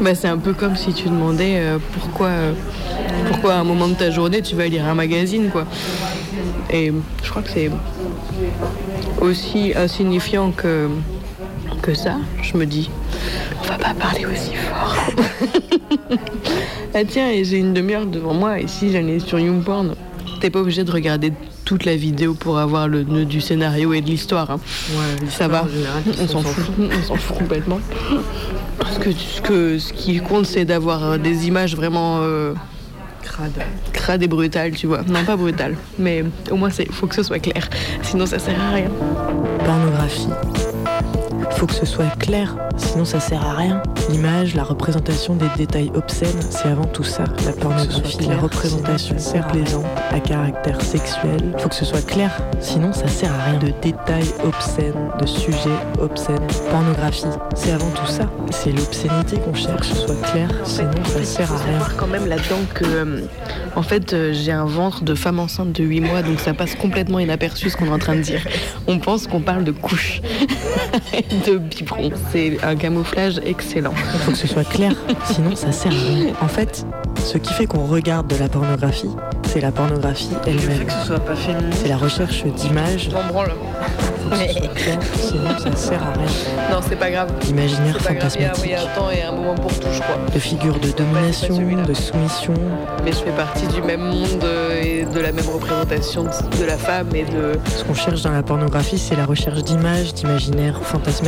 bah, 0.00 0.14
c'est 0.14 0.28
un 0.28 0.38
peu 0.38 0.52
comme 0.52 0.76
si 0.76 0.92
tu 0.92 1.08
demandais 1.08 1.58
euh, 1.58 1.78
pourquoi, 1.92 2.28
euh, 2.28 2.52
pourquoi 3.28 3.54
à 3.54 3.58
un 3.58 3.64
moment 3.64 3.88
de 3.88 3.94
ta 3.94 4.10
journée 4.10 4.42
tu 4.42 4.56
vas 4.56 4.66
lire 4.66 4.86
un 4.86 4.94
magazine 4.94 5.50
quoi. 5.50 5.66
Et 6.70 6.92
je 7.22 7.30
crois 7.30 7.42
que 7.42 7.50
c'est 7.50 7.70
aussi 9.20 9.72
insignifiant 9.76 10.50
que 10.50 10.88
que 11.82 11.94
ça. 11.94 12.16
Je 12.42 12.56
me 12.56 12.66
dis, 12.66 12.90
on 13.62 13.66
va 13.68 13.78
pas 13.78 13.94
parler 13.94 14.26
aussi 14.26 14.54
fort. 14.54 14.96
ah 16.94 17.04
tiens, 17.04 17.30
et 17.30 17.44
j'ai 17.44 17.58
une 17.58 17.74
demi-heure 17.74 18.06
devant 18.06 18.34
moi 18.34 18.60
et 18.60 18.66
si 18.66 18.90
j'allais 18.90 19.20
sur 19.20 19.38
YouPorn, 19.38 19.94
t'es 20.40 20.50
pas 20.50 20.60
obligé 20.60 20.84
de 20.84 20.90
regarder 20.90 21.32
toute 21.66 21.84
la 21.84 21.96
vidéo 21.96 22.32
pour 22.32 22.58
avoir 22.58 22.86
le 22.88 23.02
nœud 23.02 23.24
du 23.26 23.40
scénario 23.42 23.92
et 23.92 24.00
de 24.00 24.06
l'histoire. 24.06 24.50
hein. 24.52 24.60
ça 25.28 25.48
va, 25.48 25.66
général, 25.70 26.02
on 26.22 26.28
s'en 26.28 26.40
fout, 26.40 26.74
on 26.78 27.02
s'en 27.02 27.16
fout 27.16 27.36
complètement. 27.38 27.80
Parce 28.78 28.98
que 28.98 29.10
ce, 29.12 29.40
que, 29.42 29.78
ce 29.78 29.92
qui 29.92 30.18
compte, 30.20 30.46
c'est 30.46 30.64
d'avoir 30.64 31.04
euh, 31.04 31.18
des 31.18 31.48
images 31.48 31.74
vraiment 31.74 32.20
euh, 32.22 32.54
crades. 33.22 33.50
crades 33.92 34.22
et 34.22 34.28
brutales, 34.28 34.72
tu 34.72 34.86
vois. 34.86 35.02
Non, 35.08 35.24
pas 35.24 35.36
brutales, 35.36 35.76
mais 35.98 36.24
au 36.52 36.56
moins 36.56 36.70
il 36.78 36.92
faut 36.92 37.08
que 37.08 37.16
ce 37.16 37.24
soit 37.24 37.40
clair. 37.40 37.68
Sinon, 38.02 38.26
ça 38.26 38.38
sert 38.38 38.60
à 38.60 38.70
rien. 38.70 38.90
Pornographie. 39.64 40.28
Faut 41.56 41.66
que 41.66 41.72
ce 41.74 41.86
soit 41.86 42.14
clair, 42.18 42.54
sinon 42.76 43.04
ça 43.06 43.18
sert 43.18 43.42
à 43.42 43.54
rien. 43.54 43.82
L'image, 44.10 44.54
la 44.54 44.62
représentation 44.62 45.34
des 45.34 45.48
détails 45.56 45.90
obscènes, 45.94 46.40
c'est 46.50 46.68
avant 46.68 46.84
tout 46.84 47.02
ça. 47.02 47.24
La 47.46 47.52
pornographie, 47.52 48.26
la 48.28 48.36
représentation 48.36 49.16
complaisante 49.16 49.86
à 50.10 50.20
caractère 50.20 50.80
sexuel. 50.82 51.54
Faut 51.58 51.68
que 51.70 51.74
ce 51.74 51.84
soit 51.86 52.06
clair, 52.06 52.30
sinon 52.60 52.92
ça 52.92 53.08
sert 53.08 53.32
à 53.32 53.50
rien. 53.50 53.58
De 53.58 53.72
détails 53.82 54.28
obscènes, 54.44 55.10
de 55.18 55.26
sujets 55.26 55.78
obscènes. 55.98 56.46
Pornographie, 56.70 57.24
c'est 57.54 57.72
avant 57.72 57.90
tout 57.90 58.06
ça. 58.06 58.30
C'est 58.50 58.72
l'obscénité 58.72 59.38
qu'on 59.38 59.54
cherche, 59.54 59.80
que 59.80 59.86
ce 59.86 60.06
soit 60.06 60.30
clair, 60.30 60.50
sinon 60.64 60.92
ça 61.06 61.24
sert 61.24 61.52
à 61.52 61.56
faut 61.56 61.64
rien. 61.64 61.72
savoir 61.72 61.96
quand 61.96 62.06
même 62.06 62.26
là-dedans 62.26 62.60
que, 62.74 62.84
euh, 62.84 63.20
en 63.74 63.82
fait, 63.82 64.12
euh, 64.12 64.32
j'ai 64.34 64.52
un 64.52 64.66
ventre 64.66 65.04
de 65.04 65.14
femme 65.14 65.38
enceinte 65.38 65.72
de 65.72 65.82
8 65.82 66.00
mois, 66.00 66.22
donc 66.22 66.38
ça 66.38 66.52
passe 66.54 66.74
complètement 66.74 67.18
inaperçu 67.18 67.70
ce 67.70 67.76
qu'on 67.76 67.86
est 67.86 67.90
en 67.90 67.98
train 67.98 68.14
de 68.16 68.20
dire. 68.20 68.46
On 68.86 68.98
pense 68.98 69.26
qu'on 69.26 69.40
parle 69.40 69.64
de 69.64 69.72
couches, 69.72 70.20
de 71.46 71.58
biberon. 71.58 72.10
C'est 72.32 72.58
un 72.64 72.76
camouflage 72.76 73.40
excellent. 73.44 73.92
Il 74.14 74.20
faut 74.20 74.30
que 74.32 74.36
ce 74.36 74.46
soit 74.46 74.64
clair, 74.68 74.92
sinon 75.24 75.54
ça 75.56 75.72
sert 75.72 75.92
à 75.92 75.94
rien. 75.94 76.32
En 76.40 76.48
fait, 76.48 76.86
ce 77.24 77.38
qui 77.38 77.52
fait 77.52 77.66
qu'on 77.66 77.86
regarde 77.86 78.26
de 78.28 78.36
la 78.36 78.48
pornographie, 78.48 79.10
c'est 79.48 79.60
la 79.60 79.70
pornographie 79.72 80.30
Le 80.46 80.52
fait 80.58 80.72
elle-même. 80.72 80.86
que 80.86 80.92
ce 80.92 81.06
soit 81.06 81.20
pas 81.20 81.36
féministe. 81.36 81.78
C'est 81.82 81.88
la 81.88 81.96
recherche 81.96 82.44
d'images. 82.44 83.10
Mais... 84.30 84.48
Sinon, 85.16 85.56
ça 85.58 85.76
sert 85.76 86.02
à 86.02 86.12
rien. 86.12 86.26
Non, 86.72 86.80
c'est 86.86 86.96
pas 86.98 87.10
grave. 87.10 87.30
Imaginaire 87.48 87.96
C'est 88.00 88.08
pas 88.08 88.14
grave, 88.14 88.32
il 88.36 88.42
y 88.42 88.44
a- 88.44 88.48
fantasmatique. 88.48 88.64
il 88.64 88.70
y 88.70 88.74
a 88.74 88.80
un 88.82 88.94
temps 88.96 89.10
et 89.10 89.22
un 89.22 89.30
moment 89.32 89.54
pour 89.54 89.72
tout, 89.78 89.86
je 89.92 90.00
crois. 90.00 90.16
De 90.34 90.38
figures 90.40 90.80
de 90.80 90.88
domination, 90.90 91.56
de 91.86 91.94
soumission. 91.94 92.54
Mais 93.04 93.12
je 93.12 93.18
fais 93.18 93.30
partie 93.30 93.68
du 93.68 93.82
même 93.82 94.00
monde 94.00 94.42
euh, 94.42 94.82
et 94.82 95.04
de 95.04 95.20
la 95.20 95.30
même 95.30 95.46
représentation 95.48 96.24
de, 96.24 96.64
la 96.64 96.76
femme 96.76 97.08
et 97.14 97.22
de. 97.24 97.52
Ce 97.76 97.84
qu'on 97.84 97.94
cherche 97.94 98.22
dans 98.22 98.32
la 98.32 98.42
pornographie, 98.42 98.98
c'est 98.98 99.14
la 99.14 99.26
recherche 99.26 99.62
d'images, 99.62 100.12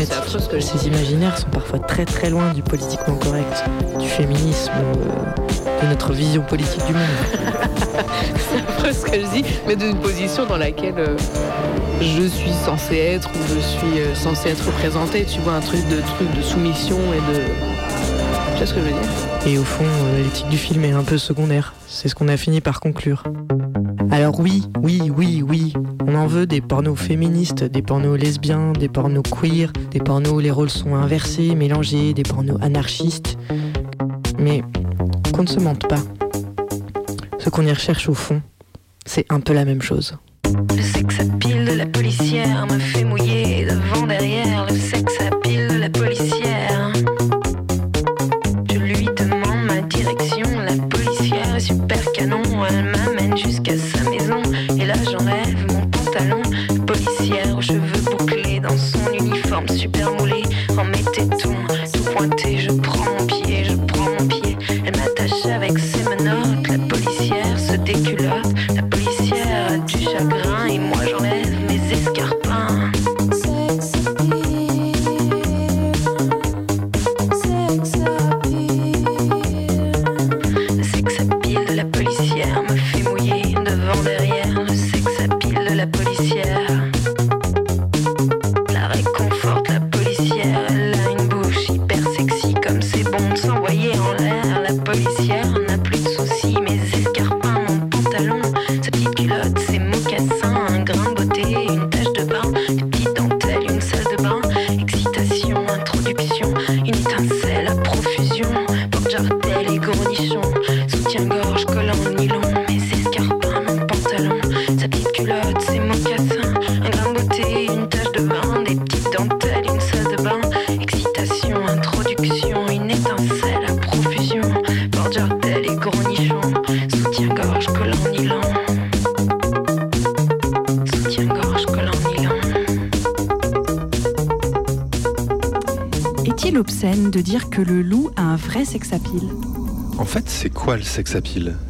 d'imaginaires 0.08 0.24
fantasmatiques. 0.24 0.80
Ces 0.80 0.86
imaginaires 0.86 1.38
sont 1.38 1.50
parfois 1.50 1.78
très 1.78 2.04
très 2.04 2.30
loin 2.30 2.52
du 2.52 2.62
politiquement 2.62 3.16
correct, 3.16 3.64
du 3.98 4.08
féminisme, 4.08 4.72
euh, 4.76 5.82
de 5.82 5.88
notre 5.88 6.12
vision 6.12 6.42
politique 6.42 6.84
du 6.86 6.92
monde. 6.92 7.02
c'est 8.50 8.60
affreux 8.68 8.92
ce 8.92 9.04
que 9.04 9.20
je 9.20 9.26
dis, 9.26 9.44
mais 9.66 9.76
d'une 9.76 9.98
position 9.98 10.46
dans 10.46 10.56
laquelle 10.56 10.98
euh, 10.98 11.16
je 12.00 12.26
suis 12.26 12.52
censée 12.52 12.96
être 12.96 13.30
ou 13.30 13.54
je 13.54 13.60
suis 13.60 14.00
euh, 14.00 14.14
censée 14.14 14.50
être 14.50 14.66
représentée. 14.66 15.24
Tu 15.24 15.40
vois, 15.40 15.54
un 15.54 15.60
truc 15.60 15.86
de 15.88 16.00
truc 16.00 16.34
de 16.36 16.42
soumission 16.42 16.98
et 17.12 17.32
de. 17.32 17.40
Tu 18.52 18.58
vois 18.58 18.66
ce 18.66 18.74
que 18.74 18.80
je 18.80 18.84
veux 18.84 18.92
dire? 18.92 19.27
Et 19.46 19.58
au 19.58 19.64
fond, 19.64 19.84
euh, 19.84 20.22
l'éthique 20.22 20.48
du 20.48 20.58
film 20.58 20.84
est 20.84 20.92
un 20.92 21.04
peu 21.04 21.18
secondaire. 21.18 21.74
C'est 21.86 22.08
ce 22.08 22.14
qu'on 22.14 22.28
a 22.28 22.36
fini 22.36 22.60
par 22.60 22.80
conclure. 22.80 23.22
Alors 24.10 24.40
oui, 24.40 24.64
oui, 24.82 25.10
oui, 25.14 25.42
oui, 25.46 25.72
on 26.06 26.14
en 26.14 26.26
veut 26.26 26.46
des 26.46 26.60
pornos 26.60 26.98
féministes, 26.98 27.64
des 27.64 27.82
pornos 27.82 28.18
lesbiens, 28.18 28.72
des 28.72 28.88
pornos 28.88 29.22
queer, 29.22 29.72
des 29.90 30.00
pornos 30.00 30.32
où 30.32 30.38
les 30.38 30.50
rôles 30.50 30.70
sont 30.70 30.94
inversés, 30.94 31.54
mélangés, 31.54 32.14
des 32.14 32.22
pornos 32.22 32.58
anarchistes. 32.62 33.38
Mais 34.38 34.62
qu'on 35.32 35.42
ne 35.42 35.48
se 35.48 35.60
mente 35.60 35.86
pas. 35.88 36.02
Ce 37.38 37.50
qu'on 37.50 37.66
y 37.66 37.70
recherche 37.70 38.08
au 38.08 38.14
fond, 38.14 38.42
c'est 39.06 39.26
un 39.30 39.40
peu 39.40 39.52
la 39.52 39.64
même 39.64 39.82
chose. 39.82 40.16
Le 40.76 40.82
sexe 40.82 41.20
à 41.20 41.24
pile 41.38 41.64
de 41.64 41.72
la 41.72 41.86
policière 41.86 42.66
me 42.66 42.78
fait 42.78 43.04
mouiller 43.04 43.66
devant 43.66 44.06
derrière. 44.06 44.47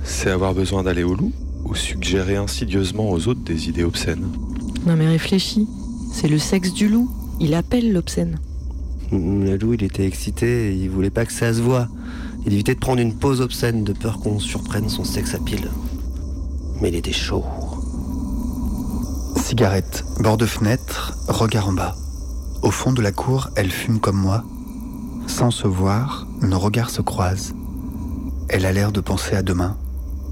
C'est 0.04 0.30
avoir 0.30 0.54
besoin 0.54 0.82
d'aller 0.82 1.02
au 1.02 1.14
loup 1.14 1.32
ou 1.64 1.74
suggérer 1.74 2.36
insidieusement 2.36 3.10
aux 3.10 3.28
autres 3.28 3.42
des 3.44 3.68
idées 3.68 3.84
obscènes 3.84 4.26
Non 4.86 4.96
mais 4.96 5.06
réfléchis, 5.06 5.68
c'est 6.12 6.28
le 6.28 6.38
sexe 6.38 6.72
du 6.72 6.88
loup. 6.88 7.10
Il 7.40 7.54
appelle 7.54 7.92
l'obscène. 7.92 8.38
Le 9.12 9.56
loup, 9.56 9.74
il 9.74 9.84
était 9.84 10.06
excité, 10.06 10.68
et 10.68 10.74
il 10.74 10.90
voulait 10.90 11.10
pas 11.10 11.26
que 11.26 11.32
ça 11.32 11.52
se 11.52 11.60
voit. 11.60 11.88
Il 12.46 12.52
évitait 12.52 12.74
de 12.74 12.80
prendre 12.80 13.00
une 13.00 13.14
pause 13.14 13.40
obscène 13.40 13.84
de 13.84 13.92
peur 13.92 14.18
qu'on 14.18 14.38
surprenne 14.38 14.88
son 14.88 15.04
sexe 15.04 15.34
à 15.34 15.38
pile. 15.38 15.68
Mais 16.80 16.88
il 16.88 16.94
était 16.94 17.12
chaud. 17.12 17.44
Cigarette, 19.36 20.04
bord 20.20 20.36
de 20.36 20.46
fenêtre, 20.46 21.16
regard 21.28 21.68
en 21.68 21.72
bas. 21.72 21.96
Au 22.62 22.70
fond 22.70 22.92
de 22.92 23.02
la 23.02 23.12
cour, 23.12 23.50
elle 23.56 23.70
fume 23.70 24.00
comme 24.00 24.18
moi. 24.18 24.44
Sans 25.26 25.50
se 25.50 25.66
voir, 25.66 26.26
nos 26.42 26.58
regards 26.58 26.90
se 26.90 27.02
croisent. 27.02 27.54
Elle 28.48 28.64
a 28.64 28.72
l'air 28.72 28.92
de 28.92 29.00
penser 29.00 29.36
à 29.36 29.42
demain, 29.42 29.76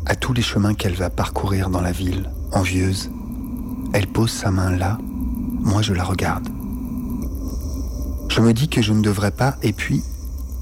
à 0.07 0.17
tous 0.17 0.33
les 0.33 0.43
chemins 0.43 0.73
qu'elle 0.73 0.95
va 0.95 1.11
parcourir 1.11 1.69
dans 1.69 1.83
la 1.83 1.93
ville, 1.93 2.31
envieuse. 2.53 3.11
Elle 3.93 4.07
pose 4.07 4.31
sa 4.31 4.51
main 4.51 4.71
là, 4.71 4.99
moi 5.61 5.83
je 5.83 5.93
la 5.93 6.03
regarde. 6.03 6.49
Je 8.29 8.41
me 8.41 8.53
dis 8.53 8.69
que 8.69 8.81
je 8.81 8.95
ne 8.95 9.03
devrais 9.03 9.33
pas, 9.33 9.57
et 9.63 9.73
puis 9.73 10.03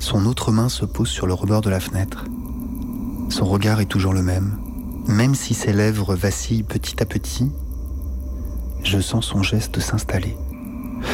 son 0.00 0.26
autre 0.26 0.50
main 0.50 0.68
se 0.68 0.84
pose 0.84 1.09
sur 1.09 1.26
le 1.26 1.34
rebord 1.34 1.61
de 1.61 1.70
la 1.70 1.80
fenêtre. 1.80 2.24
Son 3.30 3.44
regard 3.44 3.80
est 3.80 3.86
toujours 3.86 4.12
le 4.12 4.22
même, 4.22 4.59
même 5.07 5.34
si 5.34 5.55
ses 5.55 5.72
lèvres 5.72 6.14
vacillent 6.14 6.64
petit 6.64 7.00
à 7.02 7.07
petit. 7.07 7.50
Je 8.82 8.98
sens 8.98 9.26
son 9.26 9.42
geste 9.42 9.78
s'installer. 9.78 10.36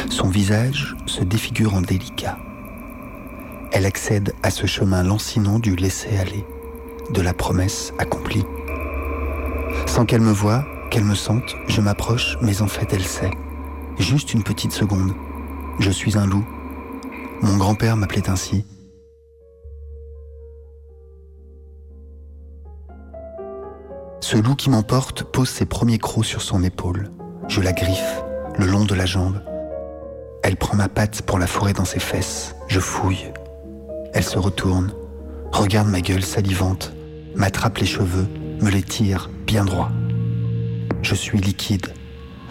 Son 0.09 0.27
visage 0.27 0.95
se 1.05 1.23
défigure 1.23 1.75
en 1.75 1.81
délicat. 1.81 2.37
Elle 3.71 3.85
accède 3.85 4.33
à 4.43 4.51
ce 4.51 4.67
chemin 4.67 5.01
lancinant 5.01 5.57
du 5.57 5.77
laisser-aller, 5.77 6.45
de 7.09 7.21
la 7.21 7.33
promesse 7.33 7.93
accomplie. 7.99 8.45
Sans 9.85 10.05
qu'elle 10.05 10.21
me 10.21 10.33
voie, 10.33 10.65
qu'elle 10.89 11.05
me 11.05 11.15
sente, 11.15 11.55
je 11.67 11.79
m'approche, 11.79 12.37
mais 12.41 12.61
en 12.61 12.67
fait 12.67 12.91
elle 12.93 13.05
sait. 13.05 13.31
Juste 13.97 14.33
une 14.33 14.43
petite 14.43 14.73
seconde. 14.73 15.13
Je 15.79 15.89
suis 15.89 16.17
un 16.17 16.25
loup. 16.25 16.45
Mon 17.41 17.57
grand-père 17.57 17.95
m'appelait 17.95 18.29
ainsi. 18.29 18.65
Ce 24.19 24.37
loup 24.37 24.55
qui 24.55 24.69
m'emporte 24.69 25.23
pose 25.23 25.49
ses 25.49 25.65
premiers 25.65 25.97
crocs 25.97 26.25
sur 26.25 26.41
son 26.41 26.61
épaule. 26.61 27.09
Je 27.47 27.61
la 27.61 27.71
griffe, 27.71 28.21
le 28.57 28.65
long 28.65 28.83
de 28.83 28.95
la 28.95 29.05
jambe. 29.05 29.41
Elle 30.43 30.57
prend 30.57 30.75
ma 30.75 30.89
patte 30.89 31.21
pour 31.21 31.39
la 31.39 31.47
fourrer 31.47 31.73
dans 31.73 31.85
ses 31.85 31.99
fesses. 31.99 32.55
Je 32.67 32.79
fouille. 32.79 33.31
Elle 34.13 34.23
se 34.23 34.37
retourne, 34.37 34.91
regarde 35.53 35.87
ma 35.87 36.01
gueule 36.01 36.23
salivante, 36.23 36.93
m'attrape 37.35 37.77
les 37.77 37.85
cheveux, 37.85 38.27
me 38.59 38.69
les 38.69 38.83
tire 38.83 39.29
bien 39.47 39.63
droit. 39.63 39.89
Je 41.01 41.15
suis 41.15 41.39
liquide. 41.39 41.87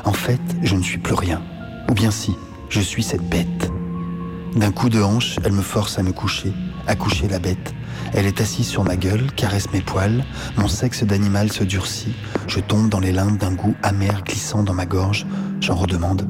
En 0.05 0.13
fait, 0.13 0.41
je 0.63 0.75
ne 0.75 0.83
suis 0.83 0.99
plus 0.99 1.15
rien. 1.15 1.43
Ou 1.91 1.95
bien 1.95 2.11
si, 2.11 2.35
je 2.71 2.81
suis 2.81 3.03
cette 3.03 3.29
bête. 3.29 3.71
D'un 4.57 4.73
coup 4.73 4.89
de 4.89 5.03
hanche, 5.03 5.37
elle 5.45 5.53
me 5.53 5.61
force 5.61 5.99
à 5.99 6.03
me 6.03 6.13
coucher, 6.13 6.53
à 6.87 6.97
coucher 6.97 7.29
la 7.29 7.39
bête. 7.39 7.75
Elle 8.15 8.27
est 8.27 8.41
assise 8.41 8.67
sur 8.67 8.83
ma 8.83 8.97
gueule, 8.97 9.31
caresse 9.37 9.71
mes 9.73 9.83
poils, 9.83 10.25
mon 10.57 10.67
sexe 10.67 11.05
d'animal 11.05 11.53
se 11.53 11.63
durcit, 11.63 12.15
je 12.47 12.61
tombe 12.61 12.89
dans 12.89 13.01
les 13.01 13.13
limbes 13.13 13.37
d'un 13.37 13.53
goût 13.53 13.75
amer 13.83 14.23
glissant 14.25 14.63
dans 14.63 14.75
ma 14.75 14.87
gorge, 14.87 15.27
j'en 15.61 15.75
redemande. 15.75 16.27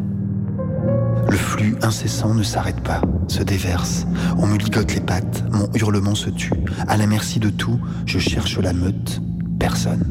Le 1.29 1.37
flux 1.37 1.77
incessant 1.83 2.35
ne 2.35 2.43
s'arrête 2.43 2.81
pas, 2.81 3.03
se 3.29 3.43
déverse, 3.43 4.07
on 4.39 4.47
me 4.47 4.57
ligote 4.57 4.95
les 4.95 5.01
pattes, 5.01 5.45
mon 5.53 5.69
hurlement 5.75 6.15
se 6.15 6.31
tue, 6.31 6.53
à 6.89 6.97
la 6.97 7.07
merci 7.07 7.39
de 7.39 7.51
tout, 7.51 7.79
je 8.07 8.19
cherche 8.19 8.59
la 8.59 8.73
meute, 8.73 9.21
personne. 9.59 10.05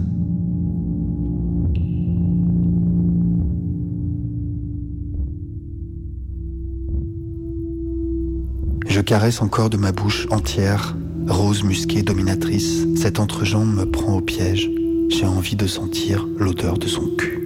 Je 8.88 9.02
caresse 9.02 9.42
encore 9.42 9.70
de 9.70 9.78
ma 9.78 9.92
bouche 9.92 10.28
entière, 10.32 10.96
rose 11.28 11.64
musquée 11.64 12.02
dominatrice, 12.02 12.86
cette 12.96 13.20
entrejambe 13.20 13.74
me 13.74 13.86
prend 13.86 14.18
au 14.18 14.22
piège. 14.22 14.70
J'ai 15.10 15.26
envie 15.26 15.56
de 15.56 15.68
sentir 15.68 16.28
l'odeur 16.38 16.78
de 16.78 16.88
son 16.88 17.08
cul. 17.18 17.40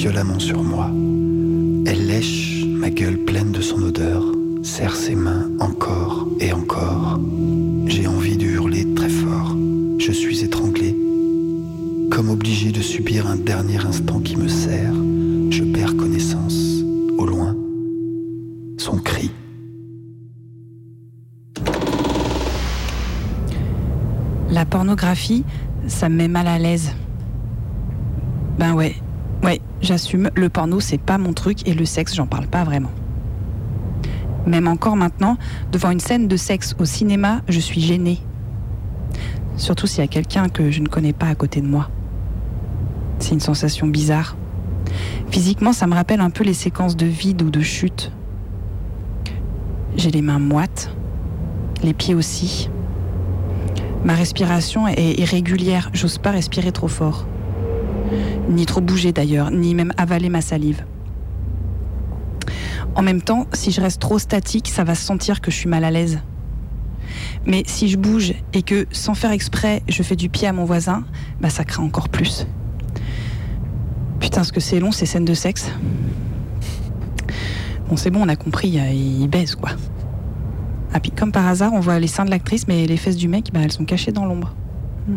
Violemment 0.00 0.38
sur 0.38 0.62
moi. 0.62 0.90
Elle 1.84 2.06
lèche 2.06 2.64
ma 2.64 2.88
gueule 2.88 3.18
pleine 3.18 3.52
de 3.52 3.60
son 3.60 3.82
odeur, 3.82 4.24
serre 4.62 4.96
ses 4.96 5.14
mains 5.14 5.50
encore 5.60 6.26
et 6.40 6.54
encore. 6.54 7.20
J'ai 7.84 8.06
envie 8.06 8.38
de 8.38 8.46
hurler 8.46 8.86
très 8.94 9.10
fort. 9.10 9.54
Je 9.98 10.10
suis 10.10 10.42
étranglé. 10.42 10.96
Comme 12.10 12.30
obligé 12.30 12.72
de 12.72 12.80
subir 12.80 13.26
un 13.26 13.36
dernier 13.36 13.76
instant 13.76 14.20
qui 14.20 14.38
me 14.38 14.48
serre, 14.48 14.94
je 15.50 15.64
perds 15.64 15.94
connaissance. 15.98 16.80
Au 17.18 17.26
loin, 17.26 17.54
son 18.78 18.96
cri. 18.96 19.30
La 24.50 24.64
pornographie, 24.64 25.44
ça 25.88 26.08
me 26.08 26.16
met 26.16 26.28
mal 26.28 26.46
à 26.46 26.58
l'aise. 26.58 26.90
Ben 28.58 28.72
ouais, 28.72 28.94
ouais, 29.42 29.60
le 30.16 30.48
porno 30.48 30.80
c'est 30.80 30.98
pas 30.98 31.18
mon 31.18 31.32
truc 31.32 31.66
et 31.66 31.74
le 31.74 31.84
sexe 31.84 32.14
j'en 32.14 32.26
parle 32.26 32.46
pas 32.46 32.64
vraiment. 32.64 32.90
Même 34.46 34.68
encore 34.68 34.96
maintenant, 34.96 35.36
devant 35.70 35.90
une 35.90 36.00
scène 36.00 36.26
de 36.26 36.36
sexe 36.36 36.74
au 36.78 36.84
cinéma, 36.84 37.42
je 37.48 37.60
suis 37.60 37.80
gênée. 37.80 38.20
Surtout 39.56 39.86
s'il 39.86 40.00
y 40.00 40.04
a 40.04 40.08
quelqu'un 40.08 40.48
que 40.48 40.70
je 40.70 40.80
ne 40.80 40.88
connais 40.88 41.12
pas 41.12 41.26
à 41.26 41.34
côté 41.34 41.60
de 41.60 41.66
moi. 41.66 41.90
C'est 43.18 43.32
une 43.32 43.40
sensation 43.40 43.86
bizarre. 43.86 44.36
Physiquement, 45.30 45.72
ça 45.72 45.86
me 45.86 45.94
rappelle 45.94 46.20
un 46.20 46.30
peu 46.30 46.42
les 46.42 46.54
séquences 46.54 46.96
de 46.96 47.06
vide 47.06 47.42
ou 47.42 47.50
de 47.50 47.60
chute. 47.60 48.10
J'ai 49.96 50.10
les 50.10 50.22
mains 50.22 50.38
moites, 50.38 50.90
les 51.82 51.92
pieds 51.92 52.14
aussi. 52.14 52.70
Ma 54.04 54.14
respiration 54.14 54.88
est 54.88 55.20
irrégulière, 55.20 55.90
j'ose 55.92 56.16
pas 56.16 56.30
respirer 56.30 56.72
trop 56.72 56.88
fort. 56.88 57.26
Ni 58.48 58.66
trop 58.66 58.80
bouger 58.80 59.12
d'ailleurs, 59.12 59.50
ni 59.50 59.74
même 59.74 59.92
avaler 59.96 60.28
ma 60.28 60.40
salive. 60.40 60.84
En 62.94 63.02
même 63.02 63.22
temps, 63.22 63.46
si 63.52 63.70
je 63.70 63.80
reste 63.80 64.00
trop 64.00 64.18
statique, 64.18 64.68
ça 64.68 64.84
va 64.84 64.94
se 64.94 65.02
sentir 65.02 65.40
que 65.40 65.50
je 65.50 65.56
suis 65.56 65.68
mal 65.68 65.84
à 65.84 65.90
l'aise. 65.90 66.20
Mais 67.46 67.62
si 67.66 67.88
je 67.88 67.96
bouge 67.96 68.34
et 68.52 68.62
que, 68.62 68.86
sans 68.90 69.14
faire 69.14 69.30
exprès, 69.30 69.82
je 69.88 70.02
fais 70.02 70.16
du 70.16 70.28
pied 70.28 70.48
à 70.48 70.52
mon 70.52 70.64
voisin, 70.64 71.04
bah 71.40 71.50
ça 71.50 71.64
craint 71.64 71.82
encore 71.82 72.08
plus. 72.08 72.46
Putain, 74.18 74.44
ce 74.44 74.52
que 74.52 74.60
c'est 74.60 74.80
long 74.80 74.92
ces 74.92 75.06
scènes 75.06 75.24
de 75.24 75.34
sexe. 75.34 75.70
Bon, 77.88 77.96
c'est 77.96 78.10
bon, 78.10 78.22
on 78.22 78.28
a 78.28 78.36
compris, 78.36 78.68
il 78.68 79.28
baise 79.28 79.54
quoi. 79.54 79.70
Ah, 80.92 81.00
puis 81.00 81.10
comme 81.12 81.32
par 81.32 81.46
hasard, 81.46 81.72
on 81.72 81.80
voit 81.80 81.98
les 81.98 82.08
seins 82.08 82.24
de 82.24 82.30
l'actrice, 82.30 82.66
mais 82.66 82.86
les 82.86 82.96
fesses 82.96 83.16
du 83.16 83.28
mec, 83.28 83.50
bah, 83.52 83.60
elles 83.62 83.72
sont 83.72 83.84
cachées 83.84 84.12
dans 84.12 84.26
l'ombre. 84.26 84.54
Hmm. 85.08 85.16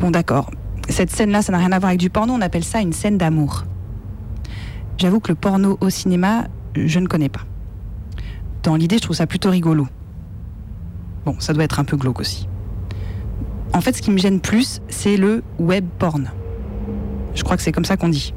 Bon, 0.00 0.10
d'accord. 0.10 0.50
Cette 0.92 1.10
scène-là, 1.10 1.40
ça 1.40 1.52
n'a 1.52 1.58
rien 1.58 1.72
à 1.72 1.78
voir 1.78 1.88
avec 1.88 2.00
du 2.00 2.10
porno, 2.10 2.34
on 2.34 2.42
appelle 2.42 2.64
ça 2.64 2.82
une 2.82 2.92
scène 2.92 3.16
d'amour. 3.16 3.64
J'avoue 4.98 5.20
que 5.20 5.28
le 5.32 5.34
porno 5.34 5.78
au 5.80 5.88
cinéma, 5.88 6.48
je 6.74 6.98
ne 6.98 7.06
connais 7.06 7.30
pas. 7.30 7.40
Dans 8.62 8.76
l'idée, 8.76 8.98
je 8.98 9.00
trouve 9.00 9.16
ça 9.16 9.26
plutôt 9.26 9.48
rigolo. 9.48 9.88
Bon, 11.24 11.34
ça 11.38 11.54
doit 11.54 11.64
être 11.64 11.80
un 11.80 11.84
peu 11.84 11.96
glauque 11.96 12.20
aussi. 12.20 12.46
En 13.72 13.80
fait, 13.80 13.96
ce 13.96 14.02
qui 14.02 14.10
me 14.10 14.18
gêne 14.18 14.38
plus, 14.38 14.82
c'est 14.88 15.16
le 15.16 15.42
web 15.58 15.86
porn. 15.98 16.30
Je 17.34 17.42
crois 17.42 17.56
que 17.56 17.62
c'est 17.62 17.72
comme 17.72 17.86
ça 17.86 17.96
qu'on 17.96 18.10
dit. 18.10 18.34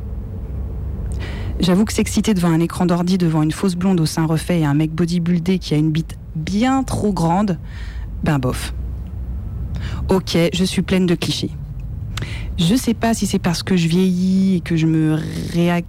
J'avoue 1.59 1.83
que 1.83 1.91
s'exciter 1.91 2.33
devant 2.33 2.51
un 2.51 2.61
écran 2.61 2.85
d'ordi, 2.85 3.17
devant 3.17 3.43
une 3.43 3.51
fausse 3.51 3.75
blonde 3.75 3.99
au 3.99 4.05
sein 4.05 4.25
refait 4.25 4.61
et 4.61 4.65
un 4.65 4.75
mec 4.75 4.93
bodybuildé 4.93 5.59
qui 5.59 5.73
a 5.73 5.77
une 5.77 5.91
bite 5.91 6.17
bien 6.37 6.83
trop 6.83 7.11
grande, 7.11 7.59
ben 8.23 8.39
bof. 8.39 8.73
Ok, 10.07 10.37
je 10.53 10.63
suis 10.63 10.83
pleine 10.83 11.05
de 11.05 11.15
clichés. 11.15 11.51
Je 12.57 12.75
sais 12.75 12.93
pas 12.93 13.13
si 13.13 13.27
c'est 13.27 13.39
parce 13.39 13.63
que 13.63 13.75
je 13.75 13.87
vieillis 13.87 14.55
et 14.55 14.61
que 14.61 14.75
je 14.75 14.87
me 14.87 15.19
réac... 15.51 15.85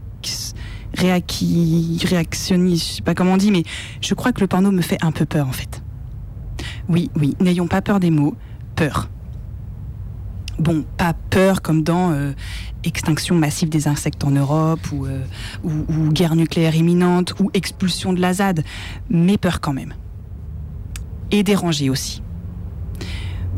réacqui... 0.94 2.00
réactionnise, 2.04 2.80
je 2.82 2.92
sais 2.96 3.02
pas 3.02 3.14
comment 3.14 3.34
on 3.34 3.36
dit, 3.36 3.50
mais 3.50 3.62
je 4.00 4.14
crois 4.14 4.32
que 4.32 4.40
le 4.40 4.46
porno 4.46 4.70
me 4.72 4.82
fait 4.82 5.02
un 5.02 5.12
peu 5.12 5.26
peur 5.26 5.46
en 5.48 5.52
fait. 5.52 5.82
Oui, 6.88 7.10
oui, 7.16 7.36
n'ayons 7.40 7.66
pas 7.66 7.82
peur 7.82 8.00
des 8.00 8.10
mots, 8.10 8.34
peur. 8.74 9.08
Bon, 10.58 10.84
pas 10.96 11.12
peur 11.12 11.60
comme 11.60 11.82
dans 11.82 12.12
euh, 12.12 12.32
extinction 12.82 13.34
massive 13.34 13.68
des 13.68 13.88
insectes 13.88 14.24
en 14.24 14.30
Europe 14.30 14.80
ou, 14.90 15.06
euh, 15.06 15.22
ou, 15.64 15.70
ou 15.70 16.08
guerre 16.12 16.34
nucléaire 16.34 16.74
imminente 16.74 17.34
ou 17.40 17.50
expulsion 17.52 18.12
de 18.12 18.20
la 18.20 18.34
ZAD, 18.34 18.64
mais 19.10 19.36
peur 19.36 19.60
quand 19.60 19.74
même. 19.74 19.94
Et 21.30 21.42
dérangée 21.42 21.90
aussi. 21.90 22.22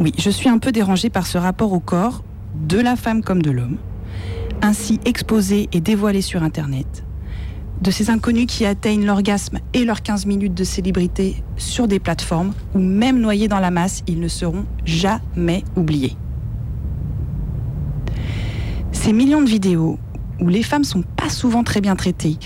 Oui, 0.00 0.12
je 0.18 0.30
suis 0.30 0.48
un 0.48 0.59
peu 0.59 0.72
dérangée 0.72 1.11
par 1.11 1.26
ce 1.26 1.38
rapport 1.38 1.72
au 1.72 1.80
corps, 1.80 2.24
de 2.66 2.78
la 2.78 2.96
femme 2.96 3.22
comme 3.22 3.42
de 3.42 3.50
l'homme, 3.50 3.76
ainsi 4.62 4.98
exposé 5.04 5.68
et 5.72 5.80
dévoilé 5.80 6.20
sur 6.22 6.42
Internet, 6.42 7.04
de 7.80 7.90
ces 7.90 8.11
inconnus 8.11 8.46
qui 8.48 8.66
atteignent 8.66 9.06
l'orgasme 9.06 9.59
et 9.74 9.84
leurs 9.84 10.02
15 10.02 10.26
minutes 10.26 10.54
de 10.54 10.64
célébrité 10.64 11.42
sur 11.56 11.86
des 11.86 12.00
plateformes 12.00 12.52
où 12.74 12.80
même 12.80 13.20
noyés 13.20 13.48
dans 13.48 13.61
la 13.61 13.70
masse, 13.70 14.02
ils 14.06 14.18
ne 14.18 14.28
seront 14.28 14.64
jamais 14.84 15.62
oubliés. 15.76 16.16
Ces 18.92 19.12
millions 19.12 19.42
de 19.42 19.48
vidéos 19.48 19.98
où 20.40 20.48
les 20.48 20.62
femmes 20.62 20.84
sont 20.84 21.02
pas 21.02 21.28
souvent 21.28 21.62
très 21.62 21.80
bien 21.80 21.96
traitées, 21.96 22.38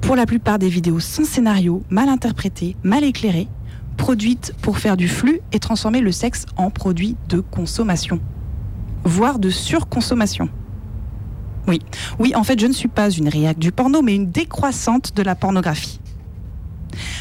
pour 0.00 0.16
la 0.16 0.26
plupart 0.26 0.58
des 0.58 0.68
vidéos 0.68 1.00
sans 1.00 1.24
scénario, 1.24 1.82
mal 1.90 2.08
interprétées, 2.08 2.76
mal 2.82 3.04
éclairées, 3.04 3.48
produites 3.96 4.54
pour 4.62 4.78
faire 4.78 4.96
du 4.96 5.08
flux 5.08 5.40
et 5.52 5.58
transformer 5.58 6.00
le 6.00 6.12
sexe 6.12 6.46
en 6.56 6.70
produit 6.70 7.16
de 7.28 7.40
consommation, 7.40 8.20
voire 9.04 9.38
de 9.38 9.50
surconsommation. 9.50 10.48
Oui, 11.66 11.80
oui, 12.18 12.34
en 12.34 12.44
fait, 12.44 12.58
je 12.58 12.66
ne 12.66 12.72
suis 12.72 12.88
pas 12.88 13.10
une 13.10 13.28
réac 13.28 13.58
du 13.58 13.72
porno, 13.72 14.00
mais 14.00 14.14
une 14.14 14.30
décroissante 14.30 15.14
de 15.14 15.22
la 15.22 15.34
pornographie. 15.34 16.00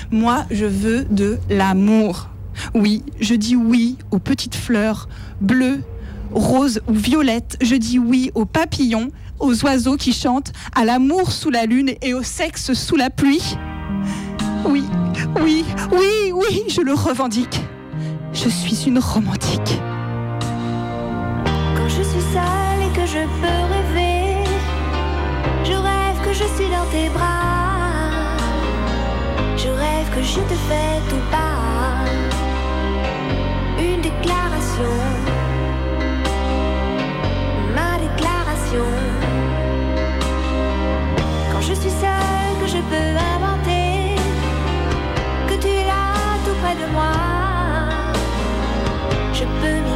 Moi, 0.10 0.46
je 0.50 0.66
veux 0.66 1.04
de 1.06 1.38
l'amour. 1.50 2.30
Oui, 2.74 3.04
je 3.20 3.36
dis 3.36 3.56
oui 3.56 3.98
aux 4.12 4.20
petites 4.20 4.56
fleurs 4.56 5.10
bleues, 5.42 5.84
roses 6.32 6.82
ou 6.88 6.94
violettes. 6.94 7.58
Je 7.62 7.76
dis 7.76 8.00
oui 8.00 8.32
aux 8.36 8.46
papillons, 8.46 9.10
aux 9.40 9.64
oiseaux 9.66 9.98
qui 9.98 10.14
chantent, 10.14 10.54
à 10.76 10.86
l'amour 10.86 11.32
sous 11.32 11.50
la 11.50 11.66
lune 11.66 11.92
et 12.02 12.14
au 12.14 12.24
sexe 12.24 12.74
sous 12.74 12.96
la 12.96 13.10
pluie. 13.10 13.58
Oui, 14.66 14.84
oui, 15.42 15.66
oui, 15.92 16.32
oui, 16.34 16.64
je 16.70 16.82
le 16.82 16.94
revendique. 16.94 17.62
Je 18.34 18.50
suis 18.50 18.86
une 18.88 19.00
romantique. 19.00 19.80
Seule 22.34 22.82
et 22.86 22.90
que 22.94 23.06
je 23.06 23.24
peux 23.42 23.62
rêver, 23.74 24.44
je 25.64 25.74
rêve 25.74 26.18
que 26.26 26.34
je 26.34 26.44
suis 26.56 26.70
dans 26.70 26.86
tes 26.92 27.08
bras. 27.10 28.36
Je 29.56 29.70
rêve 29.70 30.10
que 30.14 30.22
je 30.22 30.40
te 30.42 30.58
fais 30.68 31.00
tout 31.10 31.24
part. 31.32 32.06
Une 33.80 34.02
déclaration. 34.02 34.94
Ma 37.76 37.98
déclaration. 38.06 38.90
Quand 41.52 41.62
je 41.62 41.74
suis 41.74 41.92
seule, 42.04 42.54
que 42.62 42.68
je 42.68 42.82
peux 42.92 43.12
inventer. 43.36 44.16
Que 45.48 45.56
tu 45.62 45.68
es 45.68 45.86
là 45.86 46.06
tout 46.44 46.58
près 46.62 46.76
de 46.76 46.92
moi. 46.92 47.14
Je 49.34 49.46
peux 49.62 49.87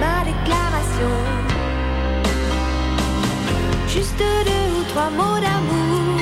Ma 0.00 0.24
déclaration. 0.24 1.14
Juste 3.86 4.18
deux 4.18 4.80
ou 4.80 4.84
trois 4.88 5.10
mots 5.10 5.40
d'amour. 5.40 6.13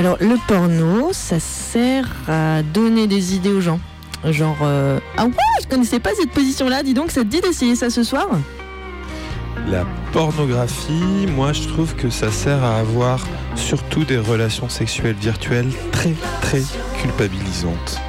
Alors 0.00 0.16
le 0.18 0.36
porno, 0.48 1.10
ça 1.12 1.38
sert 1.38 2.08
à 2.26 2.62
donner 2.62 3.06
des 3.06 3.34
idées 3.34 3.52
aux 3.52 3.60
gens. 3.60 3.78
Genre, 4.24 4.56
euh, 4.62 4.98
ah 5.18 5.26
ouais, 5.26 5.32
je 5.60 5.68
connaissais 5.68 6.00
pas 6.00 6.08
cette 6.18 6.30
position-là, 6.30 6.82
dis 6.82 6.94
donc, 6.94 7.10
ça 7.10 7.20
te 7.20 7.26
dit 7.26 7.42
d'essayer 7.42 7.76
ça 7.76 7.90
ce 7.90 8.02
soir? 8.02 8.26
La 9.68 9.84
pornographie, 10.14 11.26
moi 11.36 11.52
je 11.52 11.68
trouve 11.68 11.94
que 11.96 12.08
ça 12.08 12.30
sert 12.30 12.64
à 12.64 12.78
avoir 12.78 13.26
surtout 13.56 14.04
des 14.04 14.16
relations 14.16 14.70
sexuelles 14.70 15.16
virtuelles 15.20 15.70
très 15.92 16.14
très 16.40 16.62
culpabilisantes. 17.02 18.00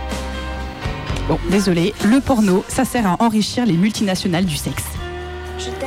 Bon, 1.27 1.39
désolé, 1.49 1.93
le 2.05 2.21
porno, 2.21 2.63
ça 2.69 2.85
sert 2.85 3.05
à 3.05 3.17
enrichir 3.19 3.65
les 3.65 3.75
multinationales 3.75 4.45
du 4.45 4.55
sexe. 4.55 4.90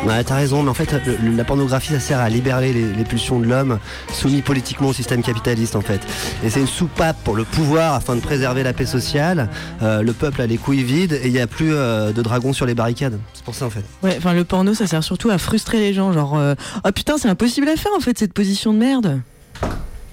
Ouais, 0.06 0.22
t'as 0.24 0.36
raison, 0.36 0.62
mais 0.62 0.70
en 0.70 0.74
fait, 0.74 0.92
le- 0.92 1.36
la 1.36 1.44
pornographie, 1.44 1.92
ça 1.92 2.00
sert 2.00 2.20
à 2.20 2.28
libérer 2.28 2.72
les, 2.72 2.92
les 2.92 3.04
pulsions 3.04 3.40
de 3.40 3.46
l'homme 3.46 3.78
soumis 4.12 4.42
politiquement 4.42 4.88
au 4.88 4.92
système 4.92 5.22
capitaliste, 5.22 5.76
en 5.76 5.80
fait. 5.80 6.00
Et 6.44 6.50
c'est 6.50 6.60
une 6.60 6.66
soupape 6.66 7.16
pour 7.24 7.34
le 7.34 7.44
pouvoir 7.44 7.94
afin 7.94 8.14
de 8.16 8.20
préserver 8.20 8.62
la 8.62 8.72
paix 8.72 8.86
sociale. 8.86 9.48
Euh, 9.82 10.02
le 10.02 10.12
peuple 10.12 10.40
a 10.42 10.46
les 10.46 10.56
couilles 10.58 10.82
vides 10.82 11.12
et 11.14 11.26
il 11.26 11.32
n'y 11.32 11.40
a 11.40 11.46
plus 11.46 11.72
euh, 11.72 12.12
de 12.12 12.22
dragons 12.22 12.52
sur 12.52 12.66
les 12.66 12.74
barricades. 12.74 13.18
C'est 13.32 13.44
pour 13.44 13.54
ça, 13.54 13.66
en 13.66 13.70
fait. 13.70 13.84
Ouais, 14.02 14.14
enfin 14.18 14.32
le 14.34 14.44
porno 14.44 14.74
ça 14.74 14.86
sert 14.86 15.02
surtout 15.04 15.30
à 15.30 15.38
frustrer 15.38 15.78
les 15.80 15.94
gens, 15.94 16.12
genre 16.12 16.36
euh, 16.36 16.54
oh 16.84 16.90
putain 16.94 17.16
c'est 17.18 17.28
impossible 17.28 17.68
à 17.68 17.76
faire 17.76 17.92
en 17.96 18.00
fait 18.00 18.18
cette 18.18 18.32
position 18.32 18.72
de 18.72 18.78
merde. 18.78 19.20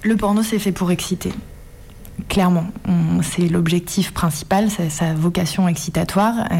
Le 0.03 0.15
porno, 0.15 0.41
c'est 0.43 0.57
fait 0.59 0.71
pour 0.71 0.89
exciter. 0.91 1.31
Clairement, 2.29 2.67
c'est 3.23 3.47
l'objectif 3.47 4.11
principal, 4.11 4.69
c'est 4.69 4.89
sa 4.89 5.13
vocation 5.13 5.67
excitatoire. 5.67 6.35
Euh, 6.51 6.55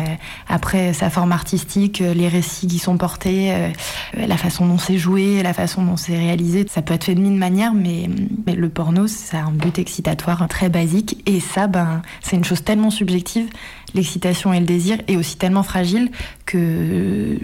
après, 0.50 0.92
sa 0.94 1.10
forme 1.10 1.32
artistique, 1.32 2.02
euh, 2.02 2.14
les 2.14 2.28
récits 2.28 2.68
qui 2.68 2.78
sont 2.80 2.98
portés, 2.98 3.54
euh, 3.54 3.70
la 4.16 4.38
façon 4.38 4.66
dont 4.68 4.78
c'est 4.78 4.98
joué, 4.98 5.42
la 5.44 5.54
façon 5.54 5.84
dont 5.84 5.96
c'est 5.98 6.18
réalisé, 6.18 6.66
ça 6.70 6.82
peut 6.82 6.94
être 6.94 7.06
fait 7.06 7.16
de 7.16 7.22
mille 7.22 7.38
manières, 7.38 7.74
mais, 7.74 8.10
mais 8.46 8.56
le 8.56 8.68
porno, 8.70 9.08
ça 9.08 9.38
a 9.40 9.44
un 9.44 9.52
but 9.52 9.80
excitatoire 9.80 10.46
très 10.50 10.68
basique. 10.70 11.22
Et 11.26 11.40
ça, 11.40 11.68
ben, 11.68 12.02
c'est 12.22 12.36
une 12.36 12.44
chose 12.46 12.64
tellement 12.64 12.90
subjective, 12.90 13.48
l'excitation 13.94 14.52
et 14.54 14.60
le 14.60 14.66
désir, 14.66 14.98
est 15.08 15.16
aussi 15.16 15.38
tellement 15.38 15.64
fragile 15.64 16.12
que 16.46 17.38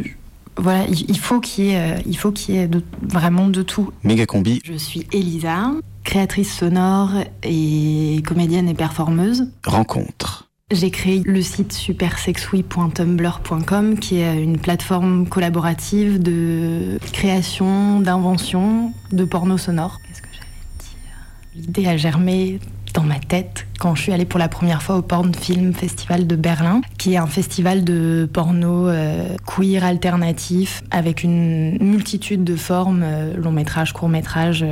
voilà, 0.60 0.86
il 0.90 1.20
faut 1.20 1.40
qu'il 1.40 1.66
y 1.66 1.70
ait, 1.70 1.96
il 2.08 2.18
faut 2.18 2.32
qu'il 2.32 2.56
y 2.56 2.58
ait 2.58 2.68
de- 2.68 2.84
vraiment 3.04 3.48
de 3.48 3.62
tout. 3.62 3.92
Méga 4.04 4.26
combi. 4.26 4.60
Je 4.66 4.74
suis 4.74 5.06
Elisa, 5.14 5.72
créatrice 6.08 6.58
sonore 6.58 7.12
et 7.44 8.24
comédienne 8.26 8.68
et 8.70 8.74
performeuse. 8.74 9.52
Rencontre. 9.66 10.50
J'ai 10.72 10.90
créé 10.90 11.22
le 11.26 11.42
site 11.42 11.74
supersexuy.tumblr.com 11.74 14.00
qui 14.00 14.20
est 14.20 14.42
une 14.42 14.58
plateforme 14.58 15.28
collaborative 15.28 16.24
de 16.24 16.98
création, 17.12 18.00
d'invention 18.00 18.94
de 19.12 19.26
porno 19.26 19.58
sonore. 19.58 20.00
Qu'est-ce 20.08 20.22
que 20.22 20.30
j'allais 20.32 20.48
dire? 20.80 21.18
L'idée 21.56 21.88
a 21.88 21.98
germé 21.98 22.62
dans 22.98 23.04
ma 23.04 23.20
tête 23.20 23.68
quand 23.78 23.94
je 23.94 24.02
suis 24.02 24.12
allée 24.12 24.26
pour 24.26 24.40
la 24.40 24.50
première 24.50 24.82
fois 24.82 24.96
au 24.96 25.04
Porn 25.04 25.32
Film 25.36 25.72
Festival 25.72 26.26
de 26.26 26.36
Berlin, 26.36 26.82
qui 26.98 27.14
est 27.14 27.18
un 27.18 27.28
festival 27.28 27.84
de 27.84 28.28
porno 28.34 28.88
euh, 28.88 29.38
queer 29.46 29.84
alternatif 29.84 30.82
avec 30.90 31.22
une 31.22 31.78
multitude 31.80 32.44
de 32.44 32.56
formes, 32.56 33.04
euh, 33.04 33.38
long 33.38 33.52
métrage, 33.52 33.94
court 33.94 34.10
métrage. 34.10 34.66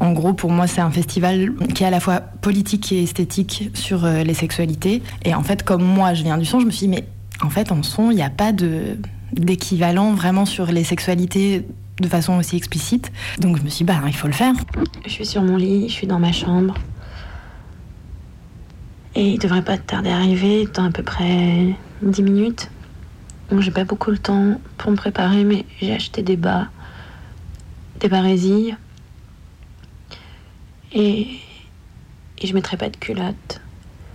En 0.00 0.10
gros, 0.10 0.32
pour 0.32 0.50
moi, 0.50 0.66
c'est 0.66 0.80
un 0.80 0.90
festival 0.90 1.52
qui 1.72 1.84
est 1.84 1.86
à 1.86 1.90
la 1.90 2.00
fois 2.00 2.18
politique 2.18 2.90
et 2.90 3.04
esthétique 3.04 3.70
sur 3.74 4.04
euh, 4.04 4.24
les 4.24 4.34
sexualités. 4.34 5.00
Et 5.24 5.32
en 5.36 5.44
fait, 5.44 5.62
comme 5.62 5.84
moi, 5.84 6.12
je 6.14 6.24
viens 6.24 6.38
du 6.38 6.44
son, 6.44 6.58
je 6.58 6.66
me 6.66 6.72
suis 6.72 6.88
dit, 6.88 6.96
mais 6.96 7.04
en 7.40 7.50
fait, 7.50 7.70
en 7.70 7.84
son, 7.84 8.10
il 8.10 8.16
n'y 8.16 8.22
a 8.22 8.30
pas 8.30 8.50
d'équivalent 9.32 10.12
vraiment 10.12 10.44
sur 10.44 10.66
les 10.66 10.82
sexualités 10.82 11.64
de 12.00 12.08
façon 12.08 12.36
aussi 12.36 12.56
explicite. 12.56 13.12
Donc 13.38 13.58
je 13.58 13.62
me 13.62 13.68
suis 13.68 13.84
dit, 13.84 13.92
bah, 13.92 14.00
il 14.08 14.16
faut 14.16 14.26
le 14.26 14.32
faire. 14.32 14.54
Je 15.06 15.10
suis 15.10 15.26
sur 15.26 15.42
mon 15.42 15.56
lit, 15.56 15.88
je 15.88 15.92
suis 15.92 16.08
dans 16.08 16.18
ma 16.18 16.32
chambre. 16.32 16.74
Et 19.20 19.32
il 19.32 19.38
devrait 19.38 19.60
pas 19.60 19.76
tarder 19.76 20.08
à 20.08 20.16
arriver 20.16 20.66
dans 20.72 20.84
à 20.84 20.90
peu 20.90 21.02
près 21.02 21.76
10 22.00 22.22
minutes. 22.22 22.70
Donc 23.50 23.60
j'ai 23.60 23.70
pas 23.70 23.84
beaucoup 23.84 24.10
le 24.10 24.16
temps 24.16 24.58
pour 24.78 24.90
me 24.90 24.96
préparer, 24.96 25.44
mais 25.44 25.66
j'ai 25.78 25.92
acheté 25.92 26.22
des 26.22 26.38
bas, 26.38 26.68
des 28.00 28.08
barésilles. 28.08 28.78
Et, 30.94 31.26
et 32.38 32.46
je 32.46 32.54
mettrai 32.54 32.78
pas 32.78 32.88
de 32.88 32.96
culotte. 32.96 33.60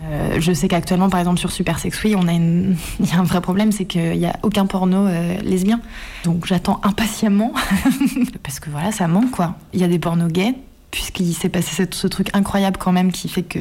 Euh, 0.05 0.37
je 0.39 0.51
sais 0.51 0.67
qu'actuellement, 0.67 1.11
par 1.11 1.19
exemple, 1.19 1.37
sur 1.37 1.51
Super 1.51 1.77
Sex 1.77 2.03
Oui, 2.03 2.15
on 2.17 2.27
a 2.27 2.33
il 2.33 2.75
y 2.99 3.11
a 3.11 3.19
un 3.19 3.23
vrai 3.25 3.41
problème, 3.41 3.71
c'est 3.71 3.85
qu'il 3.85 4.17
n'y 4.17 4.25
a 4.25 4.39
aucun 4.41 4.65
porno 4.65 5.05
euh, 5.05 5.37
lesbien. 5.43 5.81
Donc 6.23 6.47
j'attends 6.47 6.81
impatiemment, 6.81 7.53
parce 8.41 8.59
que 8.59 8.71
voilà, 8.71 8.91
ça 8.91 9.07
manque 9.07 9.29
quoi. 9.29 9.53
Il 9.71 9.79
y 9.79 9.83
a 9.83 9.87
des 9.87 9.99
pornos 9.99 10.31
gays, 10.31 10.55
puisqu'il 10.89 11.35
s'est 11.35 11.49
passé 11.49 11.87
ce 11.91 12.07
truc 12.07 12.29
incroyable 12.33 12.77
quand 12.77 12.91
même 12.91 13.11
qui 13.11 13.29
fait 13.29 13.43
que, 13.43 13.59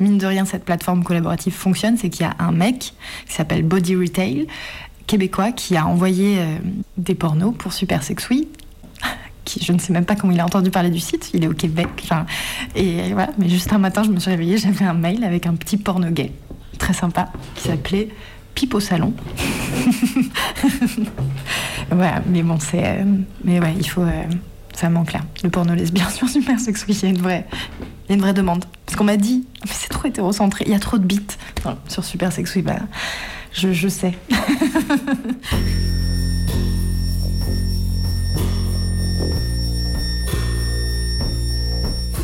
mine 0.00 0.18
de 0.18 0.26
rien, 0.26 0.44
cette 0.44 0.64
plateforme 0.64 1.02
collaborative 1.04 1.52
fonctionne, 1.52 1.96
c'est 1.96 2.10
qu'il 2.10 2.26
y 2.26 2.28
a 2.28 2.34
un 2.38 2.52
mec 2.52 2.92
qui 3.26 3.34
s'appelle 3.34 3.62
Body 3.62 3.96
Retail, 3.96 4.46
québécois, 5.06 5.52
qui 5.52 5.76
a 5.76 5.86
envoyé 5.86 6.38
euh, 6.38 6.58
des 6.96 7.14
pornos 7.14 7.54
pour 7.56 7.72
Super 7.72 8.02
Sex. 8.02 8.28
Qui, 9.44 9.64
je 9.64 9.72
ne 9.72 9.78
sais 9.78 9.94
même 9.94 10.04
pas 10.04 10.14
comment 10.14 10.32
il 10.34 10.40
a 10.40 10.44
entendu 10.44 10.70
parler 10.70 10.90
du 10.90 11.00
site, 11.00 11.30
il 11.32 11.42
est 11.42 11.46
au 11.46 11.54
Québec. 11.54 11.88
Et 12.74 13.14
voilà, 13.14 13.30
mais 13.38 13.48
juste 13.48 13.72
un 13.72 13.78
matin, 13.78 14.02
je 14.02 14.10
me 14.10 14.18
suis 14.20 14.30
réveillée, 14.30 14.58
j'avais 14.58 14.84
un 14.84 14.92
mail 14.92 15.24
avec 15.24 15.46
un 15.46 15.54
petit 15.54 15.78
porno 15.78 16.10
gay, 16.10 16.32
très 16.78 16.92
sympa, 16.92 17.30
qui 17.54 17.68
s'appelait 17.68 18.08
Pipe 18.54 18.74
au 18.74 18.80
salon. 18.80 19.14
voilà, 21.90 22.20
mais 22.26 22.42
bon, 22.42 22.58
c'est. 22.60 22.84
euh, 22.84 23.04
mais 23.42 23.58
il 23.78 23.88
faut. 23.88 24.02
euh, 24.02 24.24
ça 24.78 24.88
manque 24.90 25.12
là. 25.12 25.20
Le 25.42 25.50
porno 25.50 25.74
lesbien 25.74 26.08
sur 26.14 26.28
Super 26.28 26.60
Sex 26.60 26.84
Oui, 26.88 26.96
il 27.02 27.02
y 27.02 27.06
a 27.06 27.14
une 27.14 27.22
vraie, 27.22 27.46
il 28.08 28.12
y 28.12 28.14
a 28.14 28.16
une 28.16 28.22
vraie 28.22 28.32
demande. 28.32 28.64
Parce 28.86 28.96
qu'on 28.96 29.04
m'a 29.04 29.18
dit, 29.18 29.44
mais 29.64 29.70
c'est 29.72 29.88
trop 29.88 30.08
hétérocentré, 30.08 30.64
il 30.66 30.72
y 30.72 30.74
a 30.74 30.78
trop 30.78 30.96
de 30.96 31.04
bits 31.04 31.20
sur 31.88 32.04
Super 32.04 32.32
Sex 32.32 32.54
Oui, 32.56 32.64
je, 33.52 33.72
je 33.72 33.88
sais. 33.88 34.14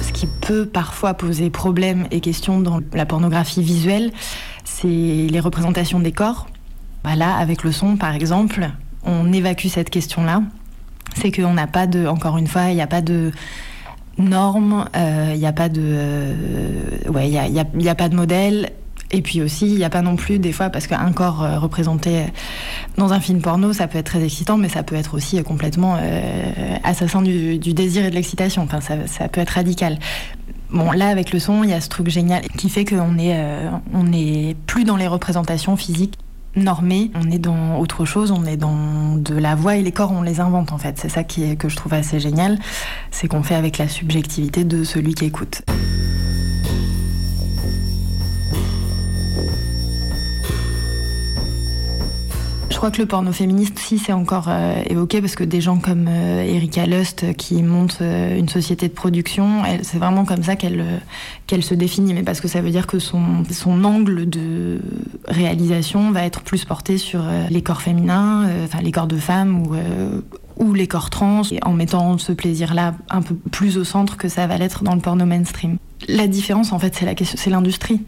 Ce 0.00 0.12
qui 0.12 0.26
peut 0.26 0.64
parfois 0.64 1.12
poser 1.12 1.50
problème 1.50 2.06
et 2.10 2.20
question 2.20 2.60
dans 2.60 2.80
la 2.94 3.04
pornographie 3.04 3.62
visuelle, 3.62 4.10
c'est 4.64 4.86
les 4.86 5.40
représentations 5.40 6.00
des 6.00 6.12
corps. 6.12 6.46
Bah 7.02 7.14
là, 7.14 7.36
avec 7.36 7.62
le 7.62 7.72
son, 7.72 7.98
par 7.98 8.14
exemple, 8.14 8.70
on 9.02 9.30
évacue 9.34 9.66
cette 9.66 9.90
question-là. 9.90 10.42
C'est 11.16 11.30
qu'on 11.30 11.52
n'a 11.52 11.66
pas 11.66 11.86
de, 11.86 12.06
encore 12.06 12.38
une 12.38 12.46
fois, 12.46 12.70
il 12.70 12.76
n'y 12.76 12.82
a 12.82 12.86
pas 12.86 13.02
de 13.02 13.32
normes, 14.18 14.86
euh, 14.96 15.32
il 15.34 15.40
n'y 15.40 15.46
a 15.46 15.52
pas 15.52 15.68
de, 15.68 15.82
euh, 15.82 16.34
ouais, 17.12 17.28
il 17.30 17.88
a, 17.88 17.94
pas 17.94 18.08
de 18.08 18.16
modèle. 18.16 18.70
Et 19.10 19.22
puis 19.22 19.42
aussi, 19.42 19.66
il 19.66 19.76
n'y 19.76 19.84
a 19.84 19.90
pas 19.90 20.02
non 20.02 20.16
plus 20.16 20.38
des 20.38 20.52
fois, 20.52 20.70
parce 20.70 20.86
qu'un 20.86 21.12
corps 21.12 21.42
euh, 21.42 21.58
représenté 21.58 22.24
dans 22.96 23.12
un 23.12 23.20
film 23.20 23.40
porno, 23.40 23.72
ça 23.72 23.86
peut 23.86 23.98
être 23.98 24.06
très 24.06 24.24
excitant, 24.24 24.56
mais 24.56 24.68
ça 24.68 24.82
peut 24.82 24.96
être 24.96 25.14
aussi 25.14 25.38
euh, 25.38 25.42
complètement 25.42 25.96
euh, 26.00 26.76
assassin 26.82 27.22
du, 27.22 27.58
désir 27.58 28.04
et 28.04 28.10
de 28.10 28.14
l'excitation. 28.14 28.62
Enfin, 28.62 28.80
ça, 28.80 29.28
peut 29.28 29.40
être 29.40 29.50
radical. 29.50 29.98
Bon, 30.70 30.90
là, 30.90 31.08
avec 31.08 31.32
le 31.32 31.38
son, 31.38 31.62
il 31.62 31.70
y 31.70 31.72
a 31.72 31.80
ce 31.80 31.88
truc 31.88 32.08
génial 32.08 32.42
qui 32.56 32.68
fait 32.68 32.84
qu'on 32.84 33.18
est, 33.18 33.36
euh, 33.36 33.70
on 33.92 34.12
est 34.12 34.56
plus 34.66 34.84
dans 34.84 34.96
les 34.96 35.06
représentations 35.06 35.76
physiques 35.76 36.18
normées, 36.56 37.10
on 37.14 37.30
est 37.30 37.38
dans 37.38 37.78
autre 37.78 38.04
chose, 38.04 38.30
on 38.30 38.44
est 38.44 38.56
dans 38.56 39.16
de 39.16 39.34
la 39.34 39.54
voix 39.54 39.76
et 39.76 39.82
les 39.82 39.92
corps, 39.92 40.12
on 40.12 40.22
les 40.22 40.40
invente 40.40 40.72
en 40.72 40.78
fait. 40.78 40.98
C'est 40.98 41.08
ça 41.08 41.24
que 41.24 41.68
je 41.68 41.76
trouve 41.76 41.94
assez 41.94 42.20
génial, 42.20 42.58
c'est 43.10 43.28
qu'on 43.28 43.42
fait 43.42 43.54
avec 43.54 43.78
la 43.78 43.88
subjectivité 43.88 44.64
de 44.64 44.84
celui 44.84 45.14
qui 45.14 45.26
écoute. 45.26 45.62
Crois 52.84 52.92
que 52.92 53.00
le 53.00 53.08
porno 53.08 53.32
féministe, 53.32 53.78
si 53.78 53.98
c'est 53.98 54.12
encore 54.12 54.48
euh, 54.48 54.82
évoqué, 54.90 55.22
parce 55.22 55.36
que 55.36 55.44
des 55.44 55.62
gens 55.62 55.78
comme 55.78 56.06
euh, 56.06 56.42
Erika 56.42 56.84
Lust 56.84 57.24
euh, 57.24 57.32
qui 57.32 57.62
montent 57.62 58.00
euh, 58.02 58.38
une 58.38 58.50
société 58.50 58.88
de 58.88 58.92
production, 58.92 59.62
c'est 59.80 59.96
vraiment 59.96 60.26
comme 60.26 60.42
ça 60.42 60.54
qu'elle 60.54 61.00
qu'elle 61.46 61.62
se 61.62 61.72
définit, 61.72 62.12
mais 62.12 62.22
parce 62.22 62.42
que 62.42 62.48
ça 62.48 62.60
veut 62.60 62.68
dire 62.68 62.86
que 62.86 62.98
son, 62.98 63.42
son 63.50 63.84
angle 63.84 64.28
de 64.28 64.82
réalisation 65.26 66.10
va 66.12 66.26
être 66.26 66.42
plus 66.42 66.66
porté 66.66 66.98
sur 66.98 67.24
les 67.48 67.62
corps 67.62 67.80
féminins, 67.80 68.46
enfin 68.64 68.82
les 68.82 68.92
corps 68.92 69.06
de 69.06 69.16
femmes 69.16 69.62
ou, 69.62 69.74
ou 70.62 70.74
les 70.74 70.86
corps 70.86 71.08
trans, 71.08 71.40
en 71.62 71.72
mettant 71.72 72.18
ce 72.18 72.32
plaisir-là 72.32 72.96
un 73.08 73.22
peu 73.22 73.34
plus 73.34 73.78
au 73.78 73.84
centre 73.84 74.18
que 74.18 74.28
ça 74.28 74.46
va 74.46 74.58
l'être 74.58 74.84
dans 74.84 74.94
le 74.94 75.00
porno 75.00 75.24
mainstream. 75.24 75.78
La 76.06 76.26
différence, 76.26 76.72
en 76.72 76.78
fait, 76.78 77.02
c'est 77.22 77.50
l'industrie. 77.50 78.02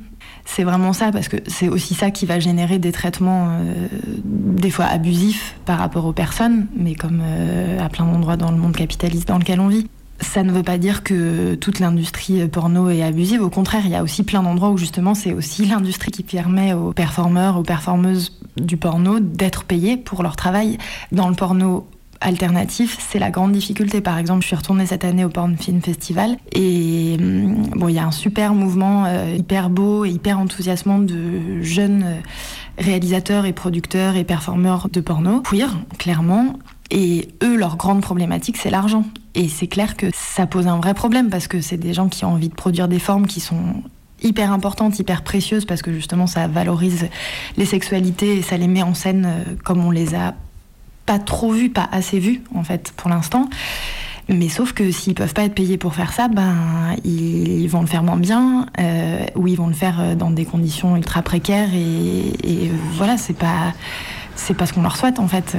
C'est 0.48 0.62
vraiment 0.62 0.92
ça, 0.92 1.10
parce 1.10 1.28
que 1.28 1.36
c'est 1.48 1.68
aussi 1.68 1.94
ça 1.94 2.10
qui 2.10 2.24
va 2.24 2.38
générer 2.38 2.78
des 2.78 2.92
traitements 2.92 3.48
euh, 3.50 3.88
des 4.24 4.70
fois 4.70 4.86
abusifs 4.86 5.56
par 5.66 5.78
rapport 5.78 6.06
aux 6.06 6.12
personnes, 6.12 6.68
mais 6.74 6.94
comme 6.94 7.20
euh, 7.22 7.84
à 7.84 7.88
plein 7.88 8.06
d'endroits 8.06 8.36
dans 8.36 8.52
le 8.52 8.56
monde 8.56 8.74
capitaliste 8.74 9.28
dans 9.28 9.38
lequel 9.38 9.60
on 9.60 9.68
vit. 9.68 9.88
Ça 10.20 10.42
ne 10.44 10.52
veut 10.52 10.62
pas 10.62 10.78
dire 10.78 11.02
que 11.02 11.56
toute 11.56 11.78
l'industrie 11.78 12.46
porno 12.48 12.88
est 12.88 13.02
abusive. 13.02 13.42
Au 13.42 13.50
contraire, 13.50 13.82
il 13.84 13.90
y 13.90 13.96
a 13.96 14.02
aussi 14.02 14.22
plein 14.22 14.42
d'endroits 14.42 14.70
où 14.70 14.78
justement 14.78 15.14
c'est 15.14 15.34
aussi 15.34 15.66
l'industrie 15.66 16.10
qui 16.10 16.22
permet 16.22 16.72
aux 16.72 16.92
performeurs, 16.92 17.58
aux 17.58 17.62
performeuses 17.62 18.38
du 18.56 18.78
porno 18.78 19.20
d'être 19.20 19.64
payés 19.64 19.98
pour 19.98 20.22
leur 20.22 20.36
travail. 20.36 20.78
Dans 21.12 21.28
le 21.28 21.34
porno 21.34 21.86
alternatif, 22.20 22.96
c'est 23.00 23.18
la 23.18 23.30
grande 23.30 23.52
difficulté. 23.52 24.00
Par 24.00 24.18
exemple, 24.18 24.42
je 24.42 24.48
suis 24.48 24.56
retournée 24.56 24.86
cette 24.86 25.04
année 25.04 25.24
au 25.24 25.28
Porn 25.28 25.56
Film 25.56 25.80
Festival 25.80 26.36
et 26.52 27.16
hum, 27.18 27.66
bon, 27.74 27.88
il 27.88 27.94
y 27.94 27.98
a 27.98 28.06
un 28.06 28.10
super 28.10 28.54
mouvement 28.54 29.04
euh, 29.06 29.34
hyper 29.36 29.70
beau 29.70 30.04
et 30.04 30.10
hyper 30.10 30.38
enthousiasmant 30.38 30.98
de 30.98 31.60
jeunes 31.62 32.02
euh, 32.04 32.20
réalisateurs 32.78 33.44
et 33.44 33.52
producteurs 33.52 34.16
et 34.16 34.24
performeurs 34.24 34.88
de 34.90 35.00
porno 35.00 35.40
queer, 35.40 35.76
clairement. 35.98 36.58
Et 36.90 37.28
eux, 37.42 37.56
leur 37.56 37.76
grande 37.76 38.00
problématique, 38.00 38.56
c'est 38.56 38.70
l'argent. 38.70 39.04
Et 39.34 39.48
c'est 39.48 39.66
clair 39.66 39.96
que 39.96 40.06
ça 40.14 40.46
pose 40.46 40.66
un 40.68 40.76
vrai 40.76 40.94
problème 40.94 41.28
parce 41.28 41.48
que 41.48 41.60
c'est 41.60 41.76
des 41.76 41.92
gens 41.92 42.08
qui 42.08 42.24
ont 42.24 42.32
envie 42.32 42.48
de 42.48 42.54
produire 42.54 42.88
des 42.88 42.98
formes 42.98 43.26
qui 43.26 43.40
sont 43.40 43.82
hyper 44.22 44.52
importantes, 44.52 44.98
hyper 44.98 45.22
précieuses 45.22 45.64
parce 45.64 45.82
que 45.82 45.92
justement 45.92 46.26
ça 46.26 46.48
valorise 46.48 47.08
les 47.56 47.66
sexualités 47.66 48.38
et 48.38 48.42
ça 48.42 48.56
les 48.56 48.68
met 48.68 48.82
en 48.82 48.94
scène 48.94 49.26
euh, 49.26 49.54
comme 49.62 49.84
on 49.84 49.90
les 49.90 50.14
a 50.14 50.34
pas 51.06 51.18
trop 51.18 51.52
vues, 51.52 51.70
pas 51.70 51.88
assez 51.92 52.18
vues 52.18 52.42
en 52.54 52.64
fait 52.64 52.92
pour 52.96 53.08
l'instant. 53.08 53.48
Mais 54.28 54.48
sauf 54.48 54.72
que 54.72 54.90
s'ils 54.90 55.14
peuvent 55.14 55.34
pas 55.34 55.44
être 55.44 55.54
payés 55.54 55.78
pour 55.78 55.94
faire 55.94 56.12
ça, 56.12 56.26
ben 56.26 56.56
ils 57.04 57.68
vont 57.68 57.80
le 57.80 57.86
faire 57.86 58.02
moins 58.02 58.16
bien, 58.16 58.66
euh, 58.80 59.24
ou 59.36 59.46
ils 59.46 59.56
vont 59.56 59.68
le 59.68 59.72
faire 59.72 60.00
euh, 60.00 60.14
dans 60.16 60.30
des 60.30 60.44
conditions 60.44 60.96
ultra 60.96 61.22
précaires 61.22 61.68
et, 61.72 62.70
voilà, 62.94 63.18
c'est 63.18 63.36
pas 63.36 63.72
c'est 64.34 64.54
pas 64.54 64.66
ce 64.66 64.72
qu'on 64.72 64.82
leur 64.82 64.96
souhaite 64.96 65.20
en 65.20 65.28
fait. 65.28 65.56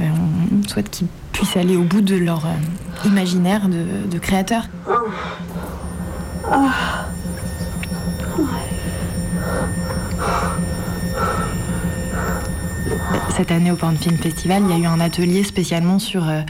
On 0.62 0.68
souhaite 0.68 0.90
qu'ils 0.90 1.08
puissent 1.32 1.56
aller 1.56 1.76
au 1.76 1.82
bout 1.82 2.02
de 2.02 2.14
leur 2.14 2.44
euh, 2.44 3.06
imaginaire 3.06 3.68
de, 3.68 4.06
de 4.08 4.18
créateur. 4.18 4.68
Cette 13.30 13.50
année 13.50 13.70
au 13.70 13.76
Porn 13.76 13.96
Film 13.96 14.16
Festival, 14.16 14.62
il 14.64 14.70
y 14.70 14.72
a 14.72 14.78
eu 14.78 14.86
un 14.86 15.00
atelier 15.00 15.44
spécialement 15.44 15.98
sur 15.98 16.28
euh, 16.28 16.42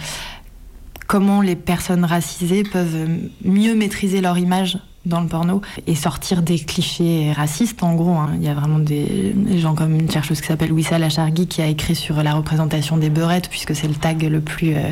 comment 1.07 1.41
les 1.41 1.57
personnes 1.57 2.05
racisées 2.05 2.63
peuvent 2.63 3.09
mieux 3.45 3.75
maîtriser 3.75 4.21
leur 4.21 4.39
image 4.39 4.79
dans 5.07 5.21
le 5.21 5.27
porno 5.27 5.63
et 5.87 5.95
sortir 5.95 6.43
des 6.43 6.59
clichés 6.59 7.33
racistes 7.33 7.83
en 7.83 7.95
gros. 7.95 8.17
hein. 8.17 8.31
Il 8.37 8.45
y 8.45 8.49
a 8.49 8.55
vraiment 8.55 8.79
des, 8.79 9.35
gens 9.59 9.75
comme 9.75 9.95
une 9.95 10.11
chercheuse 10.11 10.41
qui 10.41 10.47
s'appelle 10.47 10.73
Wissal 10.73 11.03
Achargui 11.03 11.47
qui 11.47 11.63
a 11.63 11.67
écrit 11.67 11.95
sur 11.95 12.23
la 12.23 12.35
représentation 12.35 12.97
des 12.97 13.11
beurettes 13.11 13.49
puisque 13.49 13.75
c'est 13.75 13.89
le 13.89 13.95
tag 13.95 14.23
le 14.23 14.41
plus, 14.41 14.75
euh, 14.75 14.91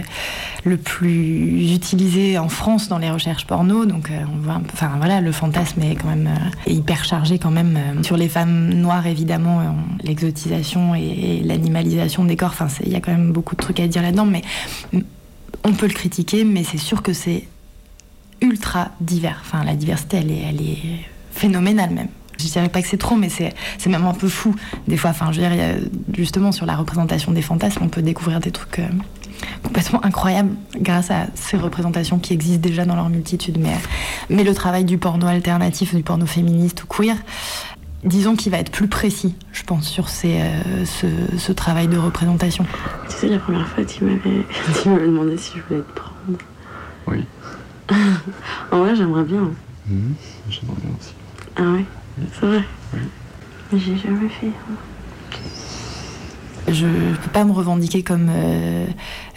le 0.65 0.77
plus 0.77 1.75
utilisé 1.75 2.39
en 2.39 2.49
France 2.49 2.89
dans 2.89 2.99
les 2.99 3.11
recherches 3.11 3.47
porno. 3.47 3.85
Donc 3.85 4.11
euh, 4.11 4.19
on 4.33 4.39
voit 4.39 4.61
enfin 4.73 4.93
voilà, 4.97 5.21
le 5.21 5.33
fantasme 5.33 5.83
est 5.83 5.97
quand 5.97 6.09
même 6.09 6.29
euh, 6.29 6.71
hyper 6.71 7.05
chargé 7.05 7.39
quand 7.39 7.51
même 7.51 7.79
sur 8.03 8.17
les 8.17 8.29
femmes 8.29 8.73
noires 8.75 9.07
évidemment, 9.07 9.77
l'exotisation 10.03 10.95
et, 10.95 11.01
et 11.01 11.43
l'animalisation 11.43 12.25
des 12.25 12.37
corps. 12.37 12.51
Enfin 12.59 12.69
il 12.85 12.93
y 12.93 12.97
a 12.97 13.01
quand 13.01 13.13
même 13.13 13.33
beaucoup 13.33 13.55
de 13.55 13.61
trucs 13.61 13.81
à 13.81 13.87
dire 13.87 14.03
là-dedans, 14.03 14.27
mais 14.27 14.43
on 15.65 15.73
peut 15.73 15.87
le 15.87 15.95
critiquer, 15.95 16.45
mais 16.45 16.65
c'est 16.65 16.79
sûr 16.79 17.03
que 17.03 17.13
c'est 17.13 17.45
ultra 18.41 18.91
divers. 19.01 19.39
Enfin, 19.41 19.64
la 19.64 19.74
diversité, 19.74 20.18
elle 20.18 20.30
est, 20.30 20.43
elle 20.49 20.62
est 20.62 20.78
phénoménale 21.30 21.91
même. 21.91 22.09
Je 22.39 22.47
dirais 22.47 22.68
pas 22.68 22.82
que 22.82 22.89
c'est 22.89 22.99
trop, 22.99 23.16
mais 23.16 23.30
c'est 23.30 23.55
c'est 23.78 23.89
même 23.89 24.05
un 24.05 24.12
peu 24.12 24.28
fou 24.28 24.55
des 24.89 24.97
fois. 24.97 25.11
Enfin, 25.11 25.32
je 25.32 25.41
veux 25.41 25.49
dire, 25.49 25.76
justement 26.14 26.53
sur 26.53 26.66
la 26.66 26.76
représentation 26.76 27.32
des 27.32 27.43
fantasmes, 27.43 27.82
on 27.84 27.89
peut 27.89 28.03
découvrir 28.03 28.41
des 28.41 28.51
trucs 28.51 28.78
euh, 28.78 28.89
complètement 29.62 30.05
incroyables 30.05 30.51
grâce 30.78 31.11
à 31.11 31.26
ces 31.34 31.57
représentations 31.57 32.18
qui 32.18 32.34
existent 32.34 32.61
déjà 32.61 32.84
dans 32.84 32.95
leur 32.95 33.09
multitude. 33.09 33.59
Mais, 33.59 33.74
mais 34.28 34.45
le 34.45 34.55
travail 34.55 34.84
du 34.84 34.99
porno 34.99 35.26
alternatif, 35.26 35.95
du 35.95 36.03
porno 36.03 36.26
féministe 36.26 36.84
ou 36.84 36.87
queer, 36.87 37.16
disons 38.05 38.37
qu'il 38.37 38.53
va 38.53 38.59
être 38.59 38.70
plus 38.70 38.89
précis, 38.89 39.34
je 39.53 39.62
pense, 39.62 39.89
sur 39.89 40.09
ces, 40.09 40.41
euh, 40.41 40.84
ce, 40.84 41.07
ce 41.39 41.53
travail 41.53 41.89
de 41.89 41.97
représentation. 41.97 42.66
Tu 43.09 43.16
sais, 43.16 43.28
la 43.28 43.39
première 43.39 43.66
fois, 43.68 43.84
tu 43.84 44.05
m'avais 44.05 44.45
demandé 45.07 45.37
si 45.39 45.53
je 45.57 45.62
voulais 45.62 45.80
te 45.80 45.93
prendre. 45.95 46.39
Oui. 47.07 47.24
en 48.72 48.78
vrai, 48.80 48.97
j'aimerais 48.97 49.24
bien. 49.24 49.51
J'aimerais 50.51 50.76
bien 50.82 50.91
aussi. 50.99 51.12
Ah 51.57 51.62
ouais 51.62 51.84
C'est 52.32 52.47
vrai 52.47 52.62
Mais 53.72 53.78
j'ai 53.78 53.97
jamais 53.97 54.28
fait. 54.28 54.51
Je 56.68 56.87
ne 56.87 57.14
peux 57.14 57.30
pas 57.32 57.45
me 57.45 57.53
revendiquer 57.53 58.03
comme 58.03 58.26
euh, 58.28 58.87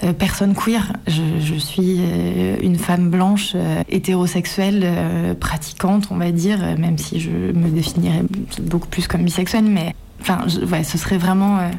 euh, 0.03 0.13
personne 0.13 0.55
queer. 0.55 0.91
Je, 1.05 1.21
je 1.39 1.53
suis 1.55 1.97
euh, 1.99 2.55
une 2.63 2.77
femme 2.77 3.11
blanche, 3.11 3.51
euh, 3.53 3.83
hétérosexuelle, 3.87 4.81
euh, 4.83 5.35
pratiquante, 5.35 6.07
on 6.09 6.17
va 6.17 6.31
dire, 6.31 6.57
même 6.79 6.97
si 6.97 7.19
je 7.19 7.29
me 7.29 7.69
définirais 7.69 8.23
beaucoup 8.63 8.87
plus 8.87 9.07
comme 9.07 9.21
bisexuelle. 9.23 9.65
Mais 9.65 9.93
enfin, 10.21 10.39
je- 10.47 10.61
ouais, 10.65 10.83
ce 10.83 10.97
serait 10.97 11.19
vraiment 11.19 11.59
euh, 11.59 11.69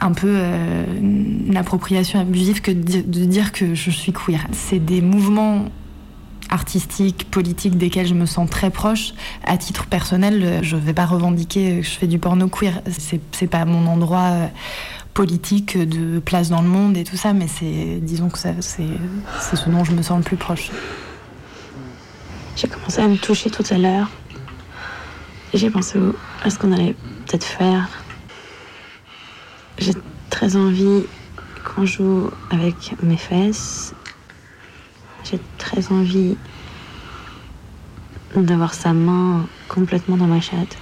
un 0.00 0.12
peu 0.12 0.30
euh, 0.30 0.84
une 0.98 1.56
appropriation 1.58 2.18
abusive 2.20 2.62
que 2.62 2.70
de 2.70 3.24
dire 3.26 3.52
que 3.52 3.74
je 3.74 3.90
suis 3.90 4.12
queer. 4.14 4.46
C'est 4.52 4.78
des 4.82 5.02
mouvements 5.02 5.66
artistiques, 6.50 7.30
politiques 7.30 7.76
desquels 7.78 8.06
je 8.06 8.14
me 8.14 8.26
sens 8.26 8.48
très 8.48 8.70
proche. 8.70 9.14
À 9.44 9.56
titre 9.56 9.86
personnel, 9.86 10.42
euh, 10.42 10.62
je 10.62 10.76
vais 10.76 10.92
pas 10.92 11.06
revendiquer 11.06 11.80
que 11.80 11.82
je 11.82 11.90
fais 11.90 12.06
du 12.06 12.18
porno 12.18 12.48
queer. 12.48 12.82
C'est, 12.90 13.20
c'est 13.32 13.46
pas 13.46 13.64
mon 13.64 13.86
endroit 13.86 14.30
euh, 14.30 14.46
politique 15.14 15.78
de 15.78 16.18
place 16.18 16.48
dans 16.48 16.62
le 16.62 16.68
monde 16.68 16.96
et 16.96 17.04
tout 17.04 17.16
ça, 17.16 17.32
mais 17.32 17.46
c'est, 17.48 17.98
disons 18.00 18.28
que 18.28 18.38
c'est, 18.38 18.60
c'est 18.60 19.56
ce 19.56 19.70
dont 19.70 19.84
je 19.84 19.92
me 19.92 20.02
sens 20.02 20.18
le 20.18 20.24
plus 20.24 20.36
proche. 20.36 20.70
J'ai 22.56 22.68
commencé 22.68 23.00
à 23.00 23.08
me 23.08 23.16
toucher 23.16 23.50
tout 23.50 23.64
à 23.70 23.78
l'heure. 23.78 24.10
J'ai 25.54 25.70
pensé 25.70 25.98
à 26.42 26.50
ce 26.50 26.58
qu'on 26.58 26.72
allait 26.72 26.94
peut-être 27.26 27.44
faire. 27.44 27.88
J'ai 29.78 29.94
très 30.30 30.56
envie 30.56 31.04
qu'on 31.64 31.86
joue 31.86 32.30
avec 32.50 32.94
mes 33.02 33.16
fesses. 33.16 33.94
J'ai 35.24 35.40
très 35.58 35.90
envie 35.90 36.36
d'avoir 38.36 38.74
sa 38.74 38.92
main 38.92 39.46
complètement 39.68 40.16
dans 40.16 40.26
ma 40.26 40.40
chatte. 40.40 40.76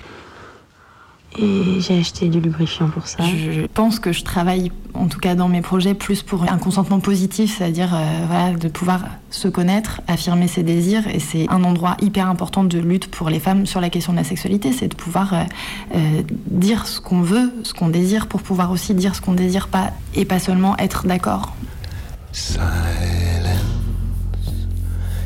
Et 1.39 1.81
j'ai 1.81 1.99
acheté 1.99 2.29
du 2.29 2.41
lubrifiant 2.41 2.89
pour 2.89 3.07
ça. 3.07 3.25
Je 3.25 3.63
pense 3.63 3.99
que 3.99 4.13
je 4.13 4.23
travaille, 4.23 4.71
en 4.93 5.07
tout 5.07 5.19
cas 5.19 5.35
dans 5.35 5.49
mes 5.49 5.63
projets, 5.63 5.95
plus 5.95 6.23
pour 6.23 6.43
un 6.43 6.59
consentement 6.59 7.01
positif, 7.01 7.57
c'est-à-dire 7.57 7.95
euh, 7.95 8.25
voilà, 8.27 8.53
de 8.53 8.69
pouvoir 8.69 9.05
se 9.31 9.49
connaître, 9.49 10.03
affirmer 10.09 10.47
ses 10.47 10.63
désirs. 10.63 11.09
Et 11.09 11.21
c'est 11.21 11.47
un 11.49 11.65
endroit 11.65 11.97
hyper 12.03 12.29
important 12.29 12.65
de 12.65 12.79
lutte 12.79 13.11
pour 13.11 13.31
les 13.31 13.41
femmes 13.41 13.65
sur 13.65 13.81
la 13.81 13.89
question 13.89 14.13
de 14.13 14.19
la 14.19 14.25
sexualité, 14.25 14.73
c'est 14.73 14.89
de 14.89 14.95
pouvoir 14.95 15.33
euh, 15.33 15.45
euh, 15.95 16.23
dire 16.49 16.87
ce 16.87 17.01
qu'on 17.01 17.23
veut, 17.23 17.51
ce 17.63 17.73
qu'on 17.73 17.89
désire, 17.89 18.27
pour 18.27 18.43
pouvoir 18.43 18.71
aussi 18.71 18.93
dire 18.93 19.15
ce 19.15 19.23
qu'on 19.23 19.33
désire 19.33 19.69
pas, 19.69 19.91
et 20.15 20.27
pas 20.27 20.39
seulement 20.39 20.77
être 20.77 21.07
d'accord. 21.07 21.55
Silence 22.33 22.67
is 23.03 23.52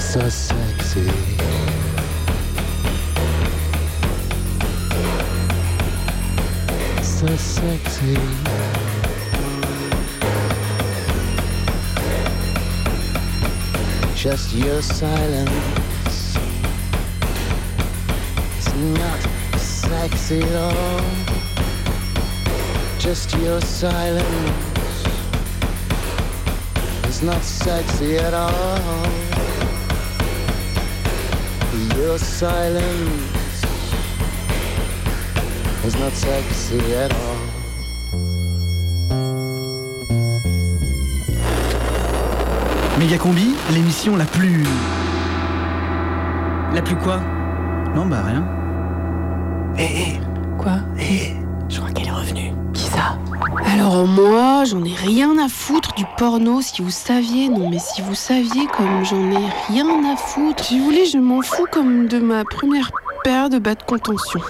so 0.00 0.28
sexy. 0.28 1.08
So 7.02 7.36
sexy. 7.36 8.16
Just 14.16 14.52
your 14.52 14.82
silence. 14.82 16.36
It's 18.58 18.74
not 18.74 19.20
sexy 19.58 20.42
at 20.42 20.56
all. 20.56 21.00
Just 22.98 23.34
your 23.38 23.60
silence. 23.60 24.69
It's 27.22 27.26
not 27.26 27.42
sexy 27.42 28.16
at 28.16 28.32
all. 28.32 28.80
Your 31.98 32.16
silence 32.16 33.62
is 35.84 35.96
not 35.96 36.12
sexy 36.12 36.80
at 36.94 37.12
all. 37.12 37.36
Méga 42.98 43.18
Combi, 43.18 43.54
l'émission 43.74 44.16
la 44.16 44.24
plus. 44.24 44.64
La 46.72 46.80
plus 46.80 46.96
quoi? 46.96 47.20
Non, 47.94 48.06
bah 48.06 48.22
rien. 48.24 48.46
Eh, 49.76 50.16
Quoi 50.16 50.19
Alors 54.00 54.12
moi, 54.12 54.64
j'en 54.64 54.82
ai 54.82 54.94
rien 54.94 55.36
à 55.36 55.50
foutre 55.50 55.92
du 55.92 56.06
porno, 56.16 56.62
si 56.62 56.80
vous 56.80 56.90
saviez. 56.90 57.50
Non 57.50 57.68
mais 57.68 57.78
si 57.78 58.00
vous 58.00 58.14
saviez 58.14 58.66
comme 58.74 59.04
j'en 59.04 59.30
ai 59.30 59.44
rien 59.68 59.86
à 60.10 60.16
foutre. 60.16 60.64
Si 60.64 60.78
vous 60.78 60.86
voulez, 60.86 61.04
je 61.04 61.18
m'en 61.18 61.42
fous 61.42 61.66
comme 61.70 62.08
de 62.08 62.18
ma 62.18 62.46
première 62.46 62.92
paire 63.24 63.50
de 63.50 63.58
bas 63.58 63.74
de 63.74 63.82
contention. 63.82 64.40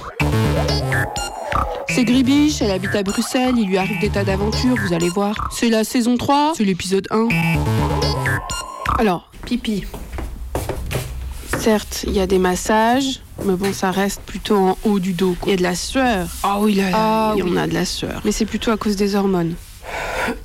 C'est 1.88 2.04
Gribiche, 2.04 2.62
elle 2.62 2.70
habite 2.70 2.94
à 2.94 3.02
Bruxelles, 3.02 3.56
il 3.56 3.66
lui 3.66 3.76
arrive 3.76 4.00
des 4.00 4.10
tas 4.10 4.22
d'aventures, 4.22 4.76
vous 4.86 4.94
allez 4.94 5.08
voir. 5.08 5.48
C'est 5.50 5.68
la 5.68 5.82
saison 5.82 6.16
3, 6.16 6.52
c'est 6.54 6.64
l'épisode 6.64 7.08
1. 7.10 7.26
Alors, 9.00 9.32
pipi. 9.46 9.82
Certes, 11.58 12.04
il 12.06 12.12
y 12.12 12.20
a 12.20 12.28
des 12.28 12.38
massages, 12.38 13.20
mais 13.44 13.54
bon, 13.56 13.72
ça 13.72 13.90
reste 13.90 14.20
plutôt 14.22 14.56
en 14.56 14.78
haut 14.84 14.98
du 14.98 15.12
dos. 15.12 15.36
quoi. 15.38 15.48
Il 15.48 15.50
y 15.50 15.54
a 15.54 15.56
de 15.56 15.62
la 15.62 15.74
sueur. 15.74 16.28
Ah 16.42 16.58
oui, 16.60 16.74
là, 16.74 16.90
ah, 16.92 17.32
il 17.36 17.40
y 17.40 17.42
en 17.42 17.56
a 17.56 17.66
de 17.66 17.74
la 17.74 17.84
sueur. 17.84 18.20
Mais 18.24 18.32
c'est 18.32 18.46
plutôt 18.46 18.70
à 18.70 18.76
cause 18.76 18.96
des 18.96 19.14
hormones. 19.14 19.54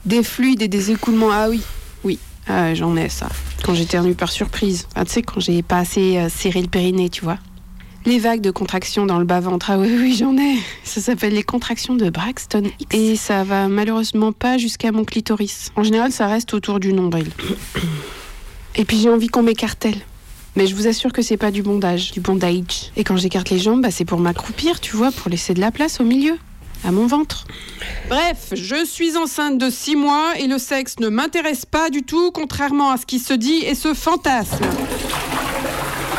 Des 0.06 0.24
fluides 0.24 0.62
et 0.62 0.68
des 0.68 0.92
écoulements. 0.92 1.30
Ah 1.32 1.48
oui, 1.50 1.62
oui, 2.04 2.20
ah, 2.48 2.74
j'en 2.74 2.96
ai 2.96 3.10
ça. 3.10 3.28
Quand 3.64 3.74
j'éternue 3.74 4.16
par 4.16 4.32
surprise. 4.32 4.88
Ah, 4.96 5.06
tu 5.06 5.12
sais, 5.12 5.22
quand 5.22 5.40
j'ai 5.40 5.62
pas 5.64 5.80
assez 5.80 6.18
euh, 6.18 6.30
serré 6.30 6.62
le 6.62 6.68
périnée, 6.68 7.10
tu 7.10 7.24
vois. 7.24 7.38
Les 8.06 8.20
vagues 8.20 8.42
de 8.42 8.52
contractions 8.52 9.08
dans 9.08 9.18
le 9.18 9.26
bas-ventre. 9.26 9.72
Ah 9.72 9.80
oui, 9.80 9.90
oui, 10.00 10.16
j'en 10.16 10.38
ai. 10.38 10.58
Ça 10.84 11.02
s'appelle 11.02 11.34
les 11.34 11.44
contractions 11.44 11.96
de 11.96 12.12
Braxton 12.12 12.64
X. 12.80 12.96
Et 12.96 13.16
ça 13.16 13.44
va 13.44 13.68
malheureusement 13.68 14.32
pas 14.32 14.60
jusqu'à 14.60 14.92
mon 14.92 15.04
clitoris. 15.04 15.72
En 15.76 15.82
général, 15.82 16.12
ça 16.12 16.28
reste 16.28 16.54
autour 16.54 16.80
du 16.80 16.94
nombril. 16.94 17.32
Et 18.76 18.86
puis 18.86 19.00
j'ai 19.00 19.10
envie 19.10 19.28
qu'on 19.28 19.42
m'écartèle. 19.42 19.98
Mais 20.56 20.68
je 20.68 20.76
vous 20.76 20.88
assure 20.88 21.12
que 21.12 21.22
c'est 21.22 21.38
pas 21.38 21.52
du 21.52 21.64
bondage, 21.64 22.12
du 22.12 22.22
bondage. 22.22 22.92
Et 22.96 23.04
quand 23.04 23.18
j'écarte 23.18 23.50
les 23.50 23.60
jambes, 23.60 23.82
bah, 23.82 23.92
c'est 23.92 24.06
pour 24.06 24.20
m'accroupir, 24.20 24.80
tu 24.80 24.96
vois, 24.96 25.12
pour 25.12 25.30
laisser 25.30 25.54
de 25.54 25.60
la 25.60 25.72
place 25.72 26.00
au 26.00 26.04
milieu, 26.04 26.38
à 26.84 26.92
mon 26.92 27.08
ventre. 27.08 27.46
Bref, 28.10 28.54
je 28.54 28.86
suis 28.86 29.18
enceinte 29.18 29.58
de 29.58 29.70
6 29.70 29.96
mois 29.96 30.34
et 30.40 30.48
le 30.48 30.58
sexe 30.58 31.00
ne 31.00 31.10
m'intéresse 31.10 31.66
pas 31.66 31.90
du 31.90 32.04
tout, 32.04 32.32
contrairement 32.32 32.92
à 32.92 32.98
ce 32.98 33.06
qui 33.06 33.20
se 33.20 33.34
dit 33.34 33.64
et 33.66 33.76
se 33.76 33.94
fantasme. 33.94 34.66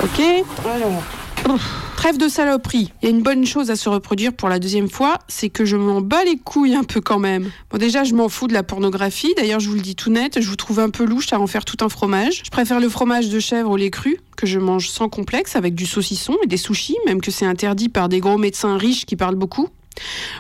Ok? 0.02 0.22
Alors. 0.64 1.02
Trêve 1.96 2.18
de 2.18 2.28
saloperie. 2.28 2.92
Il 3.02 3.08
y 3.08 3.12
a 3.12 3.14
une 3.14 3.22
bonne 3.22 3.46
chose 3.46 3.70
à 3.70 3.74
se 3.74 3.88
reproduire 3.88 4.32
pour 4.32 4.48
la 4.48 4.58
deuxième 4.58 4.88
fois, 4.88 5.18
c'est 5.28 5.48
que 5.48 5.64
je 5.64 5.76
m'en 5.76 6.02
bats 6.02 6.22
les 6.24 6.36
couilles 6.36 6.74
un 6.74 6.84
peu 6.84 7.00
quand 7.00 7.18
même. 7.18 7.50
Bon, 7.70 7.78
déjà, 7.78 8.04
je 8.04 8.14
m'en 8.14 8.28
fous 8.28 8.46
de 8.46 8.52
la 8.52 8.62
pornographie. 8.62 9.34
D'ailleurs, 9.36 9.60
je 9.60 9.68
vous 9.68 9.74
le 9.74 9.80
dis 9.80 9.96
tout 9.96 10.10
net, 10.10 10.40
je 10.40 10.48
vous 10.48 10.56
trouve 10.56 10.78
un 10.78 10.90
peu 10.90 11.04
louche 11.04 11.32
à 11.32 11.40
en 11.40 11.46
faire 11.46 11.64
tout 11.64 11.78
un 11.84 11.88
fromage. 11.88 12.42
Je 12.44 12.50
préfère 12.50 12.80
le 12.80 12.88
fromage 12.88 13.28
de 13.30 13.40
chèvre 13.40 13.70
au 13.70 13.76
lait 13.76 13.90
cru, 13.90 14.18
que 14.36 14.46
je 14.46 14.58
mange 14.58 14.88
sans 14.88 15.08
complexe, 15.08 15.56
avec 15.56 15.74
du 15.74 15.86
saucisson 15.86 16.36
et 16.44 16.46
des 16.46 16.58
sushis, 16.58 16.96
même 17.06 17.20
que 17.20 17.30
c'est 17.30 17.46
interdit 17.46 17.88
par 17.88 18.08
des 18.08 18.20
gros 18.20 18.38
médecins 18.38 18.76
riches 18.76 19.06
qui 19.06 19.16
parlent 19.16 19.34
beaucoup. 19.34 19.68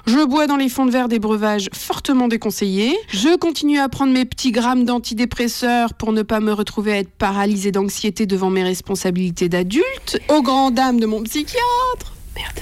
Je 0.06 0.24
bois 0.24 0.46
dans 0.46 0.56
les 0.56 0.68
fonds 0.68 0.86
de 0.86 0.90
verre 0.90 1.08
des 1.08 1.18
breuvages 1.18 1.68
fortement 1.72 2.28
déconseillés. 2.28 2.96
Je 3.08 3.36
continue 3.36 3.78
à 3.78 3.88
prendre 3.88 4.12
mes 4.12 4.24
petits 4.24 4.52
grammes 4.52 4.84
d'antidépresseurs 4.84 5.94
pour 5.94 6.12
ne 6.12 6.22
pas 6.22 6.40
me 6.40 6.52
retrouver 6.52 6.92
à 6.92 6.98
être 6.98 7.10
paralysée 7.10 7.72
d'anxiété 7.72 8.26
devant 8.26 8.50
mes 8.50 8.62
responsabilités 8.62 9.48
d'adulte, 9.48 10.20
aux 10.28 10.42
grandes 10.42 10.74
dames 10.74 11.00
de 11.00 11.06
mon 11.06 11.22
psychiatre. 11.22 12.14
Merde. 12.36 12.60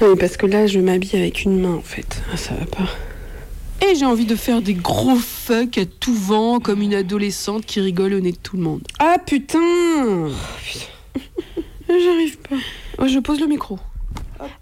Non 0.00 0.10
mais 0.10 0.16
parce 0.16 0.36
que 0.36 0.46
là, 0.46 0.66
je 0.66 0.80
m'habille 0.80 1.16
avec 1.16 1.44
une 1.44 1.60
main 1.60 1.74
en 1.74 1.82
fait. 1.82 2.22
Ah, 2.32 2.36
ça 2.36 2.54
va 2.54 2.66
pas. 2.66 2.88
Et 3.82 3.94
j'ai 3.94 4.04
envie 4.04 4.26
de 4.26 4.36
faire 4.36 4.60
des 4.60 4.74
gros 4.74 5.16
fuck 5.16 5.78
à 5.78 5.86
tout 5.86 6.14
vent 6.14 6.60
comme 6.60 6.82
une 6.82 6.94
adolescente 6.94 7.64
qui 7.64 7.80
rigole 7.80 8.12
au 8.14 8.20
nez 8.20 8.32
de 8.32 8.36
tout 8.36 8.56
le 8.56 8.62
monde. 8.62 8.82
Ah 8.98 9.16
putain 9.24 9.58
J'arrive 11.88 12.38
pas. 12.38 12.56
Oh, 12.98 13.08
je 13.08 13.18
pose 13.18 13.40
le 13.40 13.46
micro. 13.46 13.78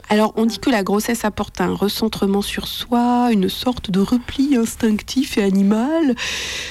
Alors, 0.08 0.32
on 0.36 0.46
dit 0.46 0.58
que 0.58 0.70
la 0.70 0.82
grossesse 0.82 1.24
apporte 1.24 1.60
un 1.60 1.74
recentrement 1.74 2.42
sur 2.42 2.66
soi, 2.66 3.28
une 3.32 3.48
sorte 3.48 3.90
de 3.90 4.00
repli 4.00 4.56
instinctif 4.56 5.38
et 5.38 5.42
animal. 5.42 6.14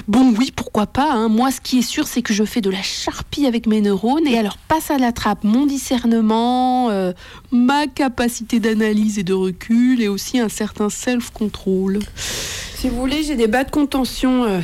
Bon, 0.08 0.34
oui, 0.38 0.52
pourquoi 0.56 0.88
pas. 0.88 1.12
hein. 1.14 1.30
Moi, 1.30 1.52
ce 1.52 1.62
qui 1.62 1.80
est 1.80 1.84
sûr, 1.84 2.08
c'est 2.08 2.22
que 2.22 2.34
je 2.34 2.44
fais 2.44 2.62
de 2.62 2.70
la 2.70 2.82
charpie 2.82 3.46
avec 3.46 3.68
mes 3.68 3.82
neurones. 3.82 4.28
Et 4.28 4.38
alors, 4.38 4.58
passe 4.58 4.92
à 4.92 4.98
la 4.98 5.12
trappe 5.12 5.44
mon 5.44 5.66
discernement, 5.66 6.90
euh, 6.90 7.14
ma 7.52 7.88
capacité 7.88 8.60
d'analyse 8.60 9.20
et 9.20 9.24
de 9.24 9.34
recul, 9.34 10.02
et 10.02 10.08
aussi 10.08 10.40
un 10.40 10.50
certain 10.50 10.90
self-control. 10.90 12.00
Si 12.16 12.90
vous 12.90 12.98
voulez, 12.98 13.24
j'ai 13.24 13.36
des 13.36 13.48
bas 13.48 13.64
de 13.64 13.72
contention 13.72 14.44
euh, 14.44 14.60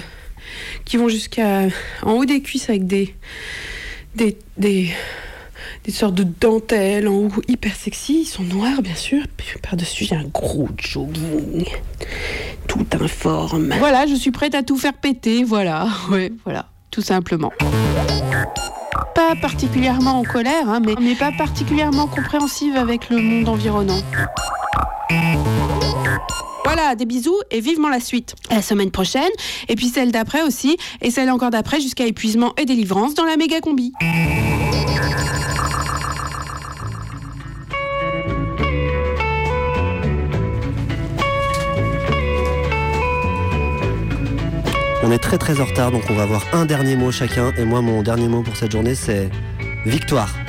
qui 0.86 0.98
vont 0.98 1.10
jusqu'à 1.10 1.68
en 2.04 2.14
haut 2.14 2.26
des 2.26 2.42
cuisses 2.42 2.70
avec 2.70 2.86
des 2.88 3.16
des, 4.16 4.38
des, 4.58 4.92
des 5.84 5.92
sortes 5.92 6.16
de 6.16 6.24
dentelles 6.24 7.08
en 7.08 7.14
haut 7.14 7.32
hyper 7.48 7.76
sexy. 7.76 8.22
Ils 8.22 8.26
sont 8.26 8.44
noirs, 8.44 8.82
bien 8.82 8.96
sûr. 8.96 9.24
Puis 9.36 9.60
par-dessus, 9.62 10.06
j'ai 10.06 10.16
un 10.16 10.26
gros 10.26 10.70
jogging. 10.78 11.66
Tout 12.68 12.86
informe. 13.00 13.74
Voilà, 13.80 14.08
je 14.08 14.16
suis 14.16 14.32
prête 14.32 14.56
à 14.56 14.64
tout 14.64 14.78
faire 14.78 14.94
péter. 14.94 15.44
Voilà, 15.44 15.88
ouais, 16.10 16.32
voilà. 16.46 16.68
Tout 16.92 17.02
simplement. 17.02 17.52
Pas 19.16 19.36
particulièrement 19.42 20.20
en 20.20 20.24
colère, 20.24 20.70
hein, 20.70 20.80
mais, 20.86 20.94
mais 21.02 21.16
pas 21.16 21.32
particulièrement 21.32 22.08
compréhensive 22.08 22.76
avec 22.76 23.10
le 23.10 23.18
monde 23.18 23.50
environnant. 23.50 24.00
Voilà, 26.64 26.96
des 26.96 27.06
bisous 27.06 27.38
et 27.52 27.62
vivement 27.62 27.90
la 27.90 28.00
suite. 28.00 28.36
La 28.50 28.62
semaine 28.62 28.92
prochaine, 28.92 29.30
et 29.70 29.76
puis 29.76 29.88
celle 29.88 30.12
d'après 30.12 30.44
aussi, 30.44 30.78
et 31.02 31.12
celle 31.12 31.30
encore 31.30 31.50
d'après 31.50 31.82
jusqu'à 31.82 32.06
épuisement 32.06 32.54
et 32.58 32.66
délivrance 32.66 33.16
dans 33.16 33.26
la 33.26 33.38
méga 33.38 33.60
combi. 33.60 33.92
Est 45.14 45.20
très 45.20 45.38
très 45.38 45.60
en 45.62 45.66
retard, 45.66 45.92
donc 45.92 46.04
on 46.10 46.14
va 46.14 46.24
avoir 46.24 46.44
un 46.54 46.66
dernier 46.66 46.96
mot 46.96 47.12
chacun. 47.12 47.52
Et 47.58 47.66
moi, 47.66 47.82
mon 47.82 48.02
dernier 48.04 48.28
mot 48.28 48.42
pour 48.42 48.56
cette 48.58 48.72
journée, 48.72 48.96
c'est 48.96 49.30
victoire. 49.86 50.34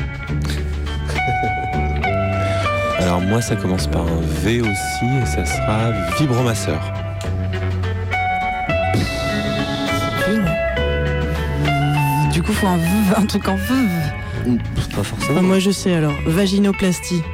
Alors 2.99 3.21
moi 3.21 3.43
ça 3.43 3.55
commence 3.57 3.87
par 3.87 4.03
un 4.03 4.21
V 4.43 4.63
aussi 4.63 5.05
et 5.23 5.27
ça 5.27 5.45
sera 5.45 5.91
vibromasseur. 6.19 6.81
Du 12.33 12.43
coup, 12.43 12.53
faut 12.53 12.67
un, 12.67 12.77
v- 12.79 12.87
un 13.17 13.27
truc 13.27 13.49
en 13.49 13.57
veuve. 13.57 14.59
Pas 14.95 15.03
forcément. 15.03 15.39
Ah, 15.39 15.43
moi 15.43 15.59
je 15.59 15.71
sais 15.71 15.95
alors, 15.95 16.13
vaginoplastie. 16.27 17.23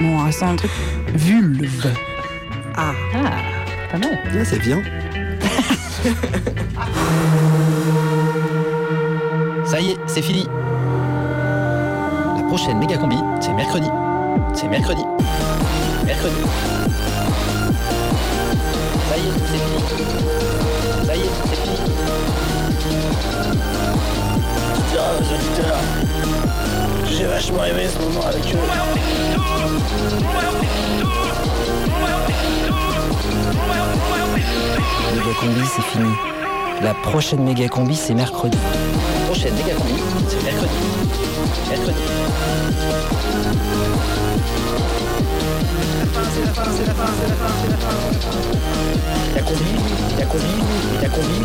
Bon, 0.00 0.22
reste 0.24 0.44
un 0.44 0.54
truc. 0.54 0.70
Vulve. 1.12 1.88
Ah, 2.76 2.92
pas 3.90 3.98
mal. 3.98 4.18
Ah, 4.24 4.28
c'est 4.44 4.58
bien. 4.58 4.82
Ça 9.64 9.80
y 9.80 9.90
est, 9.90 9.96
c'est 10.06 10.22
fini. 10.22 10.46
La 12.36 12.42
prochaine 12.44 12.78
méga 12.78 12.96
combi, 12.96 13.16
c'est 13.40 13.52
mercredi. 13.52 13.88
C'est 14.54 14.68
mercredi. 14.68 15.02
Mercredi. 16.06 16.36
Ça 19.08 19.16
y 19.16 19.20
est, 19.20 19.32
c'est 19.46 19.58
fini. 19.58 19.82
Ça 21.06 21.16
y 21.16 21.20
est, 21.20 21.30
c'est 21.50 21.56
fini. 21.56 21.76
Putain, 24.74 25.08
les 25.20 25.28
auditeurs, 25.34 25.82
j'ai 27.10 27.26
vachement 27.26 27.64
aimé 27.64 27.86
ce 27.88 27.98
moment 28.02 28.24
avec 28.26 28.44
eux. 28.54 28.58
Méga 35.14 35.34
combi, 35.40 35.60
c'est 35.74 35.82
fini. 35.82 36.10
La 36.82 36.94
prochaine 36.94 37.42
méga 37.42 37.68
combi, 37.68 37.96
c'est 37.96 38.14
mercredi. 38.14 38.56
La 38.56 39.26
prochaine 39.26 39.54
méga 39.54 39.74
combi, 39.74 40.02
c'est 40.28 40.42
mercredi. 40.44 40.72
Mercredi. 41.68 42.02
La 49.34 49.42
combi, 49.42 49.72
la 50.18 50.26
combi, 50.26 50.44
la 51.02 51.08
combi. 51.08 51.42